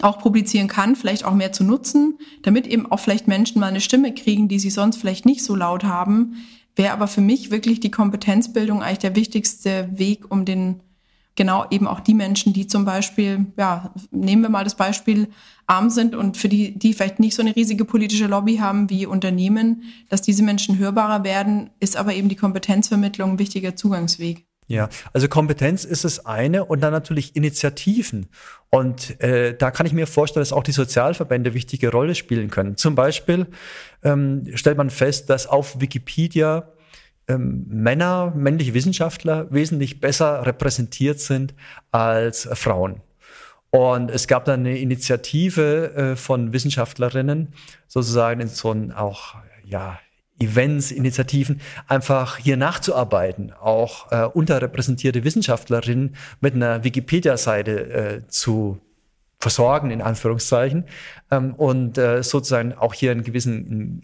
auch 0.00 0.18
publizieren 0.18 0.68
kann, 0.68 0.96
vielleicht 0.96 1.24
auch 1.24 1.34
mehr 1.34 1.52
zu 1.52 1.64
nutzen, 1.64 2.18
damit 2.42 2.66
eben 2.66 2.90
auch 2.90 2.98
vielleicht 2.98 3.28
Menschen 3.28 3.60
mal 3.60 3.66
eine 3.66 3.80
Stimme 3.80 4.14
kriegen, 4.14 4.48
die 4.48 4.58
sie 4.58 4.70
sonst 4.70 4.96
vielleicht 4.96 5.26
nicht 5.26 5.44
so 5.44 5.54
laut 5.54 5.84
haben, 5.84 6.36
wäre 6.76 6.92
aber 6.92 7.06
für 7.06 7.20
mich 7.20 7.50
wirklich 7.50 7.80
die 7.80 7.90
Kompetenzbildung 7.90 8.82
eigentlich 8.82 8.98
der 8.98 9.16
wichtigste 9.16 9.88
Weg, 9.92 10.30
um 10.30 10.44
den 10.44 10.80
genau 11.34 11.66
eben 11.70 11.86
auch 11.86 12.00
die 12.00 12.14
Menschen, 12.14 12.52
die 12.52 12.66
zum 12.66 12.84
Beispiel, 12.84 13.46
ja, 13.56 13.92
nehmen 14.10 14.42
wir 14.42 14.48
mal 14.48 14.64
das 14.64 14.76
Beispiel, 14.76 15.28
arm 15.66 15.90
sind 15.90 16.14
und 16.14 16.36
für 16.36 16.48
die, 16.48 16.78
die 16.78 16.92
vielleicht 16.92 17.20
nicht 17.20 17.34
so 17.34 17.42
eine 17.42 17.56
riesige 17.56 17.84
politische 17.84 18.26
Lobby 18.26 18.56
haben 18.56 18.90
wie 18.90 19.06
Unternehmen, 19.06 19.84
dass 20.08 20.22
diese 20.22 20.42
Menschen 20.42 20.78
hörbarer 20.78 21.24
werden, 21.24 21.70
ist 21.80 21.96
aber 21.96 22.14
eben 22.14 22.28
die 22.28 22.36
Kompetenzvermittlung 22.36 23.32
ein 23.32 23.38
wichtiger 23.38 23.76
Zugangsweg. 23.76 24.46
Ja, 24.68 24.88
also 25.12 25.28
Kompetenz 25.28 25.84
ist 25.84 26.04
es 26.04 26.24
eine 26.24 26.64
und 26.64 26.80
dann 26.80 26.92
natürlich 26.92 27.36
Initiativen. 27.36 28.28
Und 28.70 29.20
äh, 29.20 29.54
da 29.56 29.70
kann 29.70 29.86
ich 29.86 29.92
mir 29.92 30.06
vorstellen, 30.06 30.42
dass 30.42 30.52
auch 30.52 30.62
die 30.62 30.72
Sozialverbände 30.72 31.52
wichtige 31.52 31.90
Rolle 31.90 32.14
spielen 32.14 32.48
können. 32.48 32.76
Zum 32.76 32.94
Beispiel 32.94 33.46
ähm, 34.02 34.44
stellt 34.54 34.78
man 34.78 34.90
fest, 34.90 35.28
dass 35.28 35.46
auf 35.46 35.80
Wikipedia 35.80 36.72
ähm, 37.28 37.66
Männer, 37.68 38.32
männliche 38.34 38.74
Wissenschaftler 38.74 39.52
wesentlich 39.52 40.00
besser 40.00 40.46
repräsentiert 40.46 41.20
sind 41.20 41.54
als 41.90 42.46
äh, 42.46 42.54
Frauen. 42.54 43.00
Und 43.70 44.10
es 44.10 44.26
gab 44.26 44.44
dann 44.44 44.60
eine 44.60 44.78
Initiative 44.78 45.94
äh, 45.94 46.16
von 46.16 46.52
Wissenschaftlerinnen, 46.52 47.54
sozusagen 47.88 48.40
in 48.40 48.48
so 48.48 48.70
ein 48.70 48.92
auch, 48.92 49.36
ja, 49.64 49.98
Events, 50.38 50.90
Initiativen, 50.90 51.60
einfach 51.86 52.36
hier 52.38 52.56
nachzuarbeiten, 52.56 53.52
auch 53.52 54.10
äh, 54.10 54.24
unterrepräsentierte 54.24 55.24
Wissenschaftlerinnen 55.24 56.16
mit 56.40 56.54
einer 56.54 56.84
Wikipedia-Seite 56.84 57.90
äh, 57.92 58.26
zu 58.28 58.78
versorgen, 59.38 59.90
in 59.90 60.00
Anführungszeichen, 60.00 60.84
ähm, 61.30 61.54
und 61.54 61.98
äh, 61.98 62.22
sozusagen 62.22 62.72
auch 62.72 62.94
hier 62.94 63.10
einen 63.10 63.24
gewissen 63.24 63.52
einen 63.52 64.02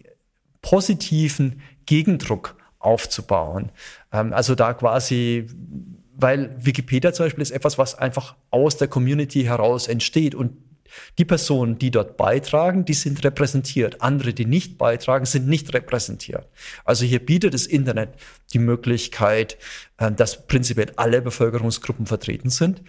positiven 0.62 1.60
Gegendruck 1.86 2.56
aufzubauen. 2.78 3.70
Ähm, 4.12 4.32
also 4.32 4.54
da 4.54 4.74
quasi, 4.74 5.46
weil 6.14 6.54
Wikipedia 6.64 7.12
zum 7.12 7.26
Beispiel 7.26 7.42
ist 7.42 7.52
etwas, 7.52 7.78
was 7.78 7.94
einfach 7.96 8.36
aus 8.50 8.76
der 8.76 8.88
Community 8.88 9.44
heraus 9.44 9.88
entsteht 9.88 10.34
und 10.34 10.56
die 11.18 11.24
Personen, 11.24 11.78
die 11.78 11.90
dort 11.90 12.16
beitragen, 12.16 12.84
die 12.84 12.94
sind 12.94 13.24
repräsentiert. 13.24 14.02
Andere, 14.02 14.32
die 14.32 14.46
nicht 14.46 14.78
beitragen, 14.78 15.26
sind 15.26 15.48
nicht 15.48 15.72
repräsentiert. 15.74 16.46
Also 16.84 17.04
hier 17.04 17.24
bietet 17.24 17.54
das 17.54 17.66
Internet 17.66 18.10
die 18.52 18.58
Möglichkeit, 18.58 19.58
äh, 19.98 20.12
dass 20.12 20.46
prinzipiell 20.46 20.92
alle 20.96 21.22
Bevölkerungsgruppen 21.22 22.06
vertreten 22.06 22.50
sind, 22.50 22.82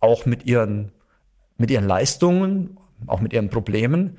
auch 0.00 0.26
mit 0.26 0.46
ihren, 0.46 0.92
mit 1.58 1.70
ihren 1.70 1.86
Leistungen, 1.86 2.76
auch 3.06 3.20
mit 3.20 3.32
ihren 3.32 3.50
Problemen. 3.50 4.18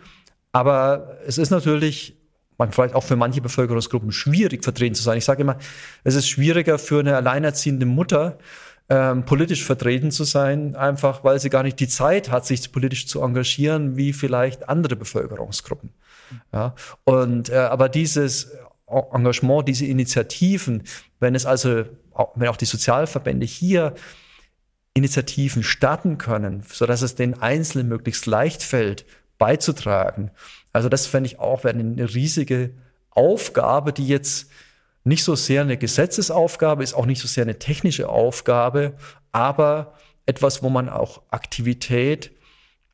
Aber 0.51 1.17
es 1.25 1.37
ist 1.37 1.49
natürlich 1.49 2.17
man 2.57 2.71
vielleicht 2.71 2.95
auch 2.95 3.03
für 3.03 3.15
manche 3.15 3.41
Bevölkerungsgruppen 3.41 4.11
schwierig 4.11 4.63
vertreten 4.63 4.95
zu 4.95 5.03
sein. 5.03 5.17
Ich 5.17 5.25
sage 5.25 5.41
immer, 5.41 5.57
es 6.03 6.15
ist 6.15 6.27
schwieriger 6.27 6.79
für 6.79 6.99
eine 6.99 7.15
alleinerziehende 7.15 7.85
Mutter, 7.85 8.37
ähm, 8.89 9.25
politisch 9.25 9.65
vertreten 9.65 10.11
zu 10.11 10.23
sein, 10.23 10.75
einfach 10.75 11.23
weil 11.23 11.39
sie 11.39 11.49
gar 11.49 11.63
nicht 11.63 11.79
die 11.79 11.87
Zeit 11.87 12.31
hat, 12.31 12.45
sich 12.45 12.71
politisch 12.71 13.07
zu 13.07 13.21
engagieren, 13.21 13.97
wie 13.97 14.13
vielleicht 14.13 14.69
andere 14.69 14.95
Bevölkerungsgruppen. 14.95 15.91
Ja, 16.53 16.75
und 17.03 17.49
äh, 17.49 17.55
aber 17.55 17.89
dieses 17.89 18.51
Engagement, 18.87 19.67
diese 19.67 19.85
Initiativen, 19.85 20.83
wenn 21.19 21.35
es 21.35 21.45
also, 21.45 21.85
wenn 22.35 22.47
auch 22.47 22.57
die 22.57 22.65
Sozialverbände 22.65 23.45
hier 23.45 23.93
Initiativen 24.93 25.63
starten 25.63 26.17
können, 26.17 26.63
so 26.71 26.85
dass 26.85 27.01
es 27.01 27.15
den 27.15 27.39
Einzelnen 27.39 27.87
möglichst 27.87 28.25
leicht 28.25 28.63
fällt, 28.63 29.05
beizutragen, 29.37 30.31
also 30.73 30.89
das 30.89 31.05
fände 31.05 31.27
ich 31.27 31.39
auch 31.39 31.65
eine 31.65 32.13
riesige 32.13 32.71
Aufgabe, 33.11 33.93
die 33.93 34.07
jetzt 34.07 34.49
nicht 35.07 35.23
so 35.23 35.35
sehr 35.35 35.61
eine 35.61 35.77
Gesetzesaufgabe 35.77 36.83
ist, 36.83 36.93
auch 36.93 37.05
nicht 37.05 37.21
so 37.21 37.27
sehr 37.27 37.43
eine 37.43 37.59
technische 37.59 38.09
Aufgabe, 38.09 38.93
aber 39.31 39.93
etwas, 40.25 40.61
wo 40.61 40.69
man 40.69 40.89
auch 40.89 41.21
Aktivität 41.31 42.31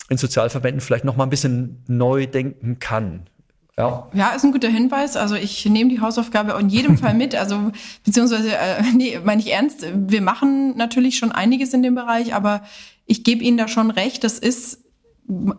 in 0.10 0.18
Sozialverbänden 0.18 0.82
vielleicht 0.82 1.06
noch 1.06 1.16
mal 1.16 1.24
ein 1.24 1.30
bisschen 1.30 1.84
neu 1.88 2.28
denken 2.28 2.80
kann. 2.80 3.28
Ja. 3.76 4.08
ja, 4.14 4.30
ist 4.30 4.44
ein 4.44 4.52
guter 4.52 4.70
Hinweis. 4.70 5.18
Also 5.18 5.34
ich 5.34 5.66
nehme 5.66 5.90
die 5.90 6.00
Hausaufgabe 6.00 6.54
in 6.60 6.70
jedem 6.70 6.98
Fall 7.00 7.16
mit. 7.16 7.34
Also 7.34 7.72
beziehungsweise, 8.06 8.56
äh, 8.56 8.84
nee, 8.96 9.20
meine 9.24 9.42
ich 9.42 9.52
ernst, 9.52 9.84
wir 9.96 10.22
machen 10.22 10.78
natürlich 10.78 11.18
schon 11.18 11.32
einiges 11.32 11.74
in 11.74 11.82
dem 11.82 11.96
Bereich, 11.96 12.36
aber 12.36 12.62
ich 13.08 13.24
gebe 13.24 13.44
Ihnen 13.44 13.58
da 13.58 13.68
schon 13.68 13.90
recht, 13.90 14.24
das 14.24 14.38
ist 14.38 14.83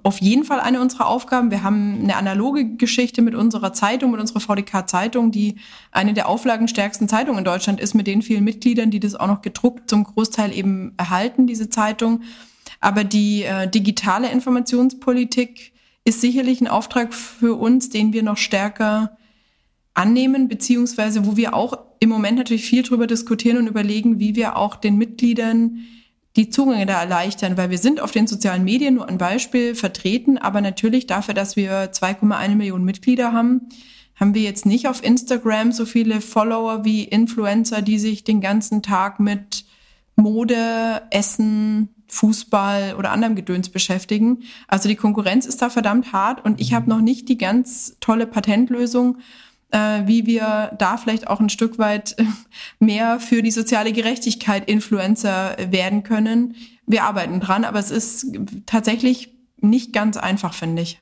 auf 0.02 0.18
jeden 0.20 0.44
Fall 0.44 0.60
eine 0.60 0.80
unserer 0.80 1.06
Aufgaben. 1.06 1.50
Wir 1.50 1.62
haben 1.62 2.00
eine 2.02 2.16
analoge 2.16 2.76
Geschichte 2.76 3.22
mit 3.22 3.34
unserer 3.34 3.72
Zeitung, 3.72 4.10
mit 4.10 4.20
unserer 4.20 4.40
VDK-Zeitung, 4.40 5.30
die 5.30 5.56
eine 5.90 6.12
der 6.12 6.28
auflagenstärksten 6.28 7.08
Zeitungen 7.08 7.38
in 7.38 7.44
Deutschland 7.44 7.80
ist, 7.80 7.94
mit 7.94 8.06
den 8.06 8.22
vielen 8.22 8.44
Mitgliedern, 8.44 8.90
die 8.90 9.00
das 9.00 9.14
auch 9.14 9.26
noch 9.26 9.40
gedruckt 9.40 9.88
zum 9.88 10.04
Großteil 10.04 10.52
eben 10.52 10.92
erhalten, 10.98 11.46
diese 11.46 11.70
Zeitung. 11.70 12.22
Aber 12.80 13.04
die 13.04 13.44
äh, 13.44 13.68
digitale 13.68 14.30
Informationspolitik 14.30 15.72
ist 16.04 16.20
sicherlich 16.20 16.60
ein 16.60 16.68
Auftrag 16.68 17.14
für 17.14 17.58
uns, 17.58 17.88
den 17.88 18.12
wir 18.12 18.22
noch 18.22 18.36
stärker 18.36 19.16
annehmen, 19.94 20.48
beziehungsweise 20.48 21.24
wo 21.24 21.36
wir 21.36 21.54
auch 21.54 21.78
im 22.00 22.10
Moment 22.10 22.36
natürlich 22.36 22.66
viel 22.66 22.82
drüber 22.82 23.06
diskutieren 23.06 23.56
und 23.56 23.66
überlegen, 23.66 24.18
wie 24.18 24.34
wir 24.36 24.56
auch 24.56 24.76
den 24.76 24.96
Mitgliedern 24.96 25.78
die 26.36 26.50
Zugänge 26.50 26.86
da 26.86 27.00
erleichtern, 27.00 27.56
weil 27.56 27.70
wir 27.70 27.78
sind 27.78 28.00
auf 28.00 28.10
den 28.10 28.26
sozialen 28.26 28.64
Medien 28.64 28.94
nur 28.94 29.08
ein 29.08 29.18
Beispiel 29.18 29.74
vertreten, 29.74 30.36
aber 30.36 30.60
natürlich 30.60 31.06
dafür, 31.06 31.34
dass 31.34 31.56
wir 31.56 31.92
2,1 31.92 32.56
Millionen 32.56 32.84
Mitglieder 32.84 33.32
haben, 33.32 33.68
haben 34.16 34.34
wir 34.34 34.42
jetzt 34.42 34.66
nicht 34.66 34.88
auf 34.88 35.02
Instagram 35.02 35.72
so 35.72 35.86
viele 35.86 36.20
Follower 36.20 36.84
wie 36.84 37.04
Influencer, 37.04 37.82
die 37.82 37.98
sich 37.98 38.24
den 38.24 38.40
ganzen 38.40 38.82
Tag 38.82 39.20
mit 39.20 39.64
Mode, 40.16 41.02
Essen, 41.10 41.88
Fußball 42.08 42.94
oder 42.96 43.10
anderem 43.10 43.34
Gedöns 43.34 43.68
beschäftigen. 43.68 44.42
Also 44.68 44.88
die 44.88 44.96
Konkurrenz 44.96 45.46
ist 45.46 45.62
da 45.62 45.70
verdammt 45.70 46.12
hart 46.12 46.44
und 46.44 46.60
ich 46.60 46.74
habe 46.74 46.88
noch 46.88 47.00
nicht 47.00 47.28
die 47.28 47.38
ganz 47.38 47.96
tolle 48.00 48.26
Patentlösung, 48.26 49.18
wie 50.06 50.26
wir 50.26 50.72
da 50.78 50.96
vielleicht 50.96 51.28
auch 51.28 51.40
ein 51.40 51.48
Stück 51.48 51.78
weit 51.78 52.18
äh, 52.18 52.24
mehr 52.78 53.20
für 53.20 53.42
die 53.42 53.50
soziale 53.50 53.92
Gerechtigkeit 53.92 54.68
Influencer 54.68 55.56
werden 55.70 56.02
können. 56.02 56.54
Wir 56.86 57.04
arbeiten 57.04 57.40
dran, 57.40 57.64
aber 57.64 57.78
es 57.78 57.90
ist 57.90 58.26
tatsächlich 58.66 59.34
nicht 59.60 59.92
ganz 59.92 60.16
einfach, 60.16 60.54
finde 60.54 60.82
ich. 60.82 60.98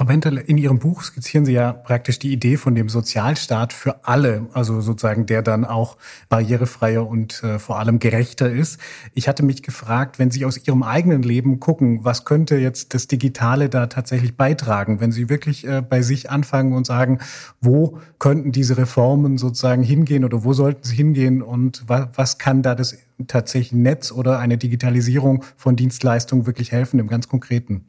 Frau 0.00 0.06
Bentel, 0.06 0.38
in 0.38 0.56
Ihrem 0.56 0.78
Buch 0.78 1.02
skizzieren 1.02 1.44
Sie 1.44 1.52
ja 1.52 1.74
praktisch 1.74 2.18
die 2.18 2.32
Idee 2.32 2.56
von 2.56 2.74
dem 2.74 2.88
Sozialstaat 2.88 3.74
für 3.74 4.06
alle, 4.08 4.46
also 4.54 4.80
sozusagen 4.80 5.26
der 5.26 5.42
dann 5.42 5.66
auch 5.66 5.98
barrierefreier 6.30 7.06
und 7.06 7.42
äh, 7.42 7.58
vor 7.58 7.78
allem 7.78 7.98
gerechter 7.98 8.50
ist. 8.50 8.80
Ich 9.12 9.28
hatte 9.28 9.42
mich 9.42 9.62
gefragt, 9.62 10.18
wenn 10.18 10.30
Sie 10.30 10.46
aus 10.46 10.66
Ihrem 10.66 10.82
eigenen 10.82 11.22
Leben 11.22 11.60
gucken, 11.60 12.02
was 12.02 12.24
könnte 12.24 12.56
jetzt 12.56 12.94
das 12.94 13.08
Digitale 13.08 13.68
da 13.68 13.88
tatsächlich 13.88 14.38
beitragen, 14.38 15.00
wenn 15.00 15.12
Sie 15.12 15.28
wirklich 15.28 15.66
äh, 15.66 15.82
bei 15.82 16.00
sich 16.00 16.30
anfangen 16.30 16.72
und 16.72 16.86
sagen, 16.86 17.18
wo 17.60 17.98
könnten 18.18 18.52
diese 18.52 18.78
Reformen 18.78 19.36
sozusagen 19.36 19.82
hingehen 19.82 20.24
oder 20.24 20.44
wo 20.44 20.54
sollten 20.54 20.82
sie 20.82 20.96
hingehen 20.96 21.42
und 21.42 21.84
was, 21.88 22.08
was 22.14 22.38
kann 22.38 22.62
da 22.62 22.74
das 22.74 22.96
tatsächlich 23.26 23.72
Netz 23.72 24.12
oder 24.12 24.38
eine 24.38 24.56
Digitalisierung 24.56 25.44
von 25.58 25.76
Dienstleistungen 25.76 26.46
wirklich 26.46 26.72
helfen 26.72 26.98
im 27.00 27.08
ganz 27.08 27.28
Konkreten? 27.28 27.84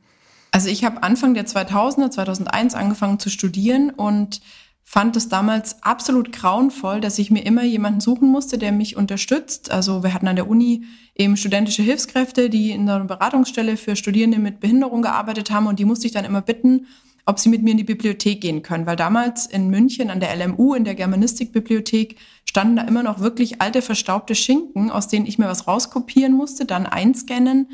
Also 0.52 0.68
ich 0.68 0.84
habe 0.84 1.02
Anfang 1.02 1.34
der 1.34 1.46
2000er, 1.46 2.12
2001 2.12 2.76
angefangen 2.76 3.20
zu 3.20 3.30
studieren 3.30 3.90
und 3.90 4.42
fand 4.84 5.16
es 5.16 5.30
damals 5.30 5.82
absolut 5.84 6.34
grauenvoll, 6.34 7.00
dass 7.00 7.18
ich 7.18 7.32
mir 7.32 7.46
immer 7.46 7.64
jemanden 7.64 8.02
suchen 8.02 8.30
musste, 8.30 8.58
der 8.58 8.74
mich 8.74 8.98
unterstützt. 8.98 9.72
Also 9.72 10.04
wir 10.04 10.14
hatten 10.14 10.28
an 10.28 10.36
der 10.36 10.50
Uni 10.50 10.84
eben 11.16 11.38
studentische 11.38 11.82
Hilfskräfte, 11.82 12.50
die 12.50 12.72
in 12.72 12.90
einer 12.90 13.06
Beratungsstelle 13.06 13.78
für 13.78 13.96
Studierende 13.96 14.40
mit 14.40 14.60
Behinderung 14.60 15.02
gearbeitet 15.02 15.50
haben 15.50 15.68
und 15.68 15.80
die 15.80 15.86
musste 15.86 16.08
ich 16.08 16.14
dann 16.14 16.26
immer 16.26 16.42
bitten, 16.42 16.88
ob 17.26 17.40
sie 17.40 17.48
mit 17.48 17.64
mir 17.64 17.72
in 17.72 17.78
die 17.78 17.86
Bibliothek 17.86 18.42
gehen 18.42 18.64
können, 18.64 18.86
weil 18.86 18.98
damals 18.98 19.46
in 19.46 19.70
München 19.70 20.10
an 20.10 20.20
der 20.20 20.36
LMU, 20.36 20.74
in 20.74 20.84
der 20.84 20.96
Germanistikbibliothek, 20.96 22.18
standen 22.44 22.76
da 22.76 22.84
immer 22.84 23.04
noch 23.04 23.20
wirklich 23.20 23.62
alte 23.62 23.82
verstaubte 23.82 24.36
Schinken, 24.36 24.90
aus 24.90 25.08
denen 25.08 25.26
ich 25.26 25.38
mir 25.38 25.48
was 25.48 25.68
rauskopieren 25.68 26.34
musste, 26.34 26.66
dann 26.66 26.86
einscannen 26.86 27.70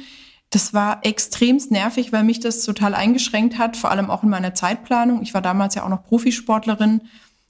das 0.49 0.73
war 0.73 1.05
extremst 1.05 1.71
nervig, 1.71 2.13
weil 2.13 2.23
mich 2.23 2.39
das 2.39 2.63
total 2.63 2.95
eingeschränkt 2.95 3.57
hat, 3.57 3.75
vor 3.75 3.91
allem 3.91 4.09
auch 4.09 4.23
in 4.23 4.29
meiner 4.29 4.53
Zeitplanung. 4.53 5.21
Ich 5.21 5.33
war 5.33 5.41
damals 5.41 5.75
ja 5.75 5.83
auch 5.83 5.89
noch 5.89 6.05
Profisportlerin 6.05 7.01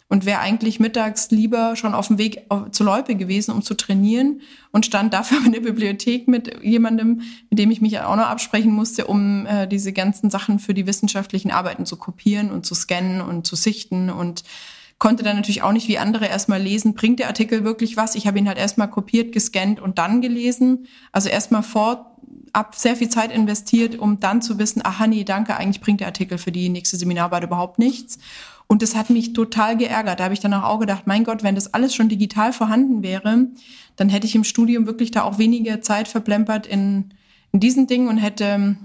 und 0.09 0.25
wäre 0.25 0.39
eigentlich 0.39 0.79
mittags 0.79 1.29
lieber 1.31 1.75
schon 1.75 1.93
auf 1.93 2.07
dem 2.07 2.17
Weg 2.17 2.45
zur 2.71 2.85
Loipe 2.85 3.15
gewesen, 3.15 3.51
um 3.51 3.61
zu 3.61 3.75
trainieren 3.75 4.41
und 4.71 4.85
stand 4.85 5.13
dafür 5.13 5.39
in 5.45 5.51
der 5.51 5.59
Bibliothek 5.59 6.27
mit 6.27 6.63
jemandem, 6.63 7.21
mit 7.49 7.59
dem 7.59 7.71
ich 7.71 7.81
mich 7.81 7.99
auch 7.99 8.15
noch 8.15 8.27
absprechen 8.27 8.71
musste, 8.71 9.05
um 9.05 9.45
äh, 9.45 9.67
diese 9.67 9.93
ganzen 9.93 10.29
Sachen 10.29 10.59
für 10.59 10.73
die 10.73 10.87
wissenschaftlichen 10.87 11.51
Arbeiten 11.51 11.85
zu 11.85 11.97
kopieren 11.97 12.51
und 12.51 12.65
zu 12.65 12.73
scannen 12.73 13.21
und 13.21 13.45
zu 13.45 13.55
sichten 13.55 14.09
und 14.09 14.43
konnte 14.97 15.23
dann 15.23 15.35
natürlich 15.35 15.61
auch 15.61 15.73
nicht 15.73 15.87
wie 15.87 15.99
andere 15.99 16.25
erstmal 16.25 16.61
lesen, 16.61 16.95
bringt 16.95 17.19
der 17.19 17.27
Artikel 17.27 17.63
wirklich 17.63 17.97
was? 17.97 18.15
Ich 18.15 18.25
habe 18.25 18.39
ihn 18.39 18.47
halt 18.47 18.57
erstmal 18.57 18.89
kopiert, 18.89 19.31
gescannt 19.31 19.79
und 19.79 19.99
dann 19.99 20.21
gelesen. 20.21 20.87
Also 21.11 21.29
erstmal 21.29 21.61
vor 21.61 22.16
ab 22.57 22.73
sehr 22.73 22.95
viel 22.95 23.07
Zeit 23.07 23.31
investiert, 23.31 23.99
um 23.99 24.19
dann 24.19 24.41
zu 24.41 24.57
wissen, 24.57 24.83
aha 24.83 25.05
nee, 25.05 25.23
danke, 25.23 25.55
eigentlich 25.55 25.79
bringt 25.79 25.99
der 25.99 26.07
Artikel 26.07 26.39
für 26.39 26.51
die 26.51 26.69
nächste 26.69 26.97
Seminararbeit 26.97 27.43
überhaupt 27.43 27.77
nichts. 27.77 28.17
Und 28.65 28.81
das 28.81 28.95
hat 28.95 29.11
mich 29.11 29.33
total 29.33 29.77
geärgert. 29.77 30.19
Da 30.19 30.23
habe 30.23 30.33
ich 30.33 30.39
dann 30.39 30.55
auch 30.55 30.79
gedacht, 30.79 31.03
mein 31.05 31.23
Gott, 31.23 31.43
wenn 31.43 31.53
das 31.53 31.75
alles 31.75 31.93
schon 31.93 32.09
digital 32.09 32.53
vorhanden 32.53 33.03
wäre, 33.03 33.45
dann 33.95 34.09
hätte 34.09 34.25
ich 34.25 34.33
im 34.33 34.43
Studium 34.43 34.87
wirklich 34.87 35.11
da 35.11 35.21
auch 35.21 35.37
weniger 35.37 35.81
Zeit 35.81 36.07
verplempert 36.07 36.65
in, 36.65 37.13
in 37.51 37.59
diesen 37.59 37.85
Dingen 37.85 38.07
und 38.07 38.17
hätte 38.17 38.45
ähm, 38.45 38.77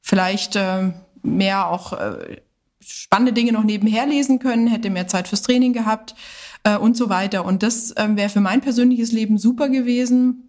vielleicht 0.00 0.56
äh, 0.56 0.90
mehr 1.22 1.68
auch 1.68 1.92
äh, 1.92 2.38
spannende 2.80 3.32
Dinge 3.32 3.52
noch 3.52 3.64
nebenher 3.64 4.04
lesen 4.06 4.40
können, 4.40 4.66
hätte 4.66 4.90
mehr 4.90 5.06
Zeit 5.06 5.28
fürs 5.28 5.42
Training 5.42 5.72
gehabt 5.72 6.16
äh, 6.64 6.76
und 6.76 6.96
so 6.96 7.08
weiter. 7.08 7.44
Und 7.44 7.62
das 7.62 7.92
äh, 7.92 8.08
wäre 8.16 8.30
für 8.30 8.40
mein 8.40 8.62
persönliches 8.62 9.12
Leben 9.12 9.38
super 9.38 9.68
gewesen. 9.68 10.45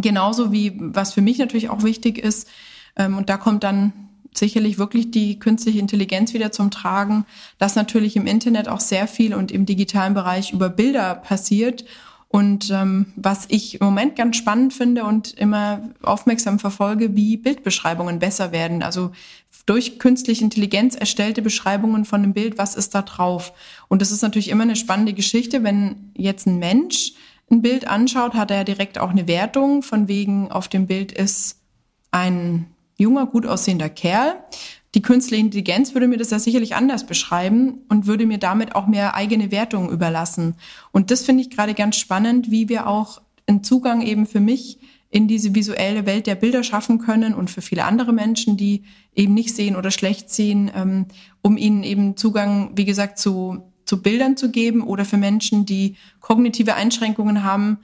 Genauso 0.00 0.52
wie, 0.52 0.74
was 0.78 1.12
für 1.12 1.22
mich 1.22 1.38
natürlich 1.38 1.70
auch 1.70 1.82
wichtig 1.82 2.18
ist, 2.18 2.48
ähm, 2.96 3.16
und 3.16 3.28
da 3.28 3.36
kommt 3.36 3.64
dann 3.64 3.92
sicherlich 4.34 4.78
wirklich 4.78 5.10
die 5.10 5.38
künstliche 5.38 5.78
Intelligenz 5.78 6.34
wieder 6.34 6.52
zum 6.52 6.70
Tragen, 6.70 7.24
dass 7.58 7.76
natürlich 7.76 8.16
im 8.16 8.26
Internet 8.26 8.68
auch 8.68 8.80
sehr 8.80 9.08
viel 9.08 9.34
und 9.34 9.50
im 9.50 9.66
digitalen 9.66 10.14
Bereich 10.14 10.52
über 10.52 10.68
Bilder 10.68 11.14
passiert. 11.14 11.84
Und 12.30 12.70
ähm, 12.70 13.06
was 13.16 13.46
ich 13.48 13.80
im 13.80 13.86
Moment 13.86 14.14
ganz 14.14 14.36
spannend 14.36 14.74
finde 14.74 15.04
und 15.04 15.32
immer 15.32 15.88
aufmerksam 16.02 16.58
verfolge, 16.58 17.16
wie 17.16 17.38
Bildbeschreibungen 17.38 18.18
besser 18.18 18.52
werden. 18.52 18.82
Also 18.82 19.12
durch 19.64 19.98
künstliche 19.98 20.44
Intelligenz 20.44 20.94
erstellte 20.94 21.40
Beschreibungen 21.40 22.04
von 22.04 22.22
einem 22.22 22.34
Bild, 22.34 22.58
was 22.58 22.74
ist 22.74 22.94
da 22.94 23.00
drauf? 23.00 23.54
Und 23.88 24.02
das 24.02 24.12
ist 24.12 24.20
natürlich 24.20 24.50
immer 24.50 24.64
eine 24.64 24.76
spannende 24.76 25.14
Geschichte, 25.14 25.64
wenn 25.64 26.12
jetzt 26.14 26.46
ein 26.46 26.58
Mensch 26.58 27.14
ein 27.50 27.62
Bild 27.62 27.86
anschaut, 27.88 28.34
hat 28.34 28.50
er 28.50 28.64
direkt 28.64 28.98
auch 28.98 29.10
eine 29.10 29.26
Wertung, 29.26 29.82
von 29.82 30.08
wegen 30.08 30.50
auf 30.50 30.68
dem 30.68 30.86
Bild 30.86 31.12
ist 31.12 31.56
ein 32.10 32.66
junger, 32.96 33.26
gut 33.26 33.46
aussehender 33.46 33.88
Kerl. 33.88 34.36
Die 34.94 35.02
künstliche 35.02 35.42
Intelligenz 35.42 35.94
würde 35.94 36.08
mir 36.08 36.16
das 36.16 36.30
ja 36.30 36.38
sicherlich 36.38 36.74
anders 36.74 37.06
beschreiben 37.06 37.82
und 37.88 38.06
würde 38.06 38.26
mir 38.26 38.38
damit 38.38 38.74
auch 38.74 38.86
mehr 38.86 39.14
eigene 39.14 39.50
Wertungen 39.50 39.90
überlassen. 39.90 40.54
Und 40.92 41.10
das 41.10 41.22
finde 41.22 41.42
ich 41.42 41.50
gerade 41.50 41.74
ganz 41.74 41.96
spannend, 41.96 42.50
wie 42.50 42.68
wir 42.68 42.86
auch 42.86 43.20
einen 43.46 43.62
Zugang 43.62 44.02
eben 44.02 44.26
für 44.26 44.40
mich 44.40 44.78
in 45.10 45.26
diese 45.26 45.54
visuelle 45.54 46.04
Welt 46.04 46.26
der 46.26 46.34
Bilder 46.34 46.62
schaffen 46.62 46.98
können 46.98 47.34
und 47.34 47.50
für 47.50 47.62
viele 47.62 47.84
andere 47.84 48.12
Menschen, 48.12 48.56
die 48.56 48.84
eben 49.14 49.34
nicht 49.34 49.54
sehen 49.54 49.76
oder 49.76 49.90
schlecht 49.90 50.30
sehen, 50.30 50.70
ähm, 50.74 51.06
um 51.42 51.56
ihnen 51.56 51.82
eben 51.82 52.16
Zugang, 52.16 52.72
wie 52.74 52.84
gesagt, 52.84 53.18
zu 53.18 53.67
zu 53.88 54.02
Bildern 54.02 54.36
zu 54.36 54.50
geben 54.50 54.82
oder 54.82 55.04
für 55.04 55.16
Menschen, 55.16 55.64
die 55.64 55.96
kognitive 56.20 56.74
Einschränkungen 56.74 57.42
haben, 57.42 57.78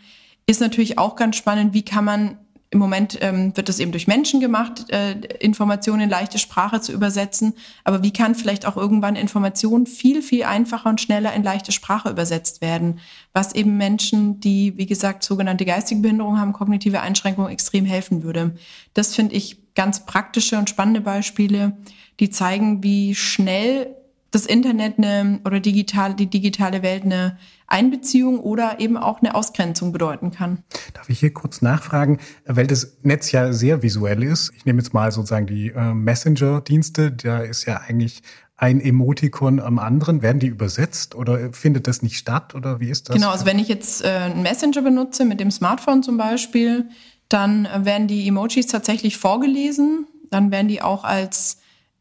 ist 0.47 0.61
natürlich 0.61 0.99
auch 0.99 1.17
ganz 1.17 1.37
spannend, 1.37 1.73
wie 1.73 1.83
kann 1.83 2.05
man 2.05 2.39
im 2.75 2.81
Moment 2.81 3.19
ähm, 3.21 3.57
wird 3.57 3.69
das 3.69 3.79
eben 3.79 3.93
durch 3.93 4.09
Menschen 4.09 4.41
gemacht, 4.41 4.91
äh, 4.91 5.13
Informationen 5.39 6.03
in 6.03 6.11
leichte 6.11 6.41
Sprache 6.41 6.81
zu 6.81 6.93
übersetzen. 6.93 7.55
Aber 7.85 8.03
wie 8.03 8.13
kann 8.13 8.35
vielleicht 8.35 8.67
auch 8.67 8.77
irgendwann 8.77 9.15
Information 9.15 9.87
viel, 9.87 10.23
viel 10.23 10.43
einfacher 10.43 10.91
und 10.91 11.01
schneller 11.01 11.33
in 11.35 11.45
leichte 11.45 11.71
Sprache 11.71 12.11
übersetzt 12.11 12.63
werden? 12.63 12.99
Was 13.33 13.55
eben 13.55 13.77
Menschen, 13.77 14.41
die, 14.41 14.77
wie 14.77 14.87
gesagt, 14.87 15.23
sogenannte 15.23 15.65
geistige 15.65 16.01
Behinderung 16.01 16.41
haben, 16.41 16.53
kognitive 16.53 17.01
Einschränkungen 17.01 17.53
extrem 17.53 17.85
helfen 17.85 18.25
würde. 18.25 18.57
Das 18.93 19.15
finde 19.15 19.37
ich 19.37 19.73
ganz 19.77 20.05
praktische 20.05 20.59
und 20.59 20.69
spannende 20.69 21.01
Beispiele, 21.01 21.77
die 22.19 22.31
zeigen, 22.31 22.83
wie 22.83 23.15
schnell 23.15 23.95
das 24.35 24.47
Internet 24.47 24.99
eine, 24.99 25.41
oder 25.45 25.61
digital, 25.61 26.15
die 26.15 26.27
digitale 26.27 26.83
Welt 26.83 27.05
eine 27.05 27.39
Einbeziehung 27.67 28.41
oder 28.41 28.81
eben 28.81 28.97
auch 28.97 29.21
eine 29.21 29.35
Ausgrenzung 29.35 29.93
bedeuten 29.93 30.31
kann. 30.31 30.63
Darf 30.93 31.09
ich 31.09 31.21
hier 31.21 31.33
kurz 31.33 31.63
nachfragen, 31.63 32.19
weil 32.47 32.67
das 32.67 32.99
Netz 33.03 33.33
ja 33.33 33.53
sehr 33.53 33.83
visuell 33.83 34.23
ist. 34.23 34.53
Ich 34.57 34.65
nehme 34.65 34.81
jetzt 34.81 34.93
mal 34.93 35.13
sozusagen 35.13 35.47
die 35.47 35.69
äh, 35.69 35.95
Messenger-Dienste, 35.95 37.13
da 37.13 37.39
ist 37.39 37.65
ja 37.65 37.81
eigentlich 37.87 38.23
ein 38.57 38.81
Emotikon 38.81 39.61
am 39.61 39.79
anderen. 39.79 40.23
Werden 40.23 40.39
die 40.39 40.47
übersetzt 40.47 41.15
oder 41.15 41.53
findet 41.53 41.87
das 41.89 42.03
nicht 42.03 42.17
statt 42.17 42.55
oder 42.55 42.81
wie 42.81 42.91
ist 42.91 43.09
das? 43.09 43.17
Genau, 43.17 43.31
also 43.31 43.47
wenn 43.47 43.59
ich 43.59 43.69
jetzt 43.69 44.05
äh, 44.05 44.09
einen 44.09 44.43
Messenger 44.43 44.83
benutze 44.83 45.25
mit 45.25 45.41
dem 45.41 45.51
Smartphone 45.51 46.03
zum 46.03 46.17
Beispiel, 46.17 46.89
dann 47.29 47.69
werden 47.79 48.07
die 48.07 48.29
Emojis 48.29 48.67
tatsächlich 48.67 49.17
vorgelesen. 49.17 50.07
Dann 50.31 50.51
werden 50.51 50.69
die 50.69 50.83
auch 50.83 51.05
als 51.05 51.59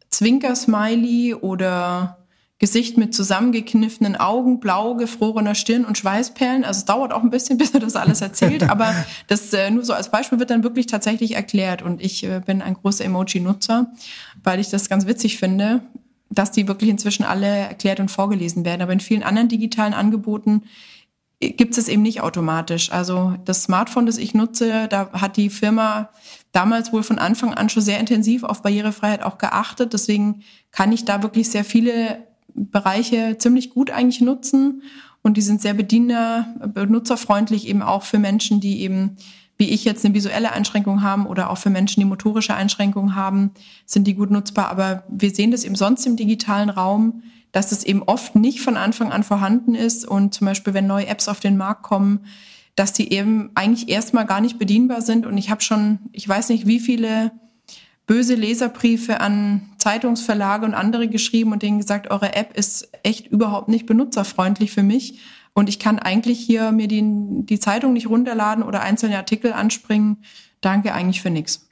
Zwinker-Smiley 0.09 1.35
oder 1.35 2.22
Gesicht 2.63 2.97
mit 2.97 3.13
zusammengekniffenen 3.13 4.15
Augen, 4.15 4.61
blau 4.61 4.95
gefrorener 4.95 5.53
Stirn 5.53 5.83
und 5.83 5.97
Schweißperlen. 5.97 6.63
Also 6.63 6.77
es 6.77 6.85
dauert 6.85 7.11
auch 7.11 7.21
ein 7.21 7.29
bisschen, 7.29 7.57
bis 7.57 7.71
er 7.71 7.81
das 7.81 7.97
alles 7.97 8.21
erzählt, 8.21 8.63
aber 8.69 8.95
das 9.27 9.51
äh, 9.51 9.69
nur 9.69 9.83
so 9.83 9.91
als 9.91 10.09
Beispiel 10.09 10.39
wird 10.39 10.49
dann 10.49 10.63
wirklich 10.63 10.87
tatsächlich 10.87 11.35
erklärt. 11.35 11.81
Und 11.81 12.01
ich 12.01 12.23
äh, 12.23 12.39
bin 12.39 12.61
ein 12.61 12.75
großer 12.75 13.03
Emoji-Nutzer, 13.03 13.91
weil 14.45 14.61
ich 14.61 14.69
das 14.69 14.87
ganz 14.87 15.05
witzig 15.07 15.39
finde, 15.39 15.81
dass 16.29 16.51
die 16.51 16.65
wirklich 16.69 16.89
inzwischen 16.89 17.25
alle 17.25 17.47
erklärt 17.47 17.99
und 17.99 18.09
vorgelesen 18.09 18.63
werden. 18.63 18.81
Aber 18.81 18.93
in 18.93 19.01
vielen 19.01 19.23
anderen 19.23 19.49
digitalen 19.49 19.93
Angeboten 19.93 20.63
äh, 21.41 21.49
gibt 21.49 21.77
es 21.77 21.89
eben 21.89 22.01
nicht 22.01 22.21
automatisch. 22.21 22.93
Also 22.93 23.35
das 23.43 23.63
Smartphone, 23.63 24.05
das 24.05 24.17
ich 24.17 24.33
nutze, 24.33 24.87
da 24.87 25.11
hat 25.11 25.35
die 25.35 25.49
Firma 25.49 26.11
damals 26.53 26.93
wohl 26.93 27.03
von 27.03 27.19
Anfang 27.19 27.53
an 27.53 27.67
schon 27.67 27.83
sehr 27.83 27.99
intensiv 27.99 28.43
auf 28.43 28.61
Barrierefreiheit 28.61 29.21
auch 29.21 29.37
geachtet. 29.37 29.91
Deswegen 29.91 30.43
kann 30.71 30.93
ich 30.93 31.03
da 31.03 31.23
wirklich 31.23 31.51
sehr 31.51 31.65
viele 31.65 32.23
Bereiche 32.55 33.37
ziemlich 33.37 33.69
gut 33.69 33.91
eigentlich 33.91 34.21
nutzen 34.21 34.83
und 35.21 35.37
die 35.37 35.41
sind 35.41 35.61
sehr 35.61 35.73
bediener, 35.73 36.55
benutzerfreundlich 36.73 37.67
eben 37.67 37.81
auch 37.81 38.03
für 38.03 38.19
Menschen, 38.19 38.59
die 38.59 38.81
eben 38.81 39.17
wie 39.57 39.69
ich 39.69 39.85
jetzt 39.85 40.03
eine 40.03 40.13
visuelle 40.13 40.51
Einschränkung 40.51 41.03
haben 41.03 41.25
oder 41.27 41.49
auch 41.49 41.57
für 41.57 41.69
Menschen, 41.69 41.99
die 41.99 42.05
motorische 42.05 42.55
Einschränkungen 42.55 43.15
haben, 43.15 43.51
sind 43.85 44.07
die 44.07 44.15
gut 44.15 44.31
nutzbar. 44.31 44.69
Aber 44.69 45.03
wir 45.09 45.29
sehen 45.29 45.51
das 45.51 45.63
eben 45.63 45.75
sonst 45.75 46.05
im 46.05 46.15
digitalen 46.15 46.69
Raum, 46.69 47.23
dass 47.51 47.71
es 47.71 47.83
eben 47.83 48.01
oft 48.03 48.35
nicht 48.35 48.61
von 48.61 48.77
Anfang 48.77 49.11
an 49.11 49.23
vorhanden 49.23 49.75
ist 49.75 50.07
und 50.07 50.33
zum 50.33 50.47
Beispiel, 50.47 50.73
wenn 50.73 50.87
neue 50.87 51.07
Apps 51.07 51.27
auf 51.27 51.39
den 51.39 51.55
Markt 51.55 51.83
kommen, 51.83 52.25
dass 52.75 52.93
die 52.93 53.13
eben 53.13 53.51
eigentlich 53.53 53.89
erstmal 53.89 54.25
gar 54.25 54.41
nicht 54.41 54.57
bedienbar 54.57 55.01
sind. 55.01 55.27
Und 55.27 55.37
ich 55.37 55.51
habe 55.51 55.61
schon, 55.61 55.99
ich 56.11 56.27
weiß 56.27 56.49
nicht, 56.49 56.65
wie 56.65 56.79
viele 56.79 57.31
böse 58.05 58.35
Leserbriefe 58.35 59.21
an 59.21 59.69
Zeitungsverlage 59.77 60.65
und 60.65 60.73
andere 60.73 61.07
geschrieben 61.07 61.51
und 61.51 61.63
denen 61.63 61.77
gesagt, 61.77 62.11
eure 62.11 62.35
App 62.35 62.57
ist 62.57 62.89
echt 63.03 63.27
überhaupt 63.27 63.69
nicht 63.69 63.85
benutzerfreundlich 63.85 64.71
für 64.71 64.83
mich. 64.83 65.19
Und 65.53 65.69
ich 65.69 65.79
kann 65.79 65.99
eigentlich 65.99 66.39
hier 66.39 66.71
mir 66.71 66.87
die, 66.87 67.03
die 67.03 67.59
Zeitung 67.59 67.93
nicht 67.93 68.09
runterladen 68.09 68.63
oder 68.63 68.81
einzelne 68.81 69.17
Artikel 69.17 69.53
anspringen. 69.53 70.23
Danke 70.61 70.93
eigentlich 70.93 71.21
für 71.21 71.29
nichts. 71.29 71.67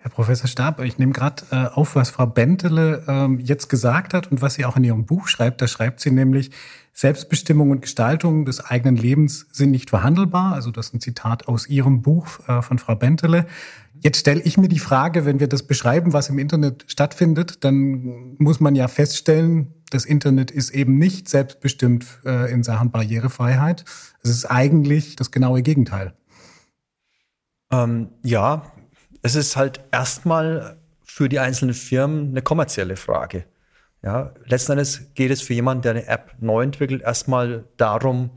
Herr 0.00 0.12
Professor 0.12 0.46
Stab, 0.46 0.80
ich 0.80 0.98
nehme 0.98 1.12
gerade 1.12 1.42
äh, 1.50 1.66
auf, 1.74 1.96
was 1.96 2.10
Frau 2.10 2.26
Bentele 2.26 3.04
ähm, 3.08 3.40
jetzt 3.40 3.68
gesagt 3.68 4.14
hat 4.14 4.30
und 4.30 4.40
was 4.40 4.54
sie 4.54 4.64
auch 4.64 4.76
in 4.76 4.84
ihrem 4.84 5.06
Buch 5.06 5.26
schreibt. 5.26 5.60
Da 5.60 5.66
schreibt 5.66 5.98
sie 5.98 6.12
nämlich, 6.12 6.52
Selbstbestimmung 6.92 7.70
und 7.70 7.82
Gestaltung 7.82 8.44
des 8.44 8.64
eigenen 8.64 8.96
Lebens 8.96 9.46
sind 9.50 9.72
nicht 9.72 9.90
verhandelbar. 9.90 10.54
Also 10.54 10.70
das 10.70 10.88
ist 10.88 10.94
ein 10.94 11.00
Zitat 11.00 11.48
aus 11.48 11.68
ihrem 11.68 12.02
Buch 12.02 12.26
äh, 12.48 12.62
von 12.62 12.78
Frau 12.78 12.94
Bentele. 12.94 13.46
Jetzt 14.00 14.20
stelle 14.20 14.40
ich 14.40 14.56
mir 14.56 14.68
die 14.68 14.78
Frage, 14.78 15.24
wenn 15.24 15.40
wir 15.40 15.48
das 15.48 15.64
beschreiben, 15.64 16.12
was 16.12 16.28
im 16.28 16.38
Internet 16.38 16.84
stattfindet, 16.86 17.64
dann 17.64 18.36
muss 18.38 18.60
man 18.60 18.76
ja 18.76 18.86
feststellen, 18.86 19.74
das 19.90 20.04
Internet 20.04 20.52
ist 20.52 20.70
eben 20.70 20.98
nicht 20.98 21.28
selbstbestimmt 21.28 22.06
äh, 22.24 22.52
in 22.52 22.62
Sachen 22.62 22.92
Barrierefreiheit. 22.92 23.84
Es 24.22 24.30
ist 24.30 24.44
eigentlich 24.44 25.16
das 25.16 25.32
genaue 25.32 25.62
Gegenteil. 25.62 26.14
Ähm, 27.72 28.08
ja, 28.22 28.62
es 29.22 29.34
ist 29.34 29.56
halt 29.56 29.80
erstmal 29.90 30.76
für 31.04 31.28
die 31.28 31.38
einzelnen 31.38 31.74
Firmen 31.74 32.30
eine 32.30 32.42
kommerzielle 32.42 32.96
Frage. 32.96 33.44
Ja, 34.02 34.32
letzten 34.44 34.72
Endes 34.72 35.12
geht 35.14 35.30
es 35.30 35.42
für 35.42 35.54
jemanden, 35.54 35.82
der 35.82 35.90
eine 35.92 36.06
App 36.06 36.34
neu 36.40 36.62
entwickelt, 36.62 37.02
erstmal 37.02 37.64
darum, 37.76 38.30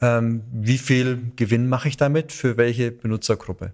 ähm, 0.00 0.44
wie 0.52 0.78
viel 0.78 1.32
Gewinn 1.34 1.68
mache 1.68 1.88
ich 1.88 1.96
damit, 1.96 2.32
für 2.32 2.56
welche 2.56 2.92
Benutzergruppe. 2.92 3.72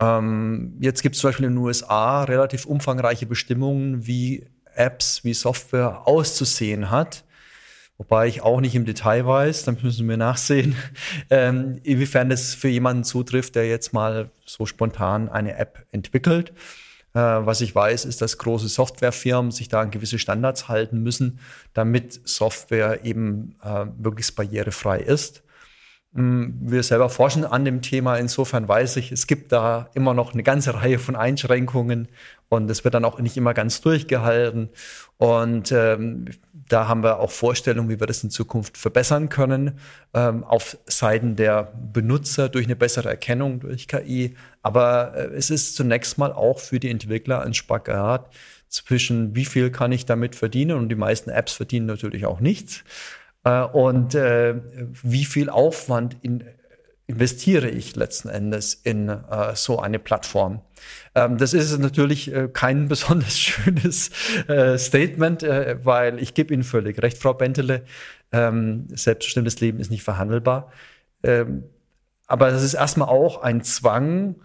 Ähm, 0.00 0.76
jetzt 0.80 1.02
gibt 1.02 1.14
es 1.14 1.20
zum 1.20 1.28
Beispiel 1.28 1.46
in 1.46 1.52
den 1.52 1.58
USA 1.58 2.24
relativ 2.24 2.64
umfangreiche 2.64 3.26
Bestimmungen, 3.26 4.06
wie 4.06 4.46
Apps, 4.74 5.24
wie 5.24 5.34
Software 5.34 6.06
auszusehen 6.06 6.90
hat. 6.90 7.24
Wobei 8.00 8.28
ich 8.28 8.40
auch 8.40 8.62
nicht 8.62 8.74
im 8.74 8.86
Detail 8.86 9.26
weiß, 9.26 9.64
dann 9.64 9.76
müssen 9.82 10.08
wir 10.08 10.16
nachsehen, 10.16 10.74
ähm, 11.30 11.80
inwiefern 11.82 12.30
das 12.30 12.54
für 12.54 12.68
jemanden 12.68 13.04
zutrifft, 13.04 13.56
der 13.56 13.68
jetzt 13.68 13.92
mal 13.92 14.30
so 14.46 14.64
spontan 14.64 15.28
eine 15.28 15.58
App 15.58 15.84
entwickelt. 15.92 16.54
Äh, 17.12 17.18
was 17.18 17.60
ich 17.60 17.74
weiß, 17.74 18.06
ist, 18.06 18.22
dass 18.22 18.38
große 18.38 18.68
Softwarefirmen 18.68 19.50
sich 19.50 19.68
da 19.68 19.82
an 19.82 19.90
gewisse 19.90 20.18
Standards 20.18 20.66
halten 20.66 21.02
müssen, 21.02 21.40
damit 21.74 22.26
Software 22.26 23.04
eben 23.04 23.56
äh, 23.62 23.84
möglichst 23.84 24.34
barrierefrei 24.34 25.00
ist. 25.00 25.42
Mm, 26.12 26.46
wir 26.62 26.82
selber 26.82 27.08
forschen 27.08 27.44
an 27.44 27.64
dem 27.64 27.82
Thema. 27.82 28.16
Insofern 28.16 28.66
weiß 28.66 28.96
ich, 28.96 29.12
es 29.12 29.26
gibt 29.28 29.52
da 29.52 29.90
immer 29.94 30.12
noch 30.12 30.32
eine 30.34 30.42
ganze 30.42 30.74
Reihe 30.74 30.98
von 30.98 31.14
Einschränkungen 31.14 32.08
und 32.48 32.68
es 32.68 32.82
wird 32.82 32.94
dann 32.94 33.04
auch 33.04 33.20
nicht 33.20 33.36
immer 33.36 33.54
ganz 33.54 33.80
durchgehalten. 33.80 34.70
Und 35.18 35.70
ähm, 35.70 36.26
da 36.52 36.88
haben 36.88 37.04
wir 37.04 37.20
auch 37.20 37.30
Vorstellungen, 37.30 37.88
wie 37.88 38.00
wir 38.00 38.08
das 38.08 38.24
in 38.24 38.30
Zukunft 38.30 38.76
verbessern 38.76 39.28
können, 39.28 39.78
ähm, 40.12 40.42
auf 40.42 40.78
Seiten 40.86 41.36
der 41.36 41.72
Benutzer 41.92 42.48
durch 42.48 42.66
eine 42.66 42.76
bessere 42.76 43.08
Erkennung 43.08 43.60
durch 43.60 43.86
KI. 43.86 44.34
Aber 44.62 45.14
äh, 45.14 45.34
es 45.36 45.50
ist 45.50 45.76
zunächst 45.76 46.18
mal 46.18 46.32
auch 46.32 46.58
für 46.58 46.80
die 46.80 46.90
Entwickler 46.90 47.42
ein 47.42 47.54
Spagat 47.54 48.30
zwischen, 48.68 49.36
wie 49.36 49.44
viel 49.44 49.70
kann 49.70 49.92
ich 49.92 50.06
damit 50.06 50.34
verdienen? 50.34 50.76
Und 50.76 50.88
die 50.88 50.96
meisten 50.96 51.30
Apps 51.30 51.52
verdienen 51.52 51.86
natürlich 51.86 52.26
auch 52.26 52.40
nichts. 52.40 52.82
Äh, 53.44 53.62
und 53.62 54.14
äh, 54.14 54.54
wie 55.02 55.24
viel 55.24 55.48
Aufwand 55.48 56.16
in, 56.22 56.44
investiere 57.06 57.68
ich 57.68 57.96
letzten 57.96 58.28
Endes 58.28 58.74
in 58.74 59.08
äh, 59.08 59.54
so 59.54 59.80
eine 59.80 59.98
Plattform. 59.98 60.60
Ähm, 61.14 61.38
das 61.38 61.54
ist 61.54 61.76
natürlich 61.78 62.32
äh, 62.32 62.48
kein 62.52 62.88
besonders 62.88 63.38
schönes 63.38 64.10
äh, 64.48 64.78
Statement, 64.78 65.42
äh, 65.42 65.78
weil 65.82 66.22
ich 66.22 66.34
gebe 66.34 66.54
Ihnen 66.54 66.62
völlig 66.62 67.02
recht, 67.02 67.18
Frau 67.18 67.34
Bentele, 67.34 67.84
ähm, 68.32 68.86
selbstbestimmtes 68.90 69.60
Leben 69.60 69.80
ist 69.80 69.90
nicht 69.90 70.04
verhandelbar. 70.04 70.70
Ähm, 71.22 71.64
aber 72.26 72.52
das 72.52 72.62
ist 72.62 72.74
erstmal 72.74 73.08
auch 73.08 73.42
ein 73.42 73.64
Zwang, 73.64 74.36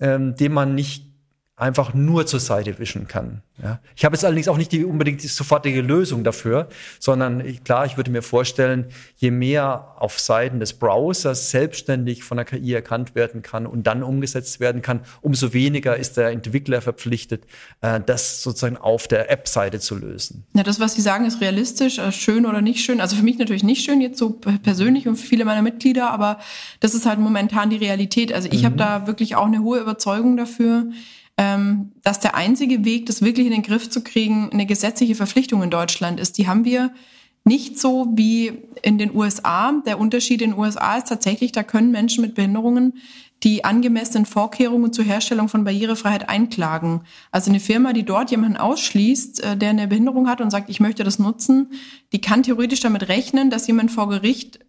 ähm, 0.00 0.34
den 0.34 0.52
man 0.52 0.74
nicht 0.74 1.13
einfach 1.56 1.94
nur 1.94 2.26
zur 2.26 2.40
Seite 2.40 2.80
wischen 2.80 3.06
kann. 3.06 3.42
Ja. 3.62 3.78
Ich 3.94 4.04
habe 4.04 4.16
jetzt 4.16 4.24
allerdings 4.24 4.48
auch 4.48 4.56
nicht 4.56 4.72
die 4.72 4.84
unbedingt 4.84 5.22
die 5.22 5.28
sofortige 5.28 5.82
Lösung 5.82 6.24
dafür, 6.24 6.68
sondern 6.98 7.46
ich, 7.46 7.62
klar, 7.62 7.86
ich 7.86 7.96
würde 7.96 8.10
mir 8.10 8.22
vorstellen, 8.22 8.86
je 9.16 9.30
mehr 9.30 9.94
auf 9.98 10.18
Seiten 10.18 10.58
des 10.58 10.72
Browsers 10.72 11.50
selbstständig 11.50 12.24
von 12.24 12.38
der 12.38 12.44
KI 12.44 12.72
erkannt 12.72 13.14
werden 13.14 13.42
kann 13.42 13.66
und 13.66 13.86
dann 13.86 14.02
umgesetzt 14.02 14.58
werden 14.58 14.82
kann, 14.82 15.02
umso 15.20 15.52
weniger 15.52 15.96
ist 15.96 16.16
der 16.16 16.30
Entwickler 16.30 16.80
verpflichtet, 16.80 17.44
äh, 17.82 18.00
das 18.04 18.42
sozusagen 18.42 18.76
auf 18.76 19.06
der 19.06 19.30
App-Seite 19.30 19.78
zu 19.78 19.94
lösen. 19.94 20.44
Ja, 20.54 20.64
das, 20.64 20.80
was 20.80 20.94
Sie 20.94 21.02
sagen, 21.02 21.24
ist 21.24 21.40
realistisch, 21.40 21.98
äh, 21.98 22.10
schön 22.10 22.46
oder 22.46 22.62
nicht 22.62 22.84
schön. 22.84 23.00
Also 23.00 23.14
für 23.14 23.22
mich 23.22 23.38
natürlich 23.38 23.62
nicht 23.62 23.84
schön, 23.84 24.00
jetzt 24.00 24.18
so 24.18 24.30
persönlich 24.30 25.06
und 25.06 25.14
für 25.14 25.26
viele 25.28 25.44
meiner 25.44 25.62
Mitglieder, 25.62 26.10
aber 26.10 26.40
das 26.80 26.94
ist 26.94 27.06
halt 27.06 27.20
momentan 27.20 27.70
die 27.70 27.76
Realität. 27.76 28.32
Also 28.32 28.48
ich 28.50 28.62
mhm. 28.62 28.66
habe 28.66 28.76
da 28.76 29.06
wirklich 29.06 29.36
auch 29.36 29.46
eine 29.46 29.60
hohe 29.60 29.78
Überzeugung 29.78 30.36
dafür, 30.36 30.86
dass 31.36 32.20
der 32.20 32.36
einzige 32.36 32.84
Weg, 32.84 33.06
das 33.06 33.20
wirklich 33.20 33.46
in 33.46 33.52
den 33.52 33.62
Griff 33.62 33.90
zu 33.90 34.02
kriegen, 34.02 34.50
eine 34.52 34.66
gesetzliche 34.66 35.16
Verpflichtung 35.16 35.62
in 35.62 35.70
Deutschland 35.70 36.20
ist. 36.20 36.38
Die 36.38 36.46
haben 36.46 36.64
wir 36.64 36.92
nicht 37.44 37.78
so 37.78 38.06
wie 38.14 38.62
in 38.82 38.98
den 38.98 39.14
USA. 39.14 39.72
Der 39.84 39.98
Unterschied 39.98 40.40
in 40.42 40.52
den 40.52 40.58
USA 40.58 40.96
ist 40.96 41.08
tatsächlich, 41.08 41.52
da 41.52 41.62
können 41.62 41.90
Menschen 41.90 42.22
mit 42.22 42.34
Behinderungen 42.34 42.94
die 43.42 43.64
angemessenen 43.64 44.24
Vorkehrungen 44.24 44.92
zur 44.94 45.04
Herstellung 45.04 45.48
von 45.48 45.64
Barrierefreiheit 45.64 46.30
einklagen. 46.30 47.02
Also 47.30 47.50
eine 47.50 47.60
Firma, 47.60 47.92
die 47.92 48.04
dort 48.04 48.30
jemanden 48.30 48.56
ausschließt, 48.56 49.44
äh, 49.44 49.56
der 49.56 49.70
eine 49.70 49.86
Behinderung 49.86 50.28
hat 50.28 50.40
und 50.40 50.50
sagt, 50.50 50.70
ich 50.70 50.80
möchte 50.80 51.04
das 51.04 51.18
nutzen, 51.18 51.72
die 52.12 52.22
kann 52.22 52.42
theoretisch 52.42 52.80
damit 52.80 53.08
rechnen, 53.08 53.50
dass 53.50 53.66
jemand 53.66 53.90
vor 53.90 54.08
Gericht 54.08 54.60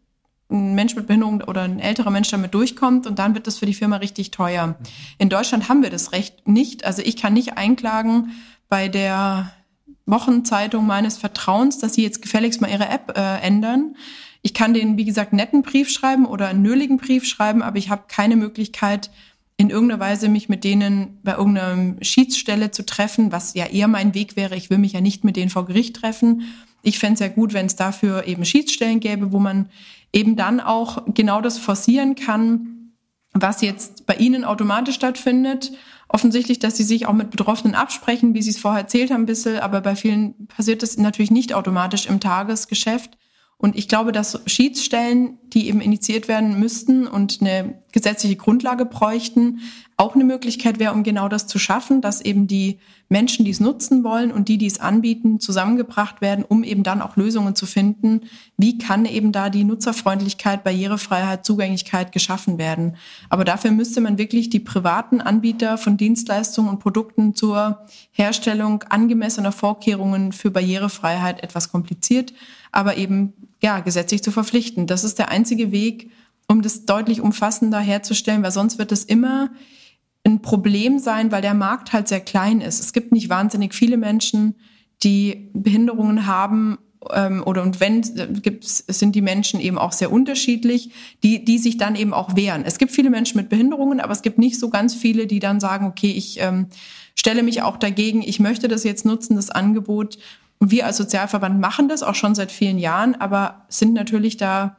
ein 0.50 0.76
Mensch 0.76 0.96
mit 0.96 1.08
Behinderung 1.08 1.42
oder 1.42 1.64
ein 1.64 1.80
älterer 1.80 2.12
Mensch 2.12 2.30
damit 2.30 2.54
durchkommt 2.54 3.08
und 3.08 3.18
dann 3.20 3.34
wird 3.34 3.48
das 3.48 3.58
für 3.58 3.66
die 3.66 3.74
Firma 3.74 3.98
richtig 3.98 4.32
teuer. 4.32 4.76
In 5.18 5.30
Deutschland 5.30 5.70
haben 5.70 5.82
wir 5.82 5.90
das 5.90 6.12
Recht 6.12 6.48
nicht. 6.48 6.86
Also 6.86 7.02
ich 7.02 7.18
kann 7.18 7.34
nicht 7.34 7.58
einklagen 7.58 8.32
bei 8.70 8.88
der 8.88 9.52
Wochenzeitung 10.06 10.86
meines 10.86 11.18
Vertrauens, 11.18 11.80
dass 11.80 11.96
sie 11.96 12.04
jetzt 12.04 12.22
gefälligst 12.22 12.62
mal 12.62 12.70
ihre 12.70 12.88
App 12.88 13.18
äh, 13.18 13.40
ändern. 13.42 13.96
Ich 14.44 14.54
kann 14.54 14.76
denen, 14.76 14.98
wie 14.98 15.06
gesagt, 15.06 15.34
netten 15.34 15.64
Brief 15.64 15.90
schreiben 15.90 16.28
oder 16.28 16.48
einen 16.48 16.62
nöligen 16.62 16.98
Brief 16.98 17.26
schreiben, 17.26 17.64
aber 17.64 17.78
ich 17.78 17.90
habe 17.90 18.04
keine 18.08 18.36
Möglichkeit, 18.36 19.10
in 19.58 19.70
irgendeiner 19.70 20.02
Weise 20.02 20.28
mich 20.28 20.50
mit 20.50 20.64
denen 20.64 21.20
bei 21.24 21.34
irgendeiner 21.34 21.96
Schiedsstelle 22.04 22.72
zu 22.72 22.86
treffen, 22.86 23.32
was 23.32 23.54
ja 23.54 23.66
eher 23.66 23.88
mein 23.88 24.14
Weg 24.14 24.36
wäre. 24.36 24.56
Ich 24.56 24.70
will 24.70 24.78
mich 24.78 24.94
ja 24.94 25.02
nicht 25.02 25.24
mit 25.24 25.38
denen 25.38 25.50
vor 25.50 25.66
Gericht 25.66 25.96
treffen. 25.96 26.44
Ich 26.84 27.00
fände 27.00 27.14
es 27.16 27.20
ja 27.22 27.30
gut, 27.30 27.54
wenn 27.54 27.66
es 27.66 27.76
dafür 27.76 28.28
eben 28.28 28.46
Schiedsstellen 28.46 29.00
gäbe, 29.00 29.32
wo 29.32 29.40
man 29.40 29.70
eben 30.16 30.36
dann 30.36 30.60
auch 30.60 31.04
genau 31.14 31.42
das 31.42 31.60
forcieren 31.60 32.16
kann, 32.16 32.94
was 33.34 33.62
jetzt 33.62 34.06
bei 34.06 34.16
Ihnen 34.16 34.46
automatisch 34.46 34.96
stattfindet. 34.96 35.74
Offensichtlich, 36.08 36.60
dass 36.60 36.78
Sie 36.78 36.84
sich 36.84 37.06
auch 37.06 37.14
mit 37.14 37.32
Betroffenen 37.32 37.76
absprechen, 37.76 38.34
wie 38.34 38.42
Sie 38.42 38.52
es 38.52 38.58
vorher 38.58 38.82
erzählt 38.82 39.12
haben, 39.12 39.24
ein 39.24 39.28
bisschen, 39.28 39.60
aber 39.60 39.82
bei 39.82 39.96
vielen 39.96 40.48
passiert 40.48 40.82
das 40.82 40.98
natürlich 40.98 41.32
nicht 41.32 41.54
automatisch 41.54 42.06
im 42.06 42.20
Tagesgeschäft. 42.20 43.18
Und 43.58 43.76
ich 43.76 43.88
glaube, 43.88 44.12
dass 44.12 44.42
Schiedsstellen, 44.46 45.38
die 45.48 45.68
eben 45.68 45.82
initiiert 45.82 46.28
werden 46.28 46.60
müssten 46.60 47.08
und 47.08 47.40
eine 47.42 47.82
gesetzliche 47.92 48.36
Grundlage 48.36 48.86
bräuchten, 48.86 49.60
auch 49.98 50.14
eine 50.16 50.26
Möglichkeit 50.26 50.78
wäre, 50.78 50.94
um 50.94 51.04
genau 51.04 51.30
das 51.30 51.48
zu 51.48 51.58
schaffen, 51.58 52.02
dass 52.02 52.20
eben 52.20 52.48
die 52.48 52.80
Menschen, 53.08 53.46
die 53.46 53.52
es 53.52 53.62
nutzen 53.62 54.04
wollen 54.04 54.32
und 54.32 54.50
die, 54.50 54.58
die 54.58 54.66
es 54.66 54.82
anbieten, 54.82 55.40
zusammengebracht 55.40 56.20
werden, 56.20 56.44
um 56.44 56.66
eben 56.66 56.84
dann 56.84 57.02
auch 57.02 57.16
Lösungen 57.16 57.56
zu 57.56 57.66
finden. 57.66 58.22
Wie 58.58 58.78
kann 58.78 59.06
eben 59.06 59.32
da 59.32 59.50
die 59.50 59.64
Nutzerfreundlichkeit, 59.64 60.66
Barrierefreiheit, 60.66 61.46
Zugänglichkeit 61.46 62.12
geschaffen 62.12 62.58
werden? 62.58 62.98
Aber 63.30 63.46
dafür 63.46 63.72
müsste 63.72 64.02
man 64.02 64.18
wirklich 64.18 64.50
die 64.50 64.60
privaten 64.60 65.22
Anbieter 65.22 65.78
von 65.78 65.96
Dienstleistungen 65.96 66.72
und 66.72 66.80
Produkten 66.80 67.34
zur 67.34 67.86
Herstellung 68.12 68.84
angemessener 68.84 69.54
Vorkehrungen 69.54 70.34
für 70.34 70.52
Barrierefreiheit 70.52 71.42
etwas 71.42 71.72
kompliziert, 71.72 72.34
aber 72.74 72.98
eben 72.98 73.34
ja 73.62 73.80
gesetzlich 73.80 74.22
zu 74.24 74.32
verpflichten. 74.32 74.88
Das 74.88 75.06
ist 75.06 75.20
der 75.20 75.30
einzige 75.30 75.72
Weg, 75.72 76.12
um 76.48 76.62
das 76.62 76.86
deutlich 76.86 77.22
umfassender 77.22 77.80
herzustellen, 77.80 78.44
weil 78.44 78.52
sonst 78.52 78.78
wird 78.78 78.92
es 78.92 79.06
immer 79.06 79.52
ein 80.26 80.42
Problem 80.42 81.00
sein, 81.00 81.32
weil 81.32 81.42
der 81.42 81.54
Markt 81.54 81.94
halt 81.94 82.08
sehr 82.08 82.20
klein 82.20 82.62
ist. 82.62 82.80
Es 82.80 82.94
gibt 82.94 83.12
nicht 83.12 83.30
wahnsinnig 83.30 83.74
viele 83.74 83.98
Menschen, 83.98 84.56
die 85.04 85.50
Behinderungen 85.54 86.26
haben 86.26 86.78
ähm, 87.14 87.44
oder 87.46 87.62
und 87.62 87.80
wenn 87.80 88.02
gibt 88.42 88.64
sind 88.64 89.16
die 89.16 89.22
Menschen 89.22 89.60
eben 89.60 89.78
auch 89.78 89.92
sehr 89.92 90.12
unterschiedlich, 90.12 90.92
die 91.24 91.46
die 91.46 91.60
sich 91.60 91.78
dann 91.78 91.96
eben 91.96 92.14
auch 92.14 92.36
wehren. 92.36 92.64
Es 92.66 92.78
gibt 92.78 92.92
viele 92.92 93.10
Menschen 93.10 93.38
mit 93.38 93.50
Behinderungen, 93.50 94.00
aber 94.00 94.14
es 94.14 94.22
gibt 94.22 94.40
nicht 94.40 94.60
so 94.60 94.70
ganz 94.70 94.96
viele, 94.96 95.28
die 95.28 95.40
dann 95.40 95.60
sagen, 95.60 95.86
okay, 95.86 96.12
ich 96.12 96.40
ähm, 96.42 96.68
stelle 97.16 97.44
mich 97.44 97.62
auch 97.62 97.78
dagegen, 97.78 98.22
ich 98.22 98.40
möchte 98.40 98.68
das 98.68 98.84
jetzt 98.84 99.06
nutzen, 99.06 99.36
das 99.36 99.50
Angebot. 99.50 100.18
Und 100.58 100.72
wir 100.72 100.86
als 100.86 100.98
Sozialverband 100.98 101.60
machen 101.60 101.90
das 101.90 102.02
auch 102.02 102.16
schon 102.16 102.34
seit 102.34 102.52
vielen 102.52 102.80
Jahren, 102.80 103.16
aber 103.16 103.66
sind 103.68 103.94
natürlich 103.94 104.38
da 104.38 104.78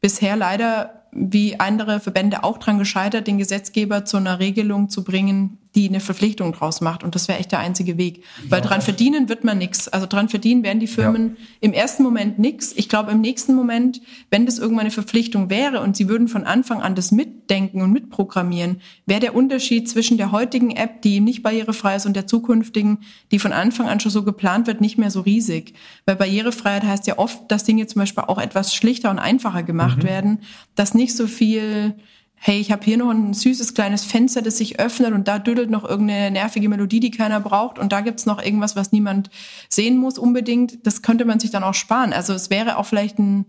bisher 0.00 0.36
leider 0.36 1.05
wie 1.12 1.58
andere 1.58 2.00
Verbände 2.00 2.44
auch 2.44 2.58
dran 2.58 2.78
gescheitert, 2.78 3.26
den 3.26 3.38
Gesetzgeber 3.38 4.04
zu 4.04 4.16
einer 4.16 4.38
Regelung 4.38 4.88
zu 4.88 5.04
bringen, 5.04 5.58
die 5.76 5.88
eine 5.88 6.00
Verpflichtung 6.00 6.52
draus 6.52 6.80
macht. 6.80 7.04
Und 7.04 7.14
das 7.14 7.28
wäre 7.28 7.38
echt 7.38 7.52
der 7.52 7.58
einzige 7.58 7.98
Weg. 7.98 8.24
Weil 8.48 8.62
dran 8.62 8.80
verdienen 8.80 9.28
wird 9.28 9.44
man 9.44 9.58
nichts. 9.58 9.88
Also 9.88 10.06
dran 10.06 10.30
verdienen 10.30 10.64
werden 10.64 10.80
die 10.80 10.86
Firmen 10.86 11.36
ja. 11.38 11.46
im 11.60 11.74
ersten 11.74 12.02
Moment 12.02 12.38
nichts. 12.38 12.72
Ich 12.74 12.88
glaube, 12.88 13.12
im 13.12 13.20
nächsten 13.20 13.54
Moment, 13.54 14.00
wenn 14.30 14.46
das 14.46 14.58
irgendwann 14.58 14.86
eine 14.86 14.90
Verpflichtung 14.90 15.50
wäre 15.50 15.80
und 15.80 15.94
sie 15.94 16.08
würden 16.08 16.28
von 16.28 16.44
Anfang 16.44 16.80
an 16.80 16.94
das 16.94 17.12
mitdenken 17.12 17.82
und 17.82 17.92
mitprogrammieren, 17.92 18.80
wäre 19.04 19.20
der 19.20 19.34
Unterschied 19.34 19.86
zwischen 19.86 20.16
der 20.16 20.32
heutigen 20.32 20.70
App, 20.70 21.02
die 21.02 21.20
nicht 21.20 21.42
barrierefrei 21.42 21.96
ist, 21.96 22.06
und 22.06 22.16
der 22.16 22.26
zukünftigen, 22.26 23.00
die 23.30 23.38
von 23.38 23.52
Anfang 23.52 23.86
an 23.86 24.00
schon 24.00 24.10
so 24.10 24.22
geplant 24.22 24.66
wird, 24.66 24.80
nicht 24.80 24.96
mehr 24.96 25.10
so 25.10 25.20
riesig. 25.20 25.74
Weil 26.06 26.16
Barrierefreiheit 26.16 26.84
heißt 26.84 27.06
ja 27.06 27.18
oft, 27.18 27.50
dass 27.50 27.64
Dinge 27.64 27.86
zum 27.86 28.00
Beispiel 28.00 28.24
auch 28.26 28.38
etwas 28.38 28.74
schlichter 28.74 29.10
und 29.10 29.18
einfacher 29.18 29.62
gemacht 29.62 29.98
mhm. 29.98 30.04
werden, 30.04 30.38
dass 30.74 30.94
nicht 30.94 31.14
so 31.14 31.26
viel 31.26 31.96
hey, 32.38 32.60
ich 32.60 32.70
habe 32.70 32.84
hier 32.84 32.96
noch 32.96 33.10
ein 33.10 33.34
süßes 33.34 33.74
kleines 33.74 34.04
Fenster, 34.04 34.42
das 34.42 34.58
sich 34.58 34.78
öffnet 34.78 35.12
und 35.12 35.26
da 35.26 35.38
düdelt 35.38 35.70
noch 35.70 35.84
irgendeine 35.84 36.30
nervige 36.30 36.68
Melodie, 36.68 37.00
die 37.00 37.10
keiner 37.10 37.40
braucht 37.40 37.78
und 37.78 37.92
da 37.92 38.02
gibt's 38.02 38.26
noch 38.26 38.42
irgendwas, 38.42 38.76
was 38.76 38.92
niemand 38.92 39.30
sehen 39.68 39.96
muss 39.96 40.18
unbedingt. 40.18 40.86
Das 40.86 41.02
könnte 41.02 41.24
man 41.24 41.40
sich 41.40 41.50
dann 41.50 41.64
auch 41.64 41.74
sparen. 41.74 42.12
Also 42.12 42.34
es 42.34 42.50
wäre 42.50 42.76
auch 42.76 42.86
vielleicht 42.86 43.18
ein, 43.18 43.46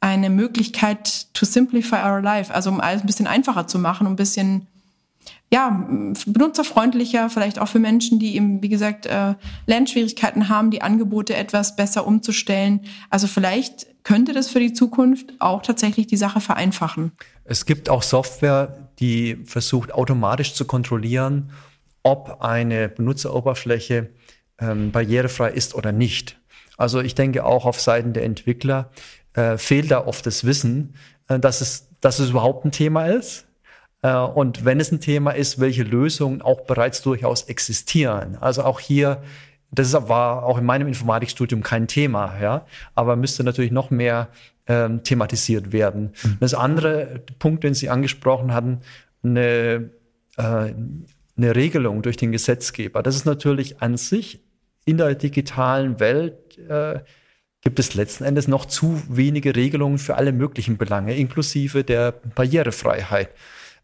eine 0.00 0.28
Möglichkeit 0.28 1.32
to 1.34 1.46
simplify 1.46 2.04
our 2.04 2.20
life, 2.20 2.52
also 2.52 2.70
um 2.70 2.80
alles 2.80 3.02
ein 3.02 3.06
bisschen 3.06 3.26
einfacher 3.26 3.66
zu 3.66 3.78
machen, 3.78 4.06
ein 4.06 4.16
bisschen 4.16 4.66
ja, 5.52 5.86
benutzerfreundlicher, 6.26 7.30
vielleicht 7.30 7.60
auch 7.60 7.68
für 7.68 7.78
Menschen, 7.78 8.18
die 8.18 8.34
eben, 8.34 8.62
wie 8.62 8.68
gesagt, 8.68 9.06
äh, 9.06 9.34
Lernschwierigkeiten 9.66 10.48
haben, 10.48 10.70
die 10.70 10.82
Angebote 10.82 11.36
etwas 11.36 11.76
besser 11.76 12.06
umzustellen. 12.06 12.80
Also 13.10 13.28
vielleicht 13.28 13.86
könnte 14.02 14.32
das 14.32 14.48
für 14.48 14.60
die 14.60 14.72
Zukunft 14.72 15.32
auch 15.38 15.62
tatsächlich 15.62 16.08
die 16.08 16.16
Sache 16.16 16.40
vereinfachen. 16.40 17.12
Es 17.44 17.64
gibt 17.64 17.88
auch 17.88 18.02
Software, 18.02 18.90
die 18.98 19.36
versucht 19.44 19.92
automatisch 19.92 20.54
zu 20.54 20.64
kontrollieren, 20.64 21.52
ob 22.02 22.40
eine 22.40 22.88
Benutzeroberfläche 22.88 24.10
ähm, 24.60 24.90
barrierefrei 24.90 25.50
ist 25.50 25.74
oder 25.74 25.92
nicht. 25.92 26.40
Also 26.76 27.00
ich 27.00 27.14
denke 27.14 27.44
auch 27.44 27.66
auf 27.66 27.80
Seiten 27.80 28.12
der 28.12 28.24
Entwickler 28.24 28.90
äh, 29.34 29.58
fehlt 29.58 29.90
da 29.90 30.06
oft 30.06 30.26
das 30.26 30.44
Wissen, 30.44 30.94
äh, 31.28 31.38
dass, 31.38 31.60
es, 31.60 31.88
dass 32.00 32.18
es 32.18 32.30
überhaupt 32.30 32.64
ein 32.64 32.72
Thema 32.72 33.06
ist. 33.06 33.46
Äh, 34.02 34.16
und 34.16 34.64
wenn 34.64 34.80
es 34.80 34.92
ein 34.92 35.00
Thema 35.00 35.32
ist, 35.32 35.60
welche 35.60 35.82
Lösungen 35.82 36.42
auch 36.42 36.62
bereits 36.62 37.02
durchaus 37.02 37.44
existieren. 37.44 38.36
Also 38.40 38.64
auch 38.64 38.80
hier 38.80 39.22
das 39.72 39.92
war 39.92 40.44
auch 40.44 40.58
in 40.58 40.64
meinem 40.64 40.88
Informatikstudium 40.88 41.62
kein 41.62 41.88
Thema, 41.88 42.38
ja, 42.40 42.66
aber 42.94 43.16
müsste 43.16 43.44
natürlich 43.44 43.72
noch 43.72 43.90
mehr 43.90 44.28
ähm, 44.66 45.02
thematisiert 45.02 45.72
werden. 45.72 46.12
Mhm. 46.22 46.36
Das 46.40 46.54
andere 46.54 47.22
Punkt, 47.38 47.64
den 47.64 47.74
Sie 47.74 47.88
angesprochen 47.88 48.52
hatten, 48.52 48.80
eine, 49.22 49.90
äh, 50.36 50.42
eine 51.36 51.54
Regelung 51.54 52.02
durch 52.02 52.16
den 52.16 52.32
Gesetzgeber. 52.32 53.02
Das 53.02 53.16
ist 53.16 53.26
natürlich 53.26 53.82
an 53.82 53.96
sich 53.96 54.40
in 54.84 54.98
der 54.98 55.14
digitalen 55.14 55.98
Welt 55.98 56.58
äh, 56.68 57.00
gibt 57.60 57.80
es 57.80 57.94
letzten 57.94 58.22
Endes 58.22 58.46
noch 58.46 58.66
zu 58.66 59.02
wenige 59.08 59.56
Regelungen 59.56 59.98
für 59.98 60.14
alle 60.14 60.32
möglichen 60.32 60.78
Belange, 60.78 61.16
inklusive 61.16 61.82
der 61.82 62.12
Barrierefreiheit, 62.12 63.30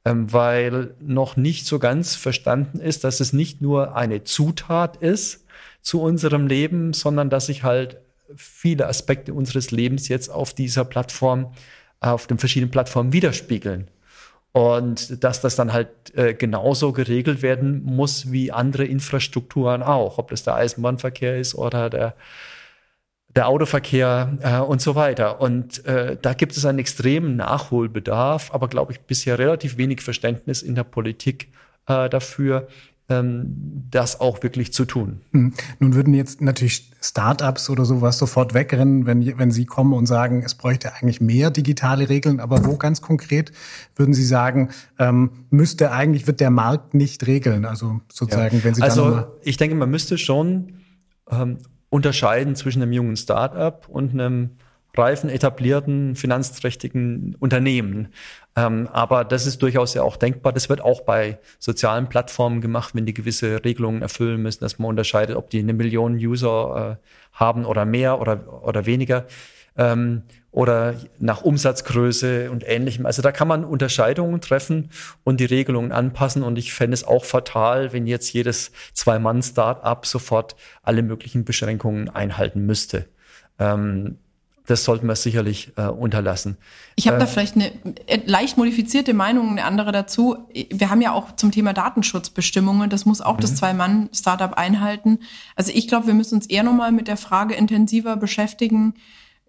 weil 0.04 0.94
noch 1.00 1.36
nicht 1.36 1.66
so 1.66 1.78
ganz 1.78 2.16
verstanden 2.16 2.80
ist, 2.80 3.04
dass 3.04 3.20
es 3.20 3.32
nicht 3.32 3.60
nur 3.60 3.96
eine 3.96 4.24
Zutat 4.24 4.96
ist 4.96 5.44
zu 5.80 6.00
unserem 6.02 6.46
Leben, 6.46 6.92
sondern 6.92 7.30
dass 7.30 7.46
sich 7.46 7.62
halt 7.62 7.98
viele 8.34 8.86
Aspekte 8.86 9.34
unseres 9.34 9.70
Lebens 9.70 10.08
jetzt 10.08 10.28
auf 10.28 10.54
dieser 10.54 10.84
Plattform, 10.84 11.52
auf 12.00 12.26
den 12.26 12.38
verschiedenen 12.38 12.70
Plattformen 12.70 13.12
widerspiegeln. 13.12 13.88
Und 14.52 15.24
dass 15.24 15.40
das 15.40 15.56
dann 15.56 15.72
halt 15.72 15.88
äh, 16.14 16.34
genauso 16.34 16.92
geregelt 16.92 17.40
werden 17.40 17.82
muss 17.84 18.30
wie 18.32 18.52
andere 18.52 18.84
Infrastrukturen 18.84 19.82
auch, 19.82 20.18
ob 20.18 20.30
das 20.30 20.42
der 20.44 20.56
Eisenbahnverkehr 20.56 21.38
ist 21.38 21.54
oder 21.54 21.88
der, 21.88 22.14
der 23.34 23.48
Autoverkehr 23.48 24.36
äh, 24.40 24.58
und 24.58 24.80
so 24.80 24.94
weiter. 24.94 25.40
Und 25.40 25.84
äh, 25.86 26.16
da 26.20 26.34
gibt 26.34 26.56
es 26.56 26.64
einen 26.64 26.78
extremen 26.78 27.36
Nachholbedarf, 27.36 28.52
aber 28.52 28.68
glaube 28.68 28.92
ich 28.92 29.00
bisher 29.00 29.38
relativ 29.38 29.78
wenig 29.78 30.02
Verständnis 30.02 30.62
in 30.62 30.74
der 30.74 30.84
Politik 30.84 31.48
äh, 31.86 32.08
dafür, 32.08 32.68
ähm, 33.08 33.84
das 33.90 34.20
auch 34.20 34.42
wirklich 34.42 34.72
zu 34.72 34.84
tun. 34.84 35.20
Hm. 35.32 35.52
Nun 35.78 35.94
würden 35.94 36.14
jetzt 36.14 36.40
natürlich 36.40 36.90
Startups 37.00 37.68
oder 37.68 37.84
sowas 37.84 38.18
sofort 38.18 38.54
wegrennen, 38.54 39.06
wenn, 39.06 39.38
wenn 39.38 39.50
Sie 39.50 39.66
kommen 39.66 39.92
und 39.92 40.06
sagen, 40.06 40.42
es 40.44 40.54
bräuchte 40.54 40.94
eigentlich 40.94 41.20
mehr 41.20 41.50
digitale 41.50 42.08
Regeln. 42.08 42.38
Aber 42.38 42.64
wo 42.64 42.76
ganz 42.76 43.02
konkret 43.02 43.52
würden 43.96 44.14
Sie 44.14 44.24
sagen, 44.24 44.70
ähm, 44.98 45.30
müsste 45.50 45.90
eigentlich, 45.90 46.26
wird 46.26 46.40
der 46.40 46.50
Markt 46.50 46.94
nicht 46.94 47.26
regeln? 47.26 47.64
Also 47.64 48.00
sozusagen, 48.10 48.58
ja. 48.58 48.64
wenn 48.64 48.74
Sie 48.74 48.82
Also 48.82 49.24
ich 49.42 49.56
denke, 49.56 49.74
man 49.74 49.90
müsste 49.90 50.16
schon 50.16 50.74
ähm, 51.30 51.58
unterscheiden 51.92 52.56
zwischen 52.56 52.80
einem 52.80 52.92
jungen 52.92 53.16
Startup 53.16 53.86
und 53.86 54.14
einem 54.14 54.52
reifen, 54.96 55.28
etablierten, 55.28 56.16
finanzträchtigen 56.16 57.36
Unternehmen. 57.38 58.08
Ähm, 58.56 58.88
aber 58.92 59.24
das 59.24 59.46
ist 59.46 59.60
durchaus 59.62 59.92
ja 59.92 60.02
auch 60.02 60.16
denkbar. 60.16 60.54
Das 60.54 60.70
wird 60.70 60.80
auch 60.80 61.02
bei 61.02 61.38
sozialen 61.58 62.08
Plattformen 62.08 62.62
gemacht, 62.62 62.94
wenn 62.94 63.04
die 63.04 63.12
gewisse 63.12 63.62
Regelungen 63.62 64.00
erfüllen 64.00 64.40
müssen, 64.42 64.60
dass 64.60 64.78
man 64.78 64.88
unterscheidet, 64.88 65.36
ob 65.36 65.50
die 65.50 65.58
eine 65.58 65.74
Million 65.74 66.14
User 66.14 66.98
äh, 66.98 67.36
haben 67.38 67.66
oder 67.66 67.84
mehr 67.84 68.20
oder, 68.20 68.64
oder 68.64 68.86
weniger. 68.86 69.26
Ähm, 69.76 70.22
oder 70.52 70.96
nach 71.18 71.42
Umsatzgröße 71.42 72.50
und 72.50 72.62
ähnlichem. 72.66 73.06
Also 73.06 73.22
da 73.22 73.32
kann 73.32 73.48
man 73.48 73.64
Unterscheidungen 73.64 74.40
treffen 74.42 74.90
und 75.24 75.40
die 75.40 75.46
Regelungen 75.46 75.92
anpassen. 75.92 76.42
Und 76.42 76.58
ich 76.58 76.74
fände 76.74 76.94
es 76.94 77.04
auch 77.04 77.24
fatal, 77.24 77.94
wenn 77.94 78.06
jetzt 78.06 78.32
jedes 78.34 78.70
Zwei-Mann-Startup 78.92 80.04
sofort 80.04 80.54
alle 80.82 81.02
möglichen 81.02 81.46
Beschränkungen 81.46 82.10
einhalten 82.10 82.66
müsste. 82.66 83.06
Ähm, 83.58 84.18
das 84.66 84.84
sollten 84.84 85.06
wir 85.06 85.16
sicherlich 85.16 85.72
äh, 85.76 85.86
unterlassen. 85.86 86.56
Ich 86.94 87.08
habe 87.08 87.16
äh, 87.16 87.20
da 87.20 87.26
vielleicht 87.26 87.56
eine 87.56 87.72
äh, 88.06 88.20
leicht 88.26 88.56
modifizierte 88.56 89.12
Meinung, 89.12 89.50
eine 89.50 89.64
andere 89.64 89.90
dazu. 89.90 90.36
Wir 90.70 90.90
haben 90.90 91.00
ja 91.00 91.12
auch 91.12 91.34
zum 91.34 91.50
Thema 91.50 91.72
Datenschutzbestimmungen, 91.72 92.88
das 92.88 93.04
muss 93.04 93.20
auch 93.20 93.38
mhm. 93.38 93.40
das 93.40 93.56
Zwei-Mann-Startup 93.56 94.52
einhalten. 94.52 95.18
Also 95.56 95.72
ich 95.74 95.88
glaube, 95.88 96.06
wir 96.06 96.14
müssen 96.14 96.36
uns 96.36 96.46
eher 96.46 96.62
nochmal 96.62 96.92
mit 96.92 97.08
der 97.08 97.16
Frage 97.16 97.54
intensiver 97.54 98.16
beschäftigen. 98.16 98.94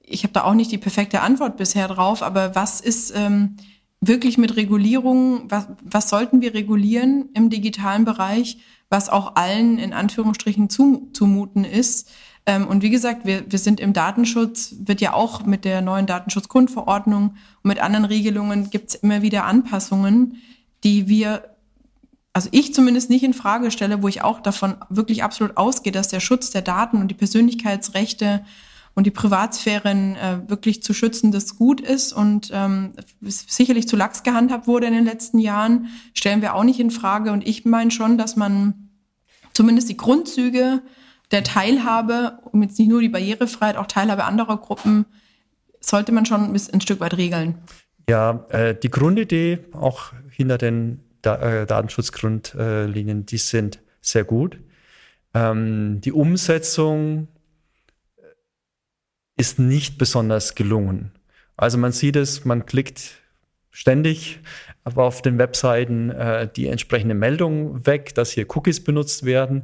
Ich 0.05 0.23
habe 0.23 0.33
da 0.33 0.43
auch 0.43 0.53
nicht 0.53 0.71
die 0.71 0.77
perfekte 0.77 1.21
Antwort 1.21 1.57
bisher 1.57 1.87
drauf, 1.87 2.21
aber 2.21 2.55
was 2.55 2.81
ist 2.81 3.13
ähm, 3.15 3.55
wirklich 4.01 4.37
mit 4.37 4.55
Regulierung, 4.55 5.49
was, 5.49 5.67
was 5.83 6.09
sollten 6.09 6.41
wir 6.41 6.53
regulieren 6.53 7.29
im 7.33 7.49
digitalen 7.49 8.05
Bereich, 8.05 8.57
was 8.89 9.09
auch 9.09 9.35
allen 9.35 9.79
in 9.79 9.93
Anführungsstrichen 9.93 10.69
zu, 10.69 11.09
zumuten 11.13 11.63
ist? 11.63 12.09
Ähm, 12.45 12.67
und 12.67 12.81
wie 12.81 12.89
gesagt, 12.89 13.25
wir, 13.25 13.49
wir 13.49 13.59
sind 13.59 13.79
im 13.79 13.93
Datenschutz, 13.93 14.75
wird 14.79 15.01
ja 15.01 15.13
auch 15.13 15.45
mit 15.45 15.65
der 15.65 15.81
neuen 15.81 16.05
Datenschutzgrundverordnung 16.05 17.29
und 17.29 17.67
mit 17.67 17.79
anderen 17.79 18.05
Regelungen 18.05 18.69
gibt 18.69 18.89
es 18.89 18.95
immer 18.95 19.21
wieder 19.21 19.45
Anpassungen, 19.45 20.41
die 20.83 21.07
wir, 21.07 21.55
also 22.33 22.49
ich 22.51 22.73
zumindest 22.73 23.09
nicht 23.09 23.23
in 23.23 23.33
Frage 23.33 23.71
stelle, 23.71 24.03
wo 24.03 24.09
ich 24.09 24.21
auch 24.21 24.41
davon 24.41 24.75
wirklich 24.89 25.23
absolut 25.23 25.55
ausgehe, 25.55 25.93
dass 25.93 26.09
der 26.09 26.19
Schutz 26.19 26.51
der 26.51 26.61
Daten 26.61 26.97
und 26.97 27.07
die 27.07 27.15
Persönlichkeitsrechte 27.15 28.43
und 28.95 29.05
die 29.07 29.11
Privatsphären 29.11 30.15
äh, 30.15 30.39
wirklich 30.47 30.83
zu 30.83 30.93
schützen, 30.93 31.31
das 31.31 31.57
gut 31.57 31.81
ist 31.81 32.13
und 32.13 32.51
ähm, 32.53 32.93
sicherlich 33.21 33.87
zu 33.87 33.95
lax 33.95 34.23
gehandhabt 34.23 34.67
wurde 34.67 34.87
in 34.87 34.93
den 34.93 35.05
letzten 35.05 35.39
Jahren, 35.39 35.87
stellen 36.13 36.41
wir 36.41 36.53
auch 36.53 36.63
nicht 36.63 36.79
in 36.79 36.91
Frage. 36.91 37.31
Und 37.31 37.47
ich 37.47 37.65
meine 37.65 37.91
schon, 37.91 38.17
dass 38.17 38.35
man 38.35 38.89
zumindest 39.53 39.89
die 39.89 39.97
Grundzüge 39.97 40.81
der 41.31 41.43
Teilhabe, 41.43 42.39
um 42.51 42.61
jetzt 42.61 42.77
nicht 42.77 42.89
nur 42.89 43.01
die 43.01 43.09
Barrierefreiheit, 43.09 43.77
auch 43.77 43.87
Teilhabe 43.87 44.25
anderer 44.25 44.57
Gruppen, 44.57 45.05
sollte 45.79 46.11
man 46.11 46.25
schon 46.25 46.53
ein, 46.53 46.61
ein 46.73 46.81
Stück 46.81 46.99
weit 46.99 47.17
regeln. 47.17 47.55
Ja, 48.07 48.45
äh, 48.49 48.75
die 48.75 48.89
Grundidee 48.89 49.59
auch 49.73 50.13
hinter 50.29 50.57
den 50.57 50.99
da 51.23 51.37
äh, 51.37 51.65
Datenschutzgrundlinien, 51.65 53.25
die 53.25 53.37
sind 53.37 53.79
sehr 54.01 54.25
gut. 54.25 54.59
Ähm, 55.33 56.01
die 56.01 56.11
Umsetzung 56.11 57.29
ist 59.37 59.59
nicht 59.59 59.97
besonders 59.97 60.55
gelungen. 60.55 61.11
Also 61.57 61.77
man 61.77 61.91
sieht 61.91 62.15
es, 62.15 62.45
man 62.45 62.65
klickt 62.65 63.21
ständig 63.71 64.39
aber 64.83 65.03
auf 65.03 65.21
den 65.21 65.37
Webseiten 65.37 66.09
äh, 66.09 66.47
die 66.53 66.67
entsprechende 66.67 67.15
Meldung 67.15 67.85
weg, 67.85 68.13
dass 68.15 68.31
hier 68.31 68.45
Cookies 68.49 68.83
benutzt 68.83 69.25
werden. 69.25 69.63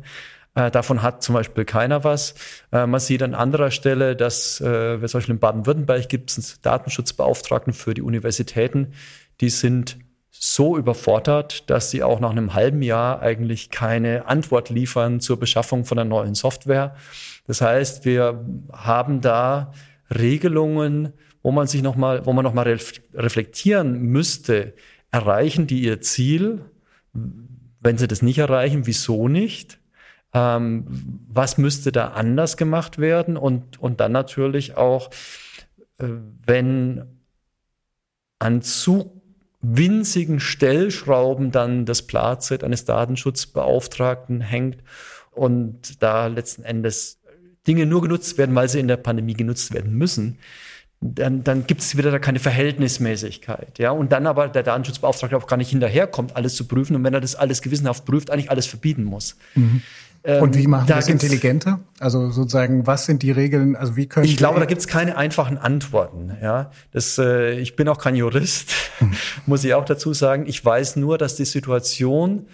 Äh, 0.55 0.72
davon 0.72 1.01
hat 1.01 1.24
zum 1.24 1.36
Beispiel 1.36 1.65
keiner 1.65 2.03
was. 2.03 2.36
Äh, 2.72 2.88
man 2.88 2.99
sieht 2.99 3.22
an 3.22 3.34
anderer 3.34 3.72
Stelle, 3.72 4.15
dass 4.15 4.61
äh, 4.61 4.99
zum 4.99 5.20
Beispiel 5.20 5.36
in 5.36 5.39
Baden-Württemberg 5.39 6.07
gibt 6.09 6.32
es 6.32 6.38
einen 6.38 6.61
Datenschutzbeauftragten 6.61 7.74
für 7.74 7.93
die 7.93 8.01
Universitäten. 8.01 8.93
Die 9.41 9.49
sind 9.49 9.97
so 10.41 10.77
überfordert, 10.77 11.69
dass 11.69 11.91
sie 11.91 12.01
auch 12.01 12.19
nach 12.19 12.29
einem 12.29 12.53
halben 12.53 12.81
Jahr 12.81 13.21
eigentlich 13.21 13.69
keine 13.69 14.27
Antwort 14.27 14.69
liefern 14.69 15.19
zur 15.19 15.39
Beschaffung 15.39 15.85
von 15.85 15.99
einer 15.99 16.09
neuen 16.09 16.35
Software. 16.35 16.95
Das 17.45 17.61
heißt, 17.61 18.05
wir 18.05 18.45
haben 18.71 19.21
da 19.21 19.73
Regelungen, 20.09 21.13
wo 21.43 21.51
man 21.51 21.67
sich 21.67 21.81
noch 21.81 21.95
mal, 21.95 22.25
wo 22.25 22.33
man 22.33 22.43
noch 22.43 22.53
mal 22.53 22.77
reflektieren 23.13 23.99
müsste, 23.99 24.73
erreichen 25.11 25.67
die 25.67 25.81
ihr 25.81 26.01
Ziel? 26.01 26.61
wenn 27.81 27.97
sie 27.97 28.07
das 28.07 28.21
nicht 28.21 28.37
erreichen, 28.37 28.85
wieso 28.85 29.27
nicht? 29.27 29.79
Ähm, 30.33 30.85
was 31.27 31.57
müsste 31.57 31.91
da 31.91 32.09
anders 32.09 32.57
gemacht 32.57 32.99
werden? 32.99 33.37
Und, 33.37 33.79
und 33.79 33.99
dann 33.99 34.11
natürlich 34.11 34.77
auch, 34.77 35.09
äh, 35.97 36.07
wenn 36.45 37.03
an 38.37 38.61
zu 38.61 39.18
winzigen 39.62 40.39
Stellschrauben 40.39 41.51
dann 41.51 41.86
das 41.86 42.03
Platzett 42.03 42.64
eines 42.64 42.86
Datenschutzbeauftragten 42.86 44.41
hängt 44.41 44.78
und 45.32 46.01
da 46.01 46.28
letzten 46.28 46.64
Endes 46.64 47.20
Dinge 47.68 47.86
nur 47.86 48.01
genutzt 48.01 48.38
werden, 48.38 48.55
weil 48.55 48.70
sie 48.70 48.80
in 48.80 48.88
der 48.88 48.97
Pandemie 48.97 49.34
genutzt 49.34 49.74
werden 49.74 49.93
müssen, 49.93 50.39
dann, 51.01 51.43
dann 51.43 51.66
gibt 51.66 51.82
es 51.82 51.97
wieder 51.97 52.12
da 52.12 52.20
keine 52.20 52.39
Verhältnismäßigkeit. 52.39 53.80
Ja? 53.80 53.91
Und 53.91 54.12
dann 54.12 54.28
aber 54.28 54.47
der 54.47 54.64
Datenschutzbeauftragte 54.64 55.38
auch 55.38 55.47
gar 55.47 55.57
nicht 55.57 55.70
hinterherkommt, 55.70 56.36
alles 56.36 56.55
zu 56.55 56.68
prüfen. 56.68 56.95
Und 56.95 57.03
wenn 57.03 57.14
er 57.14 57.22
das 57.22 57.36
alles 57.36 57.62
gewissenhaft 57.62 58.05
prüft, 58.05 58.32
eigentlich 58.32 58.51
alles 58.51 58.66
verbieten 58.66 59.03
muss. 59.03 59.38
Mhm. 59.55 59.82
Ähm, 60.24 60.43
und 60.43 60.57
wie 60.57 60.67
machen 60.67 60.88
wir 60.88 60.95
das 60.95 61.07
intelligenter? 61.07 61.80
Also 61.99 62.30
sozusagen, 62.30 62.86
was 62.88 63.05
sind 63.05 63.24
die 63.24 63.32
Regeln? 63.32 63.76
Also 63.76 63.95
wie 63.95 64.07
können 64.07 64.26
Ich 64.26 64.38
glaube, 64.38 64.59
da 64.59 64.65
gibt 64.65 64.82
es 64.82 64.88
keine 64.88 65.17
einfachen 65.17 65.57
Antworten. 65.57 66.36
Ja, 66.41 66.72
das, 66.91 67.17
äh, 67.17 67.59
ich 67.59 67.76
bin 67.76 67.88
auch 67.88 67.97
kein 67.97 68.15
Jurist, 68.15 68.72
mhm. 68.99 69.13
muss 69.45 69.63
ich 69.63 69.74
auch 69.74 69.86
dazu 69.86 70.13
sagen. 70.13 70.45
Ich 70.47 70.63
weiß 70.63 70.97
nur, 70.97 71.17
dass 71.17 71.36
die 71.36 71.45
Situation, 71.45 72.47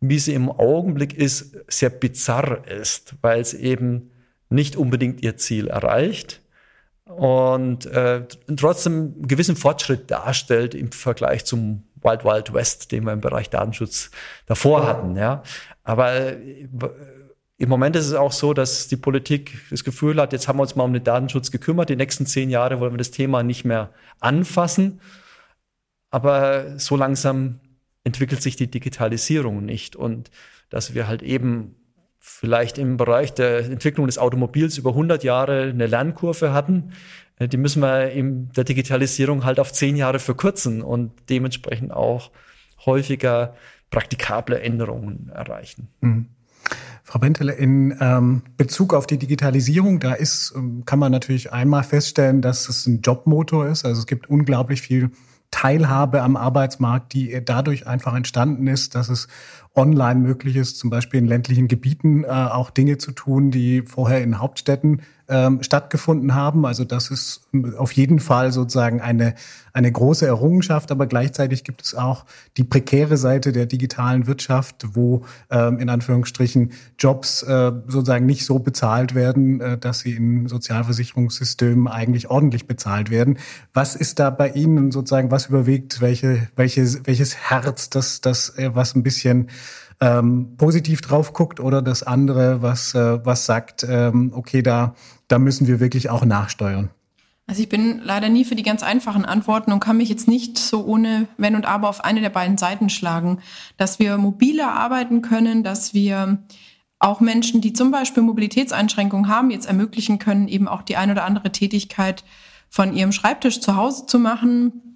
wie 0.00 0.18
sie 0.18 0.34
im 0.34 0.50
Augenblick 0.50 1.14
ist, 1.14 1.56
sehr 1.68 1.90
bizarr 1.90 2.66
ist, 2.66 3.14
weil 3.22 3.40
es 3.40 3.54
eben 3.54 4.10
nicht 4.48 4.76
unbedingt 4.76 5.22
ihr 5.22 5.36
Ziel 5.36 5.68
erreicht 5.68 6.40
und 7.04 7.86
äh, 7.86 8.22
trotzdem 8.56 8.92
einen 8.92 9.28
gewissen 9.28 9.56
Fortschritt 9.56 10.10
darstellt 10.10 10.74
im 10.74 10.90
Vergleich 10.90 11.44
zum 11.44 11.84
Wild 12.02 12.24
Wild 12.24 12.54
West, 12.54 12.92
den 12.92 13.04
wir 13.04 13.12
im 13.12 13.20
Bereich 13.20 13.50
Datenschutz 13.50 14.10
davor 14.46 14.86
hatten. 14.86 15.16
Ja. 15.16 15.42
Aber 15.84 16.12
äh, 16.12 16.66
im 17.56 17.68
Moment 17.68 17.94
ist 17.94 18.06
es 18.06 18.14
auch 18.14 18.32
so, 18.32 18.52
dass 18.52 18.88
die 18.88 18.96
Politik 18.96 19.60
das 19.70 19.84
Gefühl 19.84 20.20
hat, 20.20 20.32
jetzt 20.32 20.48
haben 20.48 20.58
wir 20.58 20.62
uns 20.62 20.74
mal 20.74 20.84
um 20.84 20.92
den 20.92 21.04
Datenschutz 21.04 21.50
gekümmert, 21.50 21.88
die 21.88 21.96
nächsten 21.96 22.26
zehn 22.26 22.50
Jahre 22.50 22.80
wollen 22.80 22.92
wir 22.92 22.98
das 22.98 23.12
Thema 23.12 23.42
nicht 23.42 23.64
mehr 23.64 23.90
anfassen. 24.18 25.00
Aber 26.10 26.78
so 26.78 26.96
langsam 26.96 27.60
entwickelt 28.02 28.42
sich 28.42 28.56
die 28.56 28.70
Digitalisierung 28.70 29.64
nicht 29.64 29.96
und 29.96 30.30
dass 30.68 30.94
wir 30.94 31.06
halt 31.06 31.22
eben 31.22 31.76
vielleicht 32.18 32.78
im 32.78 32.96
Bereich 32.96 33.34
der 33.34 33.64
Entwicklung 33.64 34.06
des 34.06 34.18
Automobils 34.18 34.78
über 34.78 34.90
100 34.90 35.22
Jahre 35.24 35.62
eine 35.62 35.86
Lernkurve 35.86 36.52
hatten, 36.52 36.92
äh, 37.38 37.48
die 37.48 37.56
müssen 37.56 37.82
wir 37.82 38.10
in 38.10 38.50
der 38.52 38.64
Digitalisierung 38.64 39.44
halt 39.44 39.60
auf 39.60 39.72
zehn 39.72 39.96
Jahre 39.96 40.18
verkürzen 40.18 40.82
und 40.82 41.12
dementsprechend 41.28 41.92
auch 41.92 42.30
häufiger 42.86 43.54
praktikable 43.94 44.60
Änderungen 44.60 45.30
erreichen. 45.32 45.88
Mhm. 46.00 46.26
Frau 47.04 47.20
Bentele, 47.20 47.52
in 47.52 47.96
ähm, 48.00 48.42
Bezug 48.56 48.92
auf 48.92 49.06
die 49.06 49.18
Digitalisierung, 49.18 50.00
da 50.00 50.14
ist, 50.14 50.52
ähm, 50.56 50.82
kann 50.84 50.98
man 50.98 51.12
natürlich 51.12 51.52
einmal 51.52 51.84
feststellen, 51.84 52.42
dass 52.42 52.68
es 52.68 52.86
ein 52.86 53.02
Jobmotor 53.02 53.68
ist. 53.68 53.84
Also 53.84 54.00
es 54.00 54.06
gibt 54.06 54.28
unglaublich 54.28 54.82
viel 54.82 55.10
Teilhabe 55.52 56.22
am 56.22 56.36
Arbeitsmarkt, 56.36 57.12
die 57.12 57.40
dadurch 57.44 57.86
einfach 57.86 58.16
entstanden 58.16 58.66
ist, 58.66 58.96
dass 58.96 59.08
es 59.08 59.28
online 59.76 60.18
möglich 60.18 60.56
ist, 60.56 60.76
zum 60.78 60.90
Beispiel 60.90 61.20
in 61.20 61.26
ländlichen 61.26 61.68
Gebieten 61.68 62.24
äh, 62.24 62.26
auch 62.26 62.70
Dinge 62.70 62.98
zu 62.98 63.12
tun, 63.12 63.52
die 63.52 63.82
vorher 63.82 64.20
in 64.22 64.40
Hauptstädten 64.40 65.02
ähm, 65.28 65.62
stattgefunden 65.62 66.34
haben. 66.34 66.66
Also 66.66 66.84
das 66.84 67.10
ist 67.10 67.42
auf 67.78 67.92
jeden 67.92 68.20
Fall 68.20 68.52
sozusagen 68.52 69.00
eine, 69.00 69.34
eine 69.72 69.90
große 69.90 70.26
Errungenschaft, 70.26 70.90
aber 70.90 71.06
gleichzeitig 71.06 71.64
gibt 71.64 71.82
es 71.82 71.94
auch 71.94 72.24
die 72.56 72.64
prekäre 72.64 73.16
Seite 73.16 73.52
der 73.52 73.66
digitalen 73.66 74.26
Wirtschaft, 74.26 74.86
wo 74.92 75.24
ähm, 75.50 75.78
in 75.78 75.88
Anführungsstrichen 75.88 76.72
Jobs 76.98 77.42
äh, 77.42 77.72
sozusagen 77.86 78.26
nicht 78.26 78.44
so 78.44 78.58
bezahlt 78.58 79.14
werden, 79.14 79.60
äh, 79.60 79.78
dass 79.78 80.00
sie 80.00 80.12
in 80.12 80.46
Sozialversicherungssystemen 80.48 81.88
eigentlich 81.88 82.28
ordentlich 82.28 82.66
bezahlt 82.66 83.10
werden. 83.10 83.38
Was 83.72 83.96
ist 83.96 84.18
da 84.18 84.30
bei 84.30 84.50
Ihnen 84.50 84.90
sozusagen, 84.90 85.30
was 85.30 85.46
überwiegt, 85.46 86.00
welche, 86.00 86.48
welche, 86.56 86.84
welches 87.04 87.36
Herz, 87.36 87.88
das, 87.90 88.20
das 88.20 88.50
äh, 88.58 88.74
was 88.74 88.94
ein 88.94 89.02
bisschen 89.02 89.48
ähm, 90.04 90.56
positiv 90.58 91.00
drauf 91.00 91.32
guckt 91.32 91.60
oder 91.60 91.80
das 91.80 92.02
andere, 92.02 92.60
was, 92.60 92.94
äh, 92.94 93.24
was 93.24 93.46
sagt, 93.46 93.86
ähm, 93.88 94.32
okay, 94.34 94.62
da, 94.62 94.94
da 95.28 95.38
müssen 95.38 95.66
wir 95.66 95.80
wirklich 95.80 96.10
auch 96.10 96.26
nachsteuern? 96.26 96.90
Also 97.46 97.62
ich 97.62 97.70
bin 97.70 98.00
leider 98.02 98.28
nie 98.28 98.44
für 98.44 98.54
die 98.54 98.62
ganz 98.62 98.82
einfachen 98.82 99.24
Antworten 99.24 99.72
und 99.72 99.80
kann 99.80 99.96
mich 99.96 100.10
jetzt 100.10 100.28
nicht 100.28 100.58
so 100.58 100.84
ohne 100.84 101.26
Wenn 101.38 101.56
und 101.56 101.66
Aber 101.66 101.88
auf 101.88 102.04
eine 102.04 102.20
der 102.20 102.30
beiden 102.30 102.58
Seiten 102.58 102.90
schlagen. 102.90 103.40
Dass 103.78 103.98
wir 103.98 104.18
mobiler 104.18 104.72
arbeiten 104.72 105.22
können, 105.22 105.62
dass 105.62 105.94
wir 105.94 106.38
auch 106.98 107.20
Menschen, 107.20 107.60
die 107.60 107.72
zum 107.72 107.90
Beispiel 107.90 108.22
Mobilitätseinschränkungen 108.22 109.28
haben, 109.28 109.50
jetzt 109.50 109.66
ermöglichen 109.66 110.18
können, 110.18 110.48
eben 110.48 110.68
auch 110.68 110.82
die 110.82 110.96
ein 110.96 111.10
oder 111.10 111.24
andere 111.24 111.50
Tätigkeit 111.50 112.24
von 112.68 112.94
ihrem 112.94 113.12
Schreibtisch 113.12 113.60
zu 113.60 113.76
Hause 113.76 114.06
zu 114.06 114.18
machen, 114.18 114.93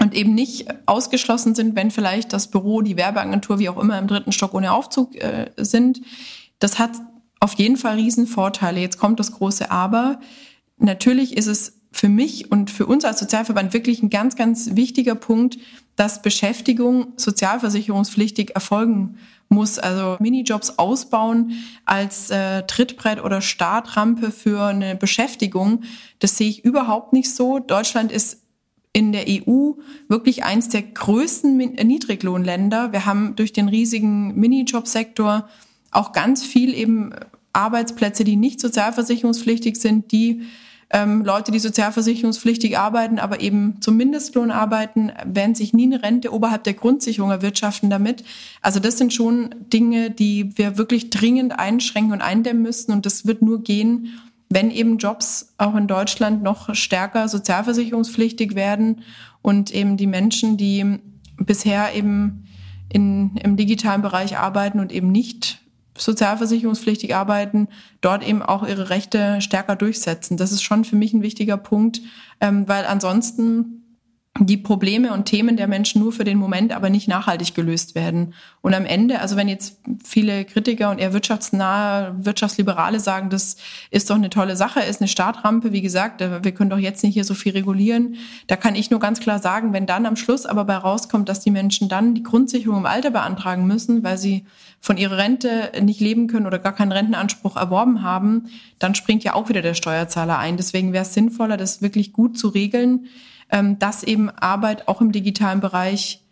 und 0.00 0.14
eben 0.14 0.34
nicht 0.34 0.66
ausgeschlossen 0.86 1.54
sind, 1.54 1.76
wenn 1.76 1.90
vielleicht 1.90 2.32
das 2.32 2.50
Büro, 2.50 2.82
die 2.82 2.96
Werbeagentur, 2.96 3.58
wie 3.58 3.68
auch 3.68 3.78
immer 3.78 3.98
im 3.98 4.06
dritten 4.06 4.32
Stock 4.32 4.54
ohne 4.54 4.72
Aufzug 4.72 5.14
äh, 5.16 5.50
sind. 5.56 6.00
Das 6.58 6.78
hat 6.78 6.92
auf 7.40 7.54
jeden 7.54 7.76
Fall 7.76 7.96
Riesenvorteile. 7.96 8.80
Jetzt 8.80 8.98
kommt 8.98 9.20
das 9.20 9.32
große 9.32 9.70
Aber. 9.70 10.20
Natürlich 10.78 11.36
ist 11.36 11.46
es 11.46 11.80
für 11.92 12.08
mich 12.08 12.50
und 12.50 12.70
für 12.70 12.86
uns 12.86 13.04
als 13.04 13.20
Sozialverband 13.20 13.72
wirklich 13.72 14.02
ein 14.02 14.10
ganz, 14.10 14.34
ganz 14.34 14.74
wichtiger 14.74 15.14
Punkt, 15.14 15.58
dass 15.94 16.22
Beschäftigung 16.22 17.12
sozialversicherungspflichtig 17.16 18.54
erfolgen 18.54 19.18
muss. 19.48 19.78
Also 19.78 20.16
Minijobs 20.18 20.78
ausbauen 20.78 21.52
als 21.84 22.30
äh, 22.30 22.64
Trittbrett 22.64 23.22
oder 23.22 23.40
Startrampe 23.40 24.32
für 24.32 24.64
eine 24.64 24.96
Beschäftigung, 24.96 25.84
das 26.18 26.36
sehe 26.36 26.48
ich 26.48 26.64
überhaupt 26.64 27.12
nicht 27.12 27.32
so. 27.32 27.60
Deutschland 27.60 28.10
ist 28.10 28.43
in 28.94 29.12
der 29.12 29.26
EU 29.28 29.72
wirklich 30.08 30.44
eins 30.44 30.70
der 30.70 30.82
größten 30.82 31.56
Niedriglohnländer. 31.56 32.92
Wir 32.92 33.04
haben 33.04 33.34
durch 33.36 33.52
den 33.52 33.68
riesigen 33.68 34.34
Minijobsektor 34.36 35.48
auch 35.90 36.12
ganz 36.12 36.44
viel 36.44 36.72
eben 36.72 37.12
Arbeitsplätze, 37.52 38.24
die 38.24 38.36
nicht 38.36 38.60
sozialversicherungspflichtig 38.60 39.76
sind, 39.76 40.12
die 40.12 40.42
ähm, 40.90 41.24
Leute, 41.24 41.50
die 41.50 41.58
sozialversicherungspflichtig 41.58 42.78
arbeiten, 42.78 43.18
aber 43.18 43.40
eben 43.40 43.80
zum 43.80 43.96
Mindestlohn 43.96 44.52
arbeiten, 44.52 45.10
werden 45.24 45.56
sich 45.56 45.72
nie 45.72 45.86
eine 45.86 46.02
Rente 46.04 46.32
oberhalb 46.32 46.62
der 46.62 46.74
Grundsicherung 46.74 47.32
erwirtschaften 47.32 47.90
damit. 47.90 48.22
Also 48.62 48.78
das 48.78 48.96
sind 48.96 49.12
schon 49.12 49.54
Dinge, 49.72 50.10
die 50.10 50.56
wir 50.56 50.78
wirklich 50.78 51.10
dringend 51.10 51.58
einschränken 51.58 52.12
und 52.12 52.20
eindämmen 52.20 52.62
müssen. 52.62 52.92
Und 52.92 53.06
das 53.06 53.26
wird 53.26 53.42
nur 53.42 53.64
gehen, 53.64 54.20
wenn 54.54 54.70
eben 54.70 54.98
Jobs 54.98 55.52
auch 55.58 55.74
in 55.74 55.88
Deutschland 55.88 56.42
noch 56.42 56.74
stärker 56.76 57.28
sozialversicherungspflichtig 57.28 58.54
werden 58.54 59.02
und 59.42 59.74
eben 59.74 59.96
die 59.96 60.06
Menschen, 60.06 60.56
die 60.56 61.00
bisher 61.36 61.92
eben 61.94 62.46
in, 62.88 63.36
im 63.38 63.56
digitalen 63.56 64.00
Bereich 64.00 64.38
arbeiten 64.38 64.78
und 64.78 64.92
eben 64.92 65.10
nicht 65.10 65.60
sozialversicherungspflichtig 65.98 67.14
arbeiten, 67.14 67.68
dort 68.00 68.26
eben 68.26 68.42
auch 68.42 68.66
ihre 68.66 68.90
Rechte 68.90 69.40
stärker 69.40 69.74
durchsetzen. 69.74 70.36
Das 70.36 70.52
ist 70.52 70.62
schon 70.62 70.84
für 70.84 70.96
mich 70.96 71.12
ein 71.12 71.22
wichtiger 71.22 71.56
Punkt, 71.56 72.00
ähm, 72.40 72.68
weil 72.68 72.84
ansonsten 72.86 73.83
die 74.40 74.56
Probleme 74.56 75.12
und 75.12 75.26
Themen 75.26 75.56
der 75.56 75.68
Menschen 75.68 76.02
nur 76.02 76.10
für 76.10 76.24
den 76.24 76.38
Moment, 76.38 76.72
aber 76.72 76.90
nicht 76.90 77.06
nachhaltig 77.06 77.54
gelöst 77.54 77.94
werden. 77.94 78.34
Und 78.62 78.74
am 78.74 78.84
Ende, 78.84 79.20
also 79.20 79.36
wenn 79.36 79.46
jetzt 79.46 79.78
viele 80.02 80.44
Kritiker 80.44 80.90
und 80.90 80.98
eher 80.98 81.12
wirtschaftsnahe, 81.12 82.16
wirtschaftsliberale 82.18 82.98
sagen, 82.98 83.30
das 83.30 83.56
ist 83.92 84.10
doch 84.10 84.16
eine 84.16 84.30
tolle 84.30 84.56
Sache, 84.56 84.80
ist 84.80 85.00
eine 85.00 85.06
Startrampe, 85.06 85.70
wie 85.70 85.82
gesagt, 85.82 86.20
äh, 86.20 86.42
wir 86.42 86.50
können 86.50 86.70
doch 86.70 86.78
jetzt 86.78 87.04
nicht 87.04 87.14
hier 87.14 87.22
so 87.22 87.34
viel 87.34 87.52
regulieren. 87.52 88.16
Da 88.48 88.56
kann 88.56 88.74
ich 88.74 88.90
nur 88.90 88.98
ganz 88.98 89.20
klar 89.20 89.38
sagen, 89.38 89.72
wenn 89.72 89.86
dann 89.86 90.04
am 90.04 90.16
Schluss 90.16 90.46
aber 90.46 90.64
bei 90.64 90.76
rauskommt, 90.76 91.28
dass 91.28 91.38
die 91.38 91.52
Menschen 91.52 91.88
dann 91.88 92.16
die 92.16 92.24
Grundsicherung 92.24 92.78
im 92.78 92.86
Alter 92.86 93.12
beantragen 93.12 93.68
müssen, 93.68 94.02
weil 94.02 94.18
sie 94.18 94.46
von 94.80 94.96
ihrer 94.96 95.16
Rente 95.16 95.70
nicht 95.80 96.00
leben 96.00 96.26
können 96.26 96.46
oder 96.46 96.58
gar 96.58 96.74
keinen 96.74 96.90
Rentenanspruch 96.90 97.56
erworben 97.56 98.02
haben, 98.02 98.48
dann 98.80 98.96
springt 98.96 99.22
ja 99.22 99.34
auch 99.34 99.48
wieder 99.48 99.62
der 99.62 99.74
Steuerzahler 99.74 100.38
ein. 100.38 100.56
Deswegen 100.56 100.92
wäre 100.92 101.04
es 101.04 101.14
sinnvoller, 101.14 101.56
das 101.56 101.82
wirklich 101.82 102.12
gut 102.12 102.36
zu 102.36 102.48
regeln 102.48 103.06
dass 103.78 104.02
eben 104.02 104.30
Arbeit 104.30 104.88
auch 104.88 105.00
im 105.00 105.12
digitalen 105.12 105.60
Bereich 105.60 106.24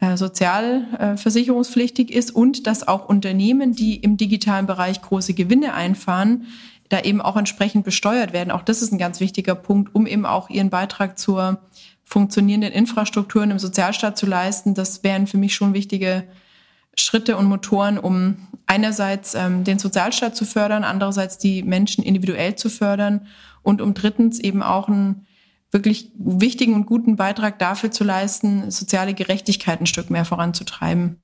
äh, 0.00 0.16
sozialversicherungspflichtig 0.16 2.10
ist 2.10 2.30
und 2.34 2.66
dass 2.66 2.88
auch 2.88 3.06
Unternehmen, 3.06 3.74
die 3.74 3.96
im 3.96 4.16
digitalen 4.16 4.66
Bereich 4.66 5.02
große 5.02 5.34
Gewinne 5.34 5.74
einfahren, 5.74 6.46
da 6.88 7.00
eben 7.00 7.20
auch 7.20 7.36
entsprechend 7.36 7.84
besteuert 7.84 8.32
werden. 8.32 8.50
Auch 8.50 8.62
das 8.62 8.80
ist 8.80 8.92
ein 8.92 8.98
ganz 8.98 9.20
wichtiger 9.20 9.54
Punkt, 9.54 9.94
um 9.94 10.06
eben 10.06 10.24
auch 10.24 10.48
ihren 10.48 10.70
Beitrag 10.70 11.18
zur 11.18 11.60
funktionierenden 12.02 12.72
Infrastrukturen 12.72 13.50
im 13.50 13.58
Sozialstaat 13.58 14.16
zu 14.16 14.24
leisten. 14.24 14.74
Das 14.74 15.04
wären 15.04 15.26
für 15.26 15.36
mich 15.36 15.54
schon 15.54 15.74
wichtige 15.74 16.24
Schritte 16.96 17.36
und 17.36 17.46
Motoren, 17.46 17.98
um 17.98 18.48
einerseits 18.66 19.34
ähm, 19.34 19.64
den 19.64 19.78
Sozialstaat 19.78 20.34
zu 20.34 20.46
fördern, 20.46 20.82
andererseits 20.82 21.36
die 21.36 21.62
Menschen 21.62 22.02
individuell 22.02 22.56
zu 22.56 22.70
fördern 22.70 23.26
und 23.62 23.82
um 23.82 23.92
drittens 23.92 24.40
eben 24.40 24.62
auch 24.62 24.88
ein 24.88 25.26
wirklich 25.70 26.12
wichtigen 26.16 26.74
und 26.74 26.86
guten 26.86 27.16
Beitrag 27.16 27.58
dafür 27.58 27.90
zu 27.90 28.04
leisten, 28.04 28.70
soziale 28.70 29.14
Gerechtigkeit 29.14 29.80
ein 29.80 29.86
Stück 29.86 30.10
mehr 30.10 30.24
voranzutreiben. 30.24 31.22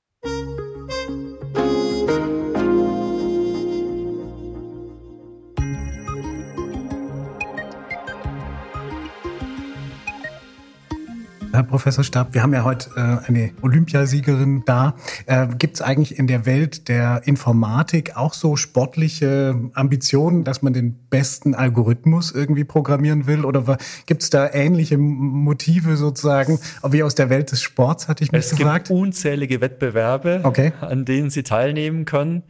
Herr 11.57 11.63
Professor 11.63 12.05
Stab, 12.05 12.35
wir 12.35 12.43
haben 12.43 12.53
ja 12.53 12.65
heute 12.65 12.91
äh, 12.97 13.27
eine 13.29 13.51
Olympiasiegerin 13.63 14.65
da. 14.67 14.95
Äh, 15.25 15.47
Gibt 15.59 15.77
es 15.77 15.81
eigentlich 15.81 16.19
in 16.19 16.27
der 16.27 16.45
Welt 16.45 16.87
der 16.89 17.23
Informatik 17.25 18.15
auch 18.15 18.35
so 18.35 18.57
sportliche 18.57 19.59
Ambitionen, 19.73 20.45
dass 20.45 20.61
man 20.61 20.75
den 20.75 20.99
besten 21.09 21.55
Algorithmus 21.55 22.31
irgendwie 22.31 22.65
programmieren 22.65 23.27
will? 23.27 23.47
Oder 23.47 23.79
gibt 24.05 24.23
es 24.23 24.29
da 24.29 24.53
ähnliche 24.53 24.99
Motive 24.99 25.97
sozusagen, 25.97 26.59
wie 26.87 27.03
aus 27.03 27.15
der 27.15 27.31
Welt 27.31 27.51
des 27.53 27.63
Sports, 27.63 28.07
hatte 28.07 28.23
ich 28.23 28.33
mich 28.33 28.45
es 28.45 28.51
gefragt? 28.51 28.83
Es 28.83 28.89
gibt 28.91 29.01
unzählige 29.01 29.63
Wettbewerbe, 29.63 30.41
okay. 30.43 30.75
an 30.83 31.07
denen 31.07 31.31
Sie 31.31 31.43
teilnehmen 31.43 32.05
können. 32.05 32.43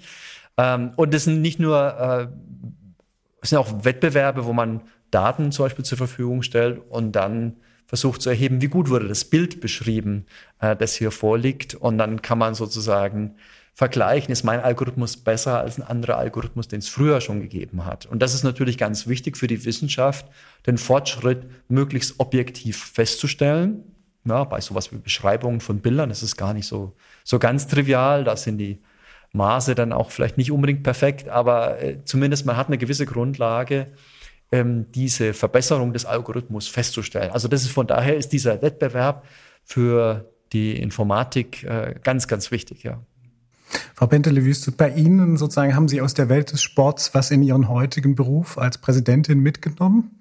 Ähm, 0.58 0.90
und 0.96 1.14
es 1.14 1.22
sind 1.22 1.42
nicht 1.42 1.60
nur, 1.60 1.96
äh, 1.96 2.26
es 3.40 3.50
sind 3.50 3.58
auch 3.58 3.84
Wettbewerbe, 3.84 4.46
wo 4.46 4.52
man 4.52 4.80
Daten 5.12 5.52
zum 5.52 5.66
Beispiel 5.66 5.84
zur 5.84 5.96
Verfügung 5.96 6.42
stellt 6.42 6.80
und 6.90 7.12
dann 7.12 7.58
versucht 7.86 8.22
zu 8.22 8.30
erheben, 8.30 8.60
wie 8.60 8.68
gut 8.68 8.90
wurde 8.90 9.08
das 9.08 9.24
Bild 9.24 9.60
beschrieben, 9.60 10.26
äh, 10.60 10.76
das 10.76 10.94
hier 10.94 11.10
vorliegt. 11.10 11.74
Und 11.74 11.98
dann 11.98 12.22
kann 12.22 12.38
man 12.38 12.54
sozusagen 12.54 13.36
vergleichen, 13.76 14.32
ist 14.32 14.42
mein 14.42 14.60
Algorithmus 14.60 15.18
besser 15.18 15.60
als 15.60 15.78
ein 15.78 15.82
anderer 15.82 16.16
Algorithmus, 16.16 16.66
den 16.66 16.78
es 16.78 16.88
früher 16.88 17.20
schon 17.20 17.40
gegeben 17.40 17.84
hat. 17.84 18.06
Und 18.06 18.20
das 18.22 18.32
ist 18.32 18.42
natürlich 18.42 18.78
ganz 18.78 19.06
wichtig 19.06 19.36
für 19.36 19.48
die 19.48 19.64
Wissenschaft, 19.66 20.26
den 20.66 20.78
Fortschritt 20.78 21.46
möglichst 21.68 22.18
objektiv 22.18 22.82
festzustellen. 22.94 23.84
Ja, 24.24 24.44
bei 24.44 24.60
sowas 24.60 24.92
wie 24.92 24.96
Beschreibungen 24.96 25.60
von 25.60 25.80
Bildern 25.80 26.10
ist 26.10 26.22
es 26.22 26.36
gar 26.36 26.54
nicht 26.54 26.66
so, 26.66 26.94
so 27.22 27.38
ganz 27.38 27.68
trivial. 27.68 28.24
Da 28.24 28.36
sind 28.36 28.56
die 28.58 28.80
Maße 29.32 29.74
dann 29.74 29.92
auch 29.92 30.10
vielleicht 30.10 30.38
nicht 30.38 30.50
unbedingt 30.50 30.82
perfekt, 30.82 31.28
aber 31.28 31.80
äh, 31.82 32.02
zumindest 32.04 32.46
man 32.46 32.56
hat 32.56 32.68
eine 32.68 32.78
gewisse 32.78 33.04
Grundlage, 33.04 33.88
ähm, 34.52 34.86
diese 34.92 35.34
Verbesserung 35.34 35.92
des 35.92 36.04
Algorithmus 36.04 36.68
festzustellen. 36.68 37.30
Also 37.30 37.48
das 37.48 37.62
ist 37.62 37.70
von 37.70 37.86
daher 37.86 38.16
ist 38.16 38.32
dieser 38.32 38.62
Wettbewerb 38.62 39.24
für 39.64 40.30
die 40.52 40.76
Informatik 40.76 41.64
äh, 41.64 41.94
ganz, 42.02 42.28
ganz 42.28 42.50
wichtig, 42.50 42.82
ja. 42.84 43.00
Frau 43.94 44.06
Bentele-Wüste, 44.06 44.70
bei 44.70 44.90
Ihnen 44.90 45.36
sozusagen 45.36 45.74
haben 45.74 45.88
Sie 45.88 46.00
aus 46.00 46.14
der 46.14 46.28
Welt 46.28 46.52
des 46.52 46.62
Sports 46.62 47.14
was 47.14 47.32
in 47.32 47.42
Ihren 47.42 47.68
heutigen 47.68 48.14
Beruf 48.14 48.58
als 48.58 48.78
Präsidentin 48.78 49.40
mitgenommen? 49.40 50.20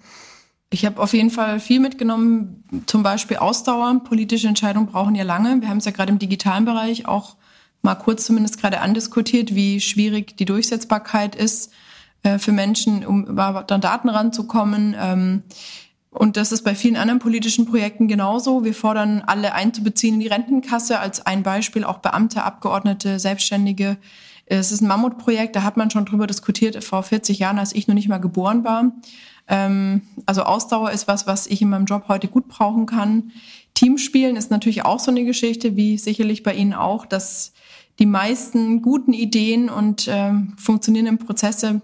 Ich 0.71 0.83
habe 0.85 0.99
auf 0.99 1.13
jeden 1.13 1.29
Fall 1.29 1.59
viel 1.59 1.79
mitgenommen, 1.79 2.63
zum 2.87 3.03
Beispiel 3.03 3.37
Ausdauer. 3.37 4.01
Politische 4.03 4.47
Entscheidungen 4.47 4.87
brauchen 4.87 5.13
ja 5.13 5.23
lange. 5.23 5.61
Wir 5.61 5.69
haben 5.69 5.77
es 5.77 5.85
ja 5.85 5.91
gerade 5.91 6.11
im 6.11 6.19
digitalen 6.19 6.65
Bereich 6.65 7.07
auch 7.07 7.37
mal 7.83 7.95
kurz 7.95 8.25
zumindest 8.25 8.59
gerade 8.59 8.81
andiskutiert, 8.81 9.53
wie 9.53 9.79
schwierig 9.79 10.35
die 10.37 10.45
Durchsetzbarkeit 10.45 11.35
ist 11.35 11.71
äh, 12.25 12.39
für 12.39 12.51
Menschen, 12.51 13.05
um 13.05 13.25
überhaupt 13.25 13.71
an 13.71 13.81
Daten 13.81 14.09
ranzukommen. 14.09 14.95
Ähm, 14.99 15.43
und 16.09 16.37
das 16.37 16.51
ist 16.51 16.63
bei 16.63 16.73
vielen 16.73 16.95
anderen 16.95 17.19
politischen 17.19 17.65
Projekten 17.65 18.07
genauso. 18.07 18.63
Wir 18.63 18.73
fordern 18.73 19.21
alle 19.27 19.53
einzubeziehen 19.53 20.15
in 20.15 20.19
die 20.21 20.27
Rentenkasse 20.27 20.99
als 20.99 21.25
ein 21.25 21.43
Beispiel, 21.43 21.83
auch 21.83 21.99
Beamte, 21.99 22.43
Abgeordnete, 22.43 23.19
Selbstständige. 23.19 23.97
Es 24.47 24.71
ist 24.71 24.81
ein 24.81 24.87
Mammutprojekt, 24.87 25.55
da 25.55 25.63
hat 25.63 25.77
man 25.77 25.91
schon 25.91 26.05
drüber 26.05 26.25
diskutiert 26.25 26.83
vor 26.83 27.03
40 27.03 27.37
Jahren, 27.39 27.59
als 27.59 27.75
ich 27.75 27.87
noch 27.87 27.95
nicht 27.95 28.07
mal 28.07 28.19
geboren 28.19 28.63
war. 28.63 28.91
Ähm, 29.47 30.01
also 30.25 30.43
Ausdauer 30.43 30.91
ist 30.91 31.07
was, 31.07 31.27
was 31.27 31.45
ich 31.45 31.61
in 31.61 31.69
meinem 31.69 31.85
Job 31.85 32.05
heute 32.07 32.27
gut 32.27 32.47
brauchen 32.47 32.87
kann. 32.87 33.31
Teamspielen 33.75 34.35
ist 34.35 34.49
natürlich 34.49 34.85
auch 34.85 34.99
so 34.99 35.11
eine 35.11 35.25
Geschichte, 35.25 35.75
wie 35.75 35.97
sicherlich 35.99 36.41
bei 36.41 36.55
Ihnen 36.55 36.73
auch, 36.73 37.05
dass 37.05 37.53
die 37.99 38.05
meisten 38.05 38.81
guten 38.81 39.13
Ideen 39.13 39.69
und 39.69 40.07
ähm, 40.09 40.53
funktionierenden 40.57 41.17
Prozesse 41.17 41.81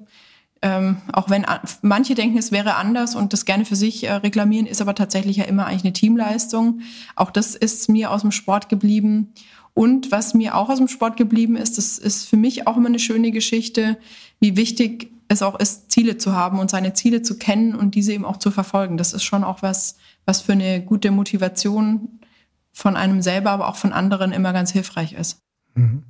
ähm, 0.62 0.97
auch 1.12 1.30
wenn 1.30 1.45
manche 1.82 2.14
denken, 2.14 2.38
es 2.38 2.51
wäre 2.51 2.76
anders 2.76 3.16
und 3.16 3.34
das 3.34 3.45
gerne 3.45 3.66
für 3.66 3.76
sich 3.76 4.03
äh, 4.03 4.14
reklamieren, 4.14 4.68
ist 4.68 4.82
aber 4.82 4.93
tatsächlich 4.93 5.38
ja 5.38 5.45
immer 5.45 5.66
eigentlich 5.66 5.84
eine 5.86 5.93
Teamleistung. 5.93 6.82
Auch 7.16 7.32
das 7.32 7.55
ist 7.55 7.89
mir 7.89 8.12
aus 8.12 8.22
dem 8.22 8.32
Sport 8.32 8.70
geblieben. 8.70 9.34
Und 9.74 10.12
was 10.12 10.34
mir 10.34 10.55
auch 10.55 10.70
aus 10.70 10.78
dem 10.78 10.88
Sport 10.88 11.18
geblieben 11.18 11.55
ist, 11.55 11.78
das 11.78 11.97
ist 11.97 12.30
für 12.30 12.38
mich 12.38 12.68
auch 12.68 12.78
immer 12.78 12.89
eine 12.89 12.99
schöne 12.99 13.32
Geschichte, 13.32 13.97
wie 14.39 14.55
wichtig 14.55 15.12
es 15.30 15.41
auch 15.41 15.57
ist, 15.59 15.89
Ziele 15.89 16.18
zu 16.18 16.34
haben 16.34 16.59
und 16.59 16.70
seine 16.70 16.93
Ziele 16.93 17.22
zu 17.22 17.38
kennen 17.38 17.74
und 17.74 17.95
diese 17.95 18.14
eben 18.14 18.26
auch 18.26 18.38
zu 18.38 18.51
verfolgen. 18.51 18.97
Das 18.97 19.14
ist 19.14 19.24
schon 19.24 19.43
auch 19.43 19.62
was, 19.62 19.95
was 20.26 20.41
für 20.41 20.51
eine 20.51 20.84
gute 20.84 21.09
Motivation 21.09 22.20
von 22.74 22.97
einem 22.97 23.22
selber, 23.22 23.51
aber 23.51 23.68
auch 23.68 23.78
von 23.78 23.93
anderen 23.93 24.32
immer 24.32 24.53
ganz 24.53 24.72
hilfreich 24.72 25.14
ist. 25.14 25.39
Mhm. 25.74 26.03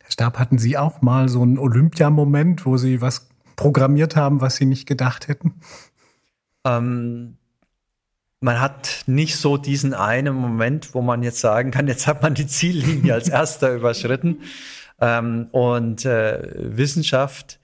Herr 0.00 0.10
Stab, 0.10 0.38
hatten 0.38 0.58
Sie 0.58 0.76
auch 0.76 1.00
mal 1.00 1.28
so 1.28 1.42
einen 1.42 1.58
Olympiamoment, 1.58 2.66
wo 2.66 2.76
Sie 2.76 3.00
was 3.00 3.29
programmiert 3.60 4.16
haben, 4.16 4.40
was 4.40 4.56
sie 4.56 4.64
nicht 4.64 4.86
gedacht 4.86 5.28
hätten? 5.28 5.60
Ähm, 6.64 7.36
man 8.40 8.58
hat 8.58 9.04
nicht 9.06 9.36
so 9.36 9.58
diesen 9.58 9.92
einen 9.92 10.34
Moment, 10.34 10.94
wo 10.94 11.02
man 11.02 11.22
jetzt 11.22 11.40
sagen 11.40 11.70
kann, 11.70 11.86
jetzt 11.86 12.06
hat 12.06 12.22
man 12.22 12.34
die 12.34 12.46
Ziellinie 12.46 13.12
als 13.12 13.28
erster 13.40 13.74
überschritten. 13.74 14.40
Ähm, 14.98 15.48
und 15.52 16.06
äh, 16.06 16.40
Wissenschaft 16.54 17.60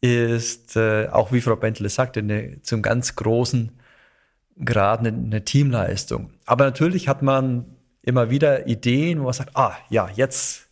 ist, 0.00 0.76
äh, 0.76 1.08
auch 1.08 1.32
wie 1.32 1.40
Frau 1.40 1.56
Bentle 1.56 1.88
sagte, 1.88 2.20
eine, 2.20 2.62
zum 2.62 2.80
ganz 2.80 3.16
großen 3.16 3.72
Grad 4.64 5.00
eine, 5.00 5.08
eine, 5.08 5.44
Teamleistung. 5.44 6.30
Aber 6.46 6.66
natürlich 6.66 7.08
hat 7.08 7.22
man 7.22 7.64
immer 8.02 8.30
wieder 8.30 8.68
Ideen, 8.68 9.18
wo 9.18 9.24
man 9.24 9.32
sagt, 9.32 9.56
ah 9.56 9.76
ja, 9.90 10.08
jetzt 10.14 10.68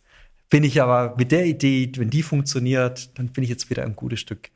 bin 0.49 0.63
ich 0.63 0.81
aber 0.81 1.15
mit 1.17 1.33
der 1.33 1.45
Idee, 1.45 1.91
wenn 1.97 2.09
die 2.09 2.23
funktioniert, 2.23 3.17
dann 3.19 3.27
bin 3.27 3.43
ich 3.43 3.49
jetzt 3.49 3.69
wieder 3.69 3.83
ein 3.83 3.97
gutes 3.97 4.21
Stück 4.21 4.49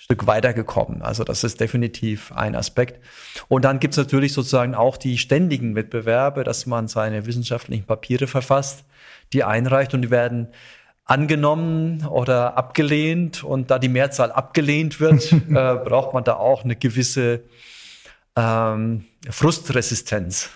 Stück 0.00 0.28
weitergekommen. 0.28 1.02
Also 1.02 1.24
das 1.24 1.42
ist 1.42 1.60
definitiv 1.60 2.30
ein 2.30 2.54
Aspekt. 2.54 3.04
Und 3.48 3.64
dann 3.64 3.80
gibt's 3.80 3.96
natürlich 3.96 4.32
sozusagen 4.32 4.76
auch 4.76 4.96
die 4.96 5.18
ständigen 5.18 5.74
Wettbewerbe, 5.74 6.44
dass 6.44 6.66
man 6.66 6.86
seine 6.86 7.26
wissenschaftlichen 7.26 7.84
Papiere 7.84 8.28
verfasst, 8.28 8.84
die 9.32 9.42
einreicht 9.42 9.94
und 9.94 10.02
die 10.02 10.10
werden 10.10 10.48
angenommen 11.04 12.06
oder 12.06 12.56
abgelehnt. 12.56 13.42
Und 13.42 13.72
da 13.72 13.80
die 13.80 13.88
Mehrzahl 13.88 14.30
abgelehnt 14.30 15.00
wird, 15.00 15.32
äh, 15.32 15.36
braucht 15.48 16.14
man 16.14 16.22
da 16.22 16.34
auch 16.34 16.62
eine 16.62 16.76
gewisse 16.76 17.42
ähm, 18.36 19.04
Frustresistenz 19.28 20.50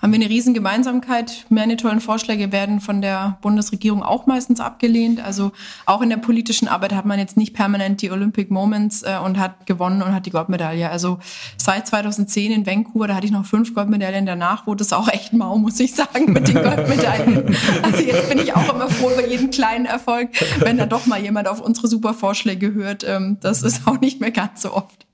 haben 0.00 0.12
wir 0.12 0.20
eine 0.20 0.28
riesen 0.28 0.54
Gemeinsamkeit. 0.54 1.44
Meine 1.50 1.76
tollen 1.76 2.00
Vorschläge 2.00 2.52
werden 2.52 2.80
von 2.80 3.02
der 3.02 3.38
Bundesregierung 3.42 4.02
auch 4.02 4.26
meistens 4.26 4.60
abgelehnt. 4.60 5.22
Also 5.22 5.52
auch 5.84 6.00
in 6.00 6.08
der 6.08 6.16
politischen 6.16 6.68
Arbeit 6.68 6.94
hat 6.94 7.04
man 7.04 7.18
jetzt 7.18 7.36
nicht 7.36 7.54
permanent 7.54 8.00
die 8.00 8.10
Olympic 8.10 8.50
Moments 8.50 9.02
äh, 9.02 9.18
und 9.22 9.38
hat 9.38 9.66
gewonnen 9.66 10.02
und 10.02 10.14
hat 10.14 10.24
die 10.26 10.30
Goldmedaille. 10.30 10.90
Also 10.90 11.18
seit 11.56 11.86
2010 11.86 12.52
in 12.52 12.66
Vancouver, 12.66 13.08
da 13.08 13.14
hatte 13.14 13.26
ich 13.26 13.32
noch 13.32 13.44
fünf 13.44 13.74
Goldmedaillen. 13.74 14.24
Danach 14.24 14.66
wurde 14.66 14.82
es 14.82 14.92
auch 14.92 15.08
echt 15.08 15.32
mau, 15.32 15.58
muss 15.58 15.78
ich 15.80 15.94
sagen, 15.94 16.32
mit 16.32 16.48
den 16.48 16.62
Goldmedaillen. 16.62 17.56
Also 17.82 18.02
jetzt 18.02 18.28
bin 18.28 18.38
ich 18.38 18.54
auch 18.54 18.74
immer 18.74 18.88
froh 18.88 19.10
über 19.10 19.26
jeden 19.26 19.50
kleinen 19.50 19.84
Erfolg, 19.84 20.30
wenn 20.60 20.78
da 20.78 20.86
doch 20.86 21.06
mal 21.06 21.20
jemand 21.20 21.48
auf 21.48 21.60
unsere 21.60 21.88
super 21.88 22.14
Vorschläge 22.14 22.72
hört. 22.72 23.04
Ähm, 23.06 23.38
das 23.40 23.62
ist 23.62 23.86
auch 23.86 24.00
nicht 24.00 24.20
mehr 24.20 24.30
ganz 24.30 24.62
so 24.62 24.72
oft. 24.72 25.06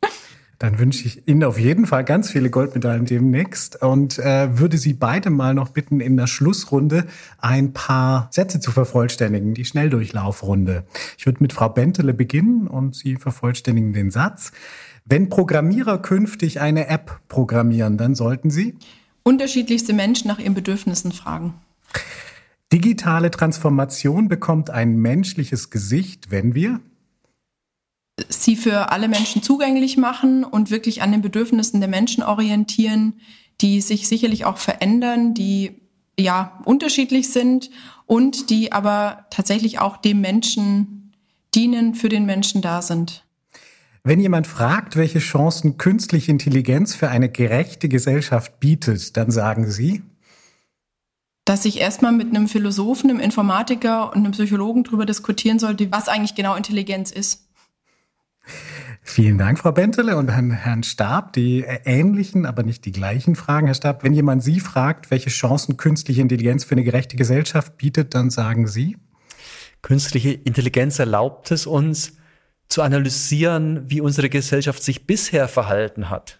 Dann 0.59 0.79
wünsche 0.79 1.07
ich 1.07 1.29
Ihnen 1.29 1.45
auf 1.45 1.59
jeden 1.59 1.87
Fall 1.87 2.05
ganz 2.05 2.31
viele 2.31 2.49
Goldmedaillen 2.49 3.05
demnächst 3.05 3.83
und 3.83 4.19
äh, 4.19 4.59
würde 4.59 4.79
Sie 4.79 4.95
beide 4.95 5.31
mal 5.31 5.53
noch 5.53 5.69
bitten, 5.71 6.01
in 6.01 6.17
der 6.17 6.27
Schlussrunde 6.27 7.07
ein 7.39 7.73
paar 7.73 8.29
Sätze 8.31 8.59
zu 8.61 8.71
vervollständigen, 8.73 9.53
die 9.53 9.65
Schnelldurchlaufrunde. 9.65 10.85
Ich 11.19 11.27
würde 11.27 11.43
mit 11.43 11.53
Frau 11.53 11.69
Bentele 11.69 12.15
beginnen 12.15 12.67
und 12.69 12.97
Sie 12.97 13.17
vervollständigen 13.17 13.93
den 13.93 14.11
Satz. 14.11 14.53
Wenn 15.05 15.29
Programmierer 15.29 16.03
künftig 16.03 16.61
eine 16.61 16.89
App 16.89 17.21
programmieren, 17.29 17.97
dann 17.97 18.17
sollten 18.17 18.51
sie 18.51 18.77
unterschiedlichste 19.23 19.93
Menschen 19.93 20.27
nach 20.29 20.41
ihren 20.41 20.55
Bedürfnissen 20.55 21.13
fragen. 21.13 21.55
Digitale 22.73 23.31
Transformation 23.31 24.29
bekommt 24.29 24.71
ein 24.71 24.97
menschliches 24.97 25.71
Gesicht, 25.71 26.33
wenn 26.33 26.57
wir 26.57 26.81
sie 28.29 28.57
für 28.57 28.91
alle 28.91 29.09
Menschen 29.09 29.43
zugänglich 29.43 29.97
machen 29.97 30.45
und 30.45 30.71
wirklich 30.71 31.03
an 31.03 31.12
den 31.12 31.23
Bedürfnissen 31.23 31.81
der 31.81 31.89
Menschen 31.89 32.23
orientieren, 32.23 33.21
die 33.61 33.81
sich 33.81 34.09
sicherlich 34.09 34.45
auch 34.45 34.59
verändern, 34.59 35.35
die 35.35 35.81
ja 36.19 36.61
unterschiedlich 36.64 37.31
sind 37.33 37.71
und 38.07 38.51
die 38.51 38.73
aber 38.73 39.27
tatsächlich 39.31 39.81
auch 39.81 39.97
dem 39.97 40.21
Menschen 40.21 41.12
dienen, 41.55 41.95
für 41.95 42.09
den 42.09 42.27
Menschen 42.27 42.62
da 42.62 42.83
sind. 42.83 43.25
Wenn 44.05 44.21
jemand 44.21 44.47
fragt, 44.47 44.97
welche 44.97 45.19
Chancen 45.19 45.79
künstliche 45.79 46.31
Intelligenz 46.31 46.95
für 46.95 47.09
eine 47.09 47.29
gerechte 47.29 47.89
Gesellschaft 47.89 48.61
bietet, 48.61 49.17
dann 49.17 49.31
sagen 49.31 49.69
Sie, 49.69 50.03
dass 51.45 51.64
ich 51.64 51.81
erstmal 51.81 52.12
mit 52.12 52.29
einem 52.29 52.49
Philosophen, 52.49 53.11
einem 53.11 53.21
Informatiker 53.21 54.12
und 54.12 54.19
einem 54.19 54.33
Psychologen 54.33 54.85
darüber 54.85 55.07
diskutieren 55.07 55.59
sollte, 55.59 55.91
was 55.91 56.09
eigentlich 56.09 56.35
genau 56.35 56.55
Intelligenz 56.55 57.11
ist. 57.11 57.46
Vielen 59.03 59.39
Dank, 59.39 59.59
Frau 59.59 59.73
Bentele 59.73 60.17
und 60.17 60.31
an 60.31 60.51
Herrn 60.51 60.83
Stab. 60.83 61.33
Die 61.33 61.63
ähnlichen, 61.63 62.47
aber 62.47 62.63
nicht 62.63 62.85
die 62.85 62.93
gleichen 62.93 63.37
Fragen. 63.37 63.67
Herr 63.67 63.75
Stab, 63.75 64.03
wenn 64.03 64.13
jemand 64.13 64.43
Sie 64.43 64.61
fragt, 64.61 65.11
welche 65.11 65.31
Chancen 65.31 65.77
künstliche 65.77 66.21
Intelligenz 66.21 66.65
für 66.65 66.73
eine 66.73 66.85
gerechte 66.85 67.17
Gesellschaft 67.17 67.77
bietet, 67.77 68.15
dann 68.15 68.31
sagen 68.31 68.67
Sie? 68.67 68.97
Künstliche 69.83 70.33
Intelligenz 70.33 70.99
erlaubt 70.99 71.51
es 71.51 71.67
uns 71.67 72.17
zu 72.69 72.83
analysieren, 72.83 73.89
wie 73.89 74.01
unsere 74.01 74.29
Gesellschaft 74.29 74.83
sich 74.83 75.07
bisher 75.07 75.47
verhalten 75.49 76.11
hat. 76.11 76.39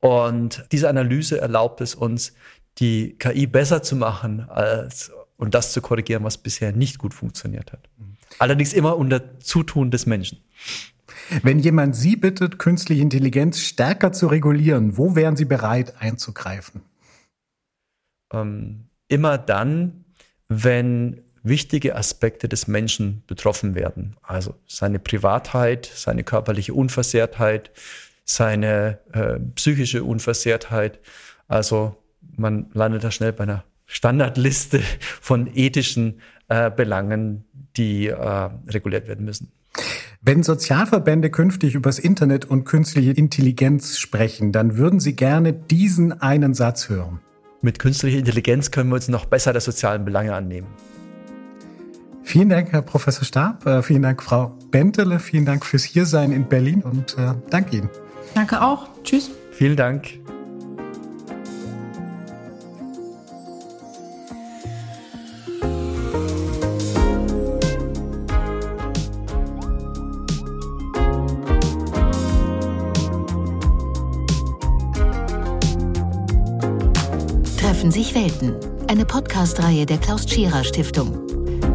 Und 0.00 0.64
diese 0.72 0.88
Analyse 0.88 1.40
erlaubt 1.40 1.80
es 1.80 1.94
uns, 1.94 2.34
die 2.78 3.16
KI 3.18 3.46
besser 3.46 3.82
zu 3.82 3.96
machen 3.96 4.48
als, 4.48 5.12
und 5.36 5.54
das 5.54 5.72
zu 5.72 5.80
korrigieren, 5.80 6.24
was 6.24 6.38
bisher 6.38 6.72
nicht 6.72 6.98
gut 6.98 7.14
funktioniert 7.14 7.72
hat. 7.72 7.88
Allerdings 8.38 8.72
immer 8.72 8.96
unter 8.96 9.40
Zutun 9.40 9.90
des 9.90 10.06
Menschen. 10.06 10.42
Wenn 11.42 11.58
jemand 11.58 11.96
Sie 11.96 12.16
bittet, 12.16 12.58
künstliche 12.58 13.02
Intelligenz 13.02 13.60
stärker 13.60 14.12
zu 14.12 14.26
regulieren, 14.26 14.96
wo 14.96 15.14
wären 15.14 15.36
Sie 15.36 15.44
bereit 15.44 15.94
einzugreifen? 16.00 16.82
Ähm, 18.32 18.86
immer 19.08 19.38
dann, 19.38 20.04
wenn 20.48 21.22
wichtige 21.42 21.96
Aspekte 21.96 22.48
des 22.48 22.68
Menschen 22.68 23.22
betroffen 23.26 23.74
werden. 23.74 24.16
Also 24.22 24.54
seine 24.66 24.98
Privatheit, 24.98 25.90
seine 25.94 26.24
körperliche 26.24 26.74
Unversehrtheit, 26.74 27.70
seine 28.24 28.98
äh, 29.12 29.38
psychische 29.54 30.04
Unversehrtheit. 30.04 31.00
Also 31.48 31.96
man 32.36 32.70
landet 32.72 33.04
da 33.04 33.10
schnell 33.10 33.32
bei 33.32 33.44
einer 33.44 33.64
Standardliste 33.86 34.80
von 35.20 35.50
ethischen 35.54 36.20
äh, 36.48 36.70
Belangen, 36.70 37.44
die 37.76 38.08
äh, 38.08 38.50
reguliert 38.68 39.08
werden 39.08 39.24
müssen. 39.24 39.50
Wenn 40.22 40.42
Sozialverbände 40.42 41.30
künftig 41.30 41.74
übers 41.74 41.98
Internet 41.98 42.44
und 42.44 42.64
künstliche 42.64 43.12
Intelligenz 43.12 43.96
sprechen, 43.96 44.52
dann 44.52 44.76
würden 44.76 45.00
Sie 45.00 45.16
gerne 45.16 45.54
diesen 45.54 46.20
einen 46.20 46.52
Satz 46.52 46.90
hören. 46.90 47.20
Mit 47.62 47.78
künstlicher 47.78 48.18
Intelligenz 48.18 48.70
können 48.70 48.90
wir 48.90 48.96
uns 48.96 49.08
noch 49.08 49.24
besser 49.24 49.52
der 49.52 49.62
sozialen 49.62 50.04
Belange 50.04 50.34
annehmen. 50.34 50.66
Vielen 52.22 52.50
Dank, 52.50 52.70
Herr 52.70 52.82
Professor 52.82 53.24
Stab. 53.24 53.64
Äh, 53.64 53.82
vielen 53.82 54.02
Dank, 54.02 54.22
Frau 54.22 54.54
Bentele. 54.70 55.20
Vielen 55.20 55.46
Dank 55.46 55.64
fürs 55.64 55.84
Hiersein 55.84 56.32
in 56.32 56.46
Berlin 56.46 56.82
und 56.82 57.16
äh, 57.16 57.32
danke 57.48 57.78
Ihnen. 57.78 57.88
Danke 58.34 58.60
auch. 58.60 58.90
Tschüss. 59.02 59.30
Vielen 59.52 59.76
Dank. 59.76 60.19
Welten. 78.22 78.54
Eine 78.86 79.06
Podcast-Reihe 79.06 79.86
der 79.86 79.96
Klaus 79.96 80.26
Tschira 80.26 80.62
Stiftung. 80.62 81.26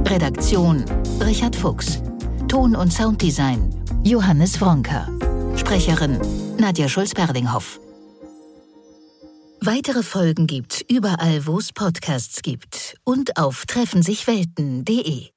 Redaktion 0.06 0.86
Richard 1.20 1.56
Fuchs. 1.56 2.04
Ton- 2.48 2.76
und 2.76 2.94
Sounddesign 2.94 3.74
Johannes 4.04 4.62
Wronker. 4.62 5.10
Sprecherin 5.56 6.22
Nadja 6.60 6.88
Schulz-Berdinghoff. 6.88 7.80
Weitere 9.60 10.04
Folgen 10.04 10.46
gibt's 10.46 10.84
überall, 10.88 11.48
wo 11.48 11.58
es 11.58 11.74
Podcasts 11.74 12.44
gibt 12.44 12.96
und 13.04 13.38
auf 13.38 13.66
treffensichwelten.de. 13.66 15.35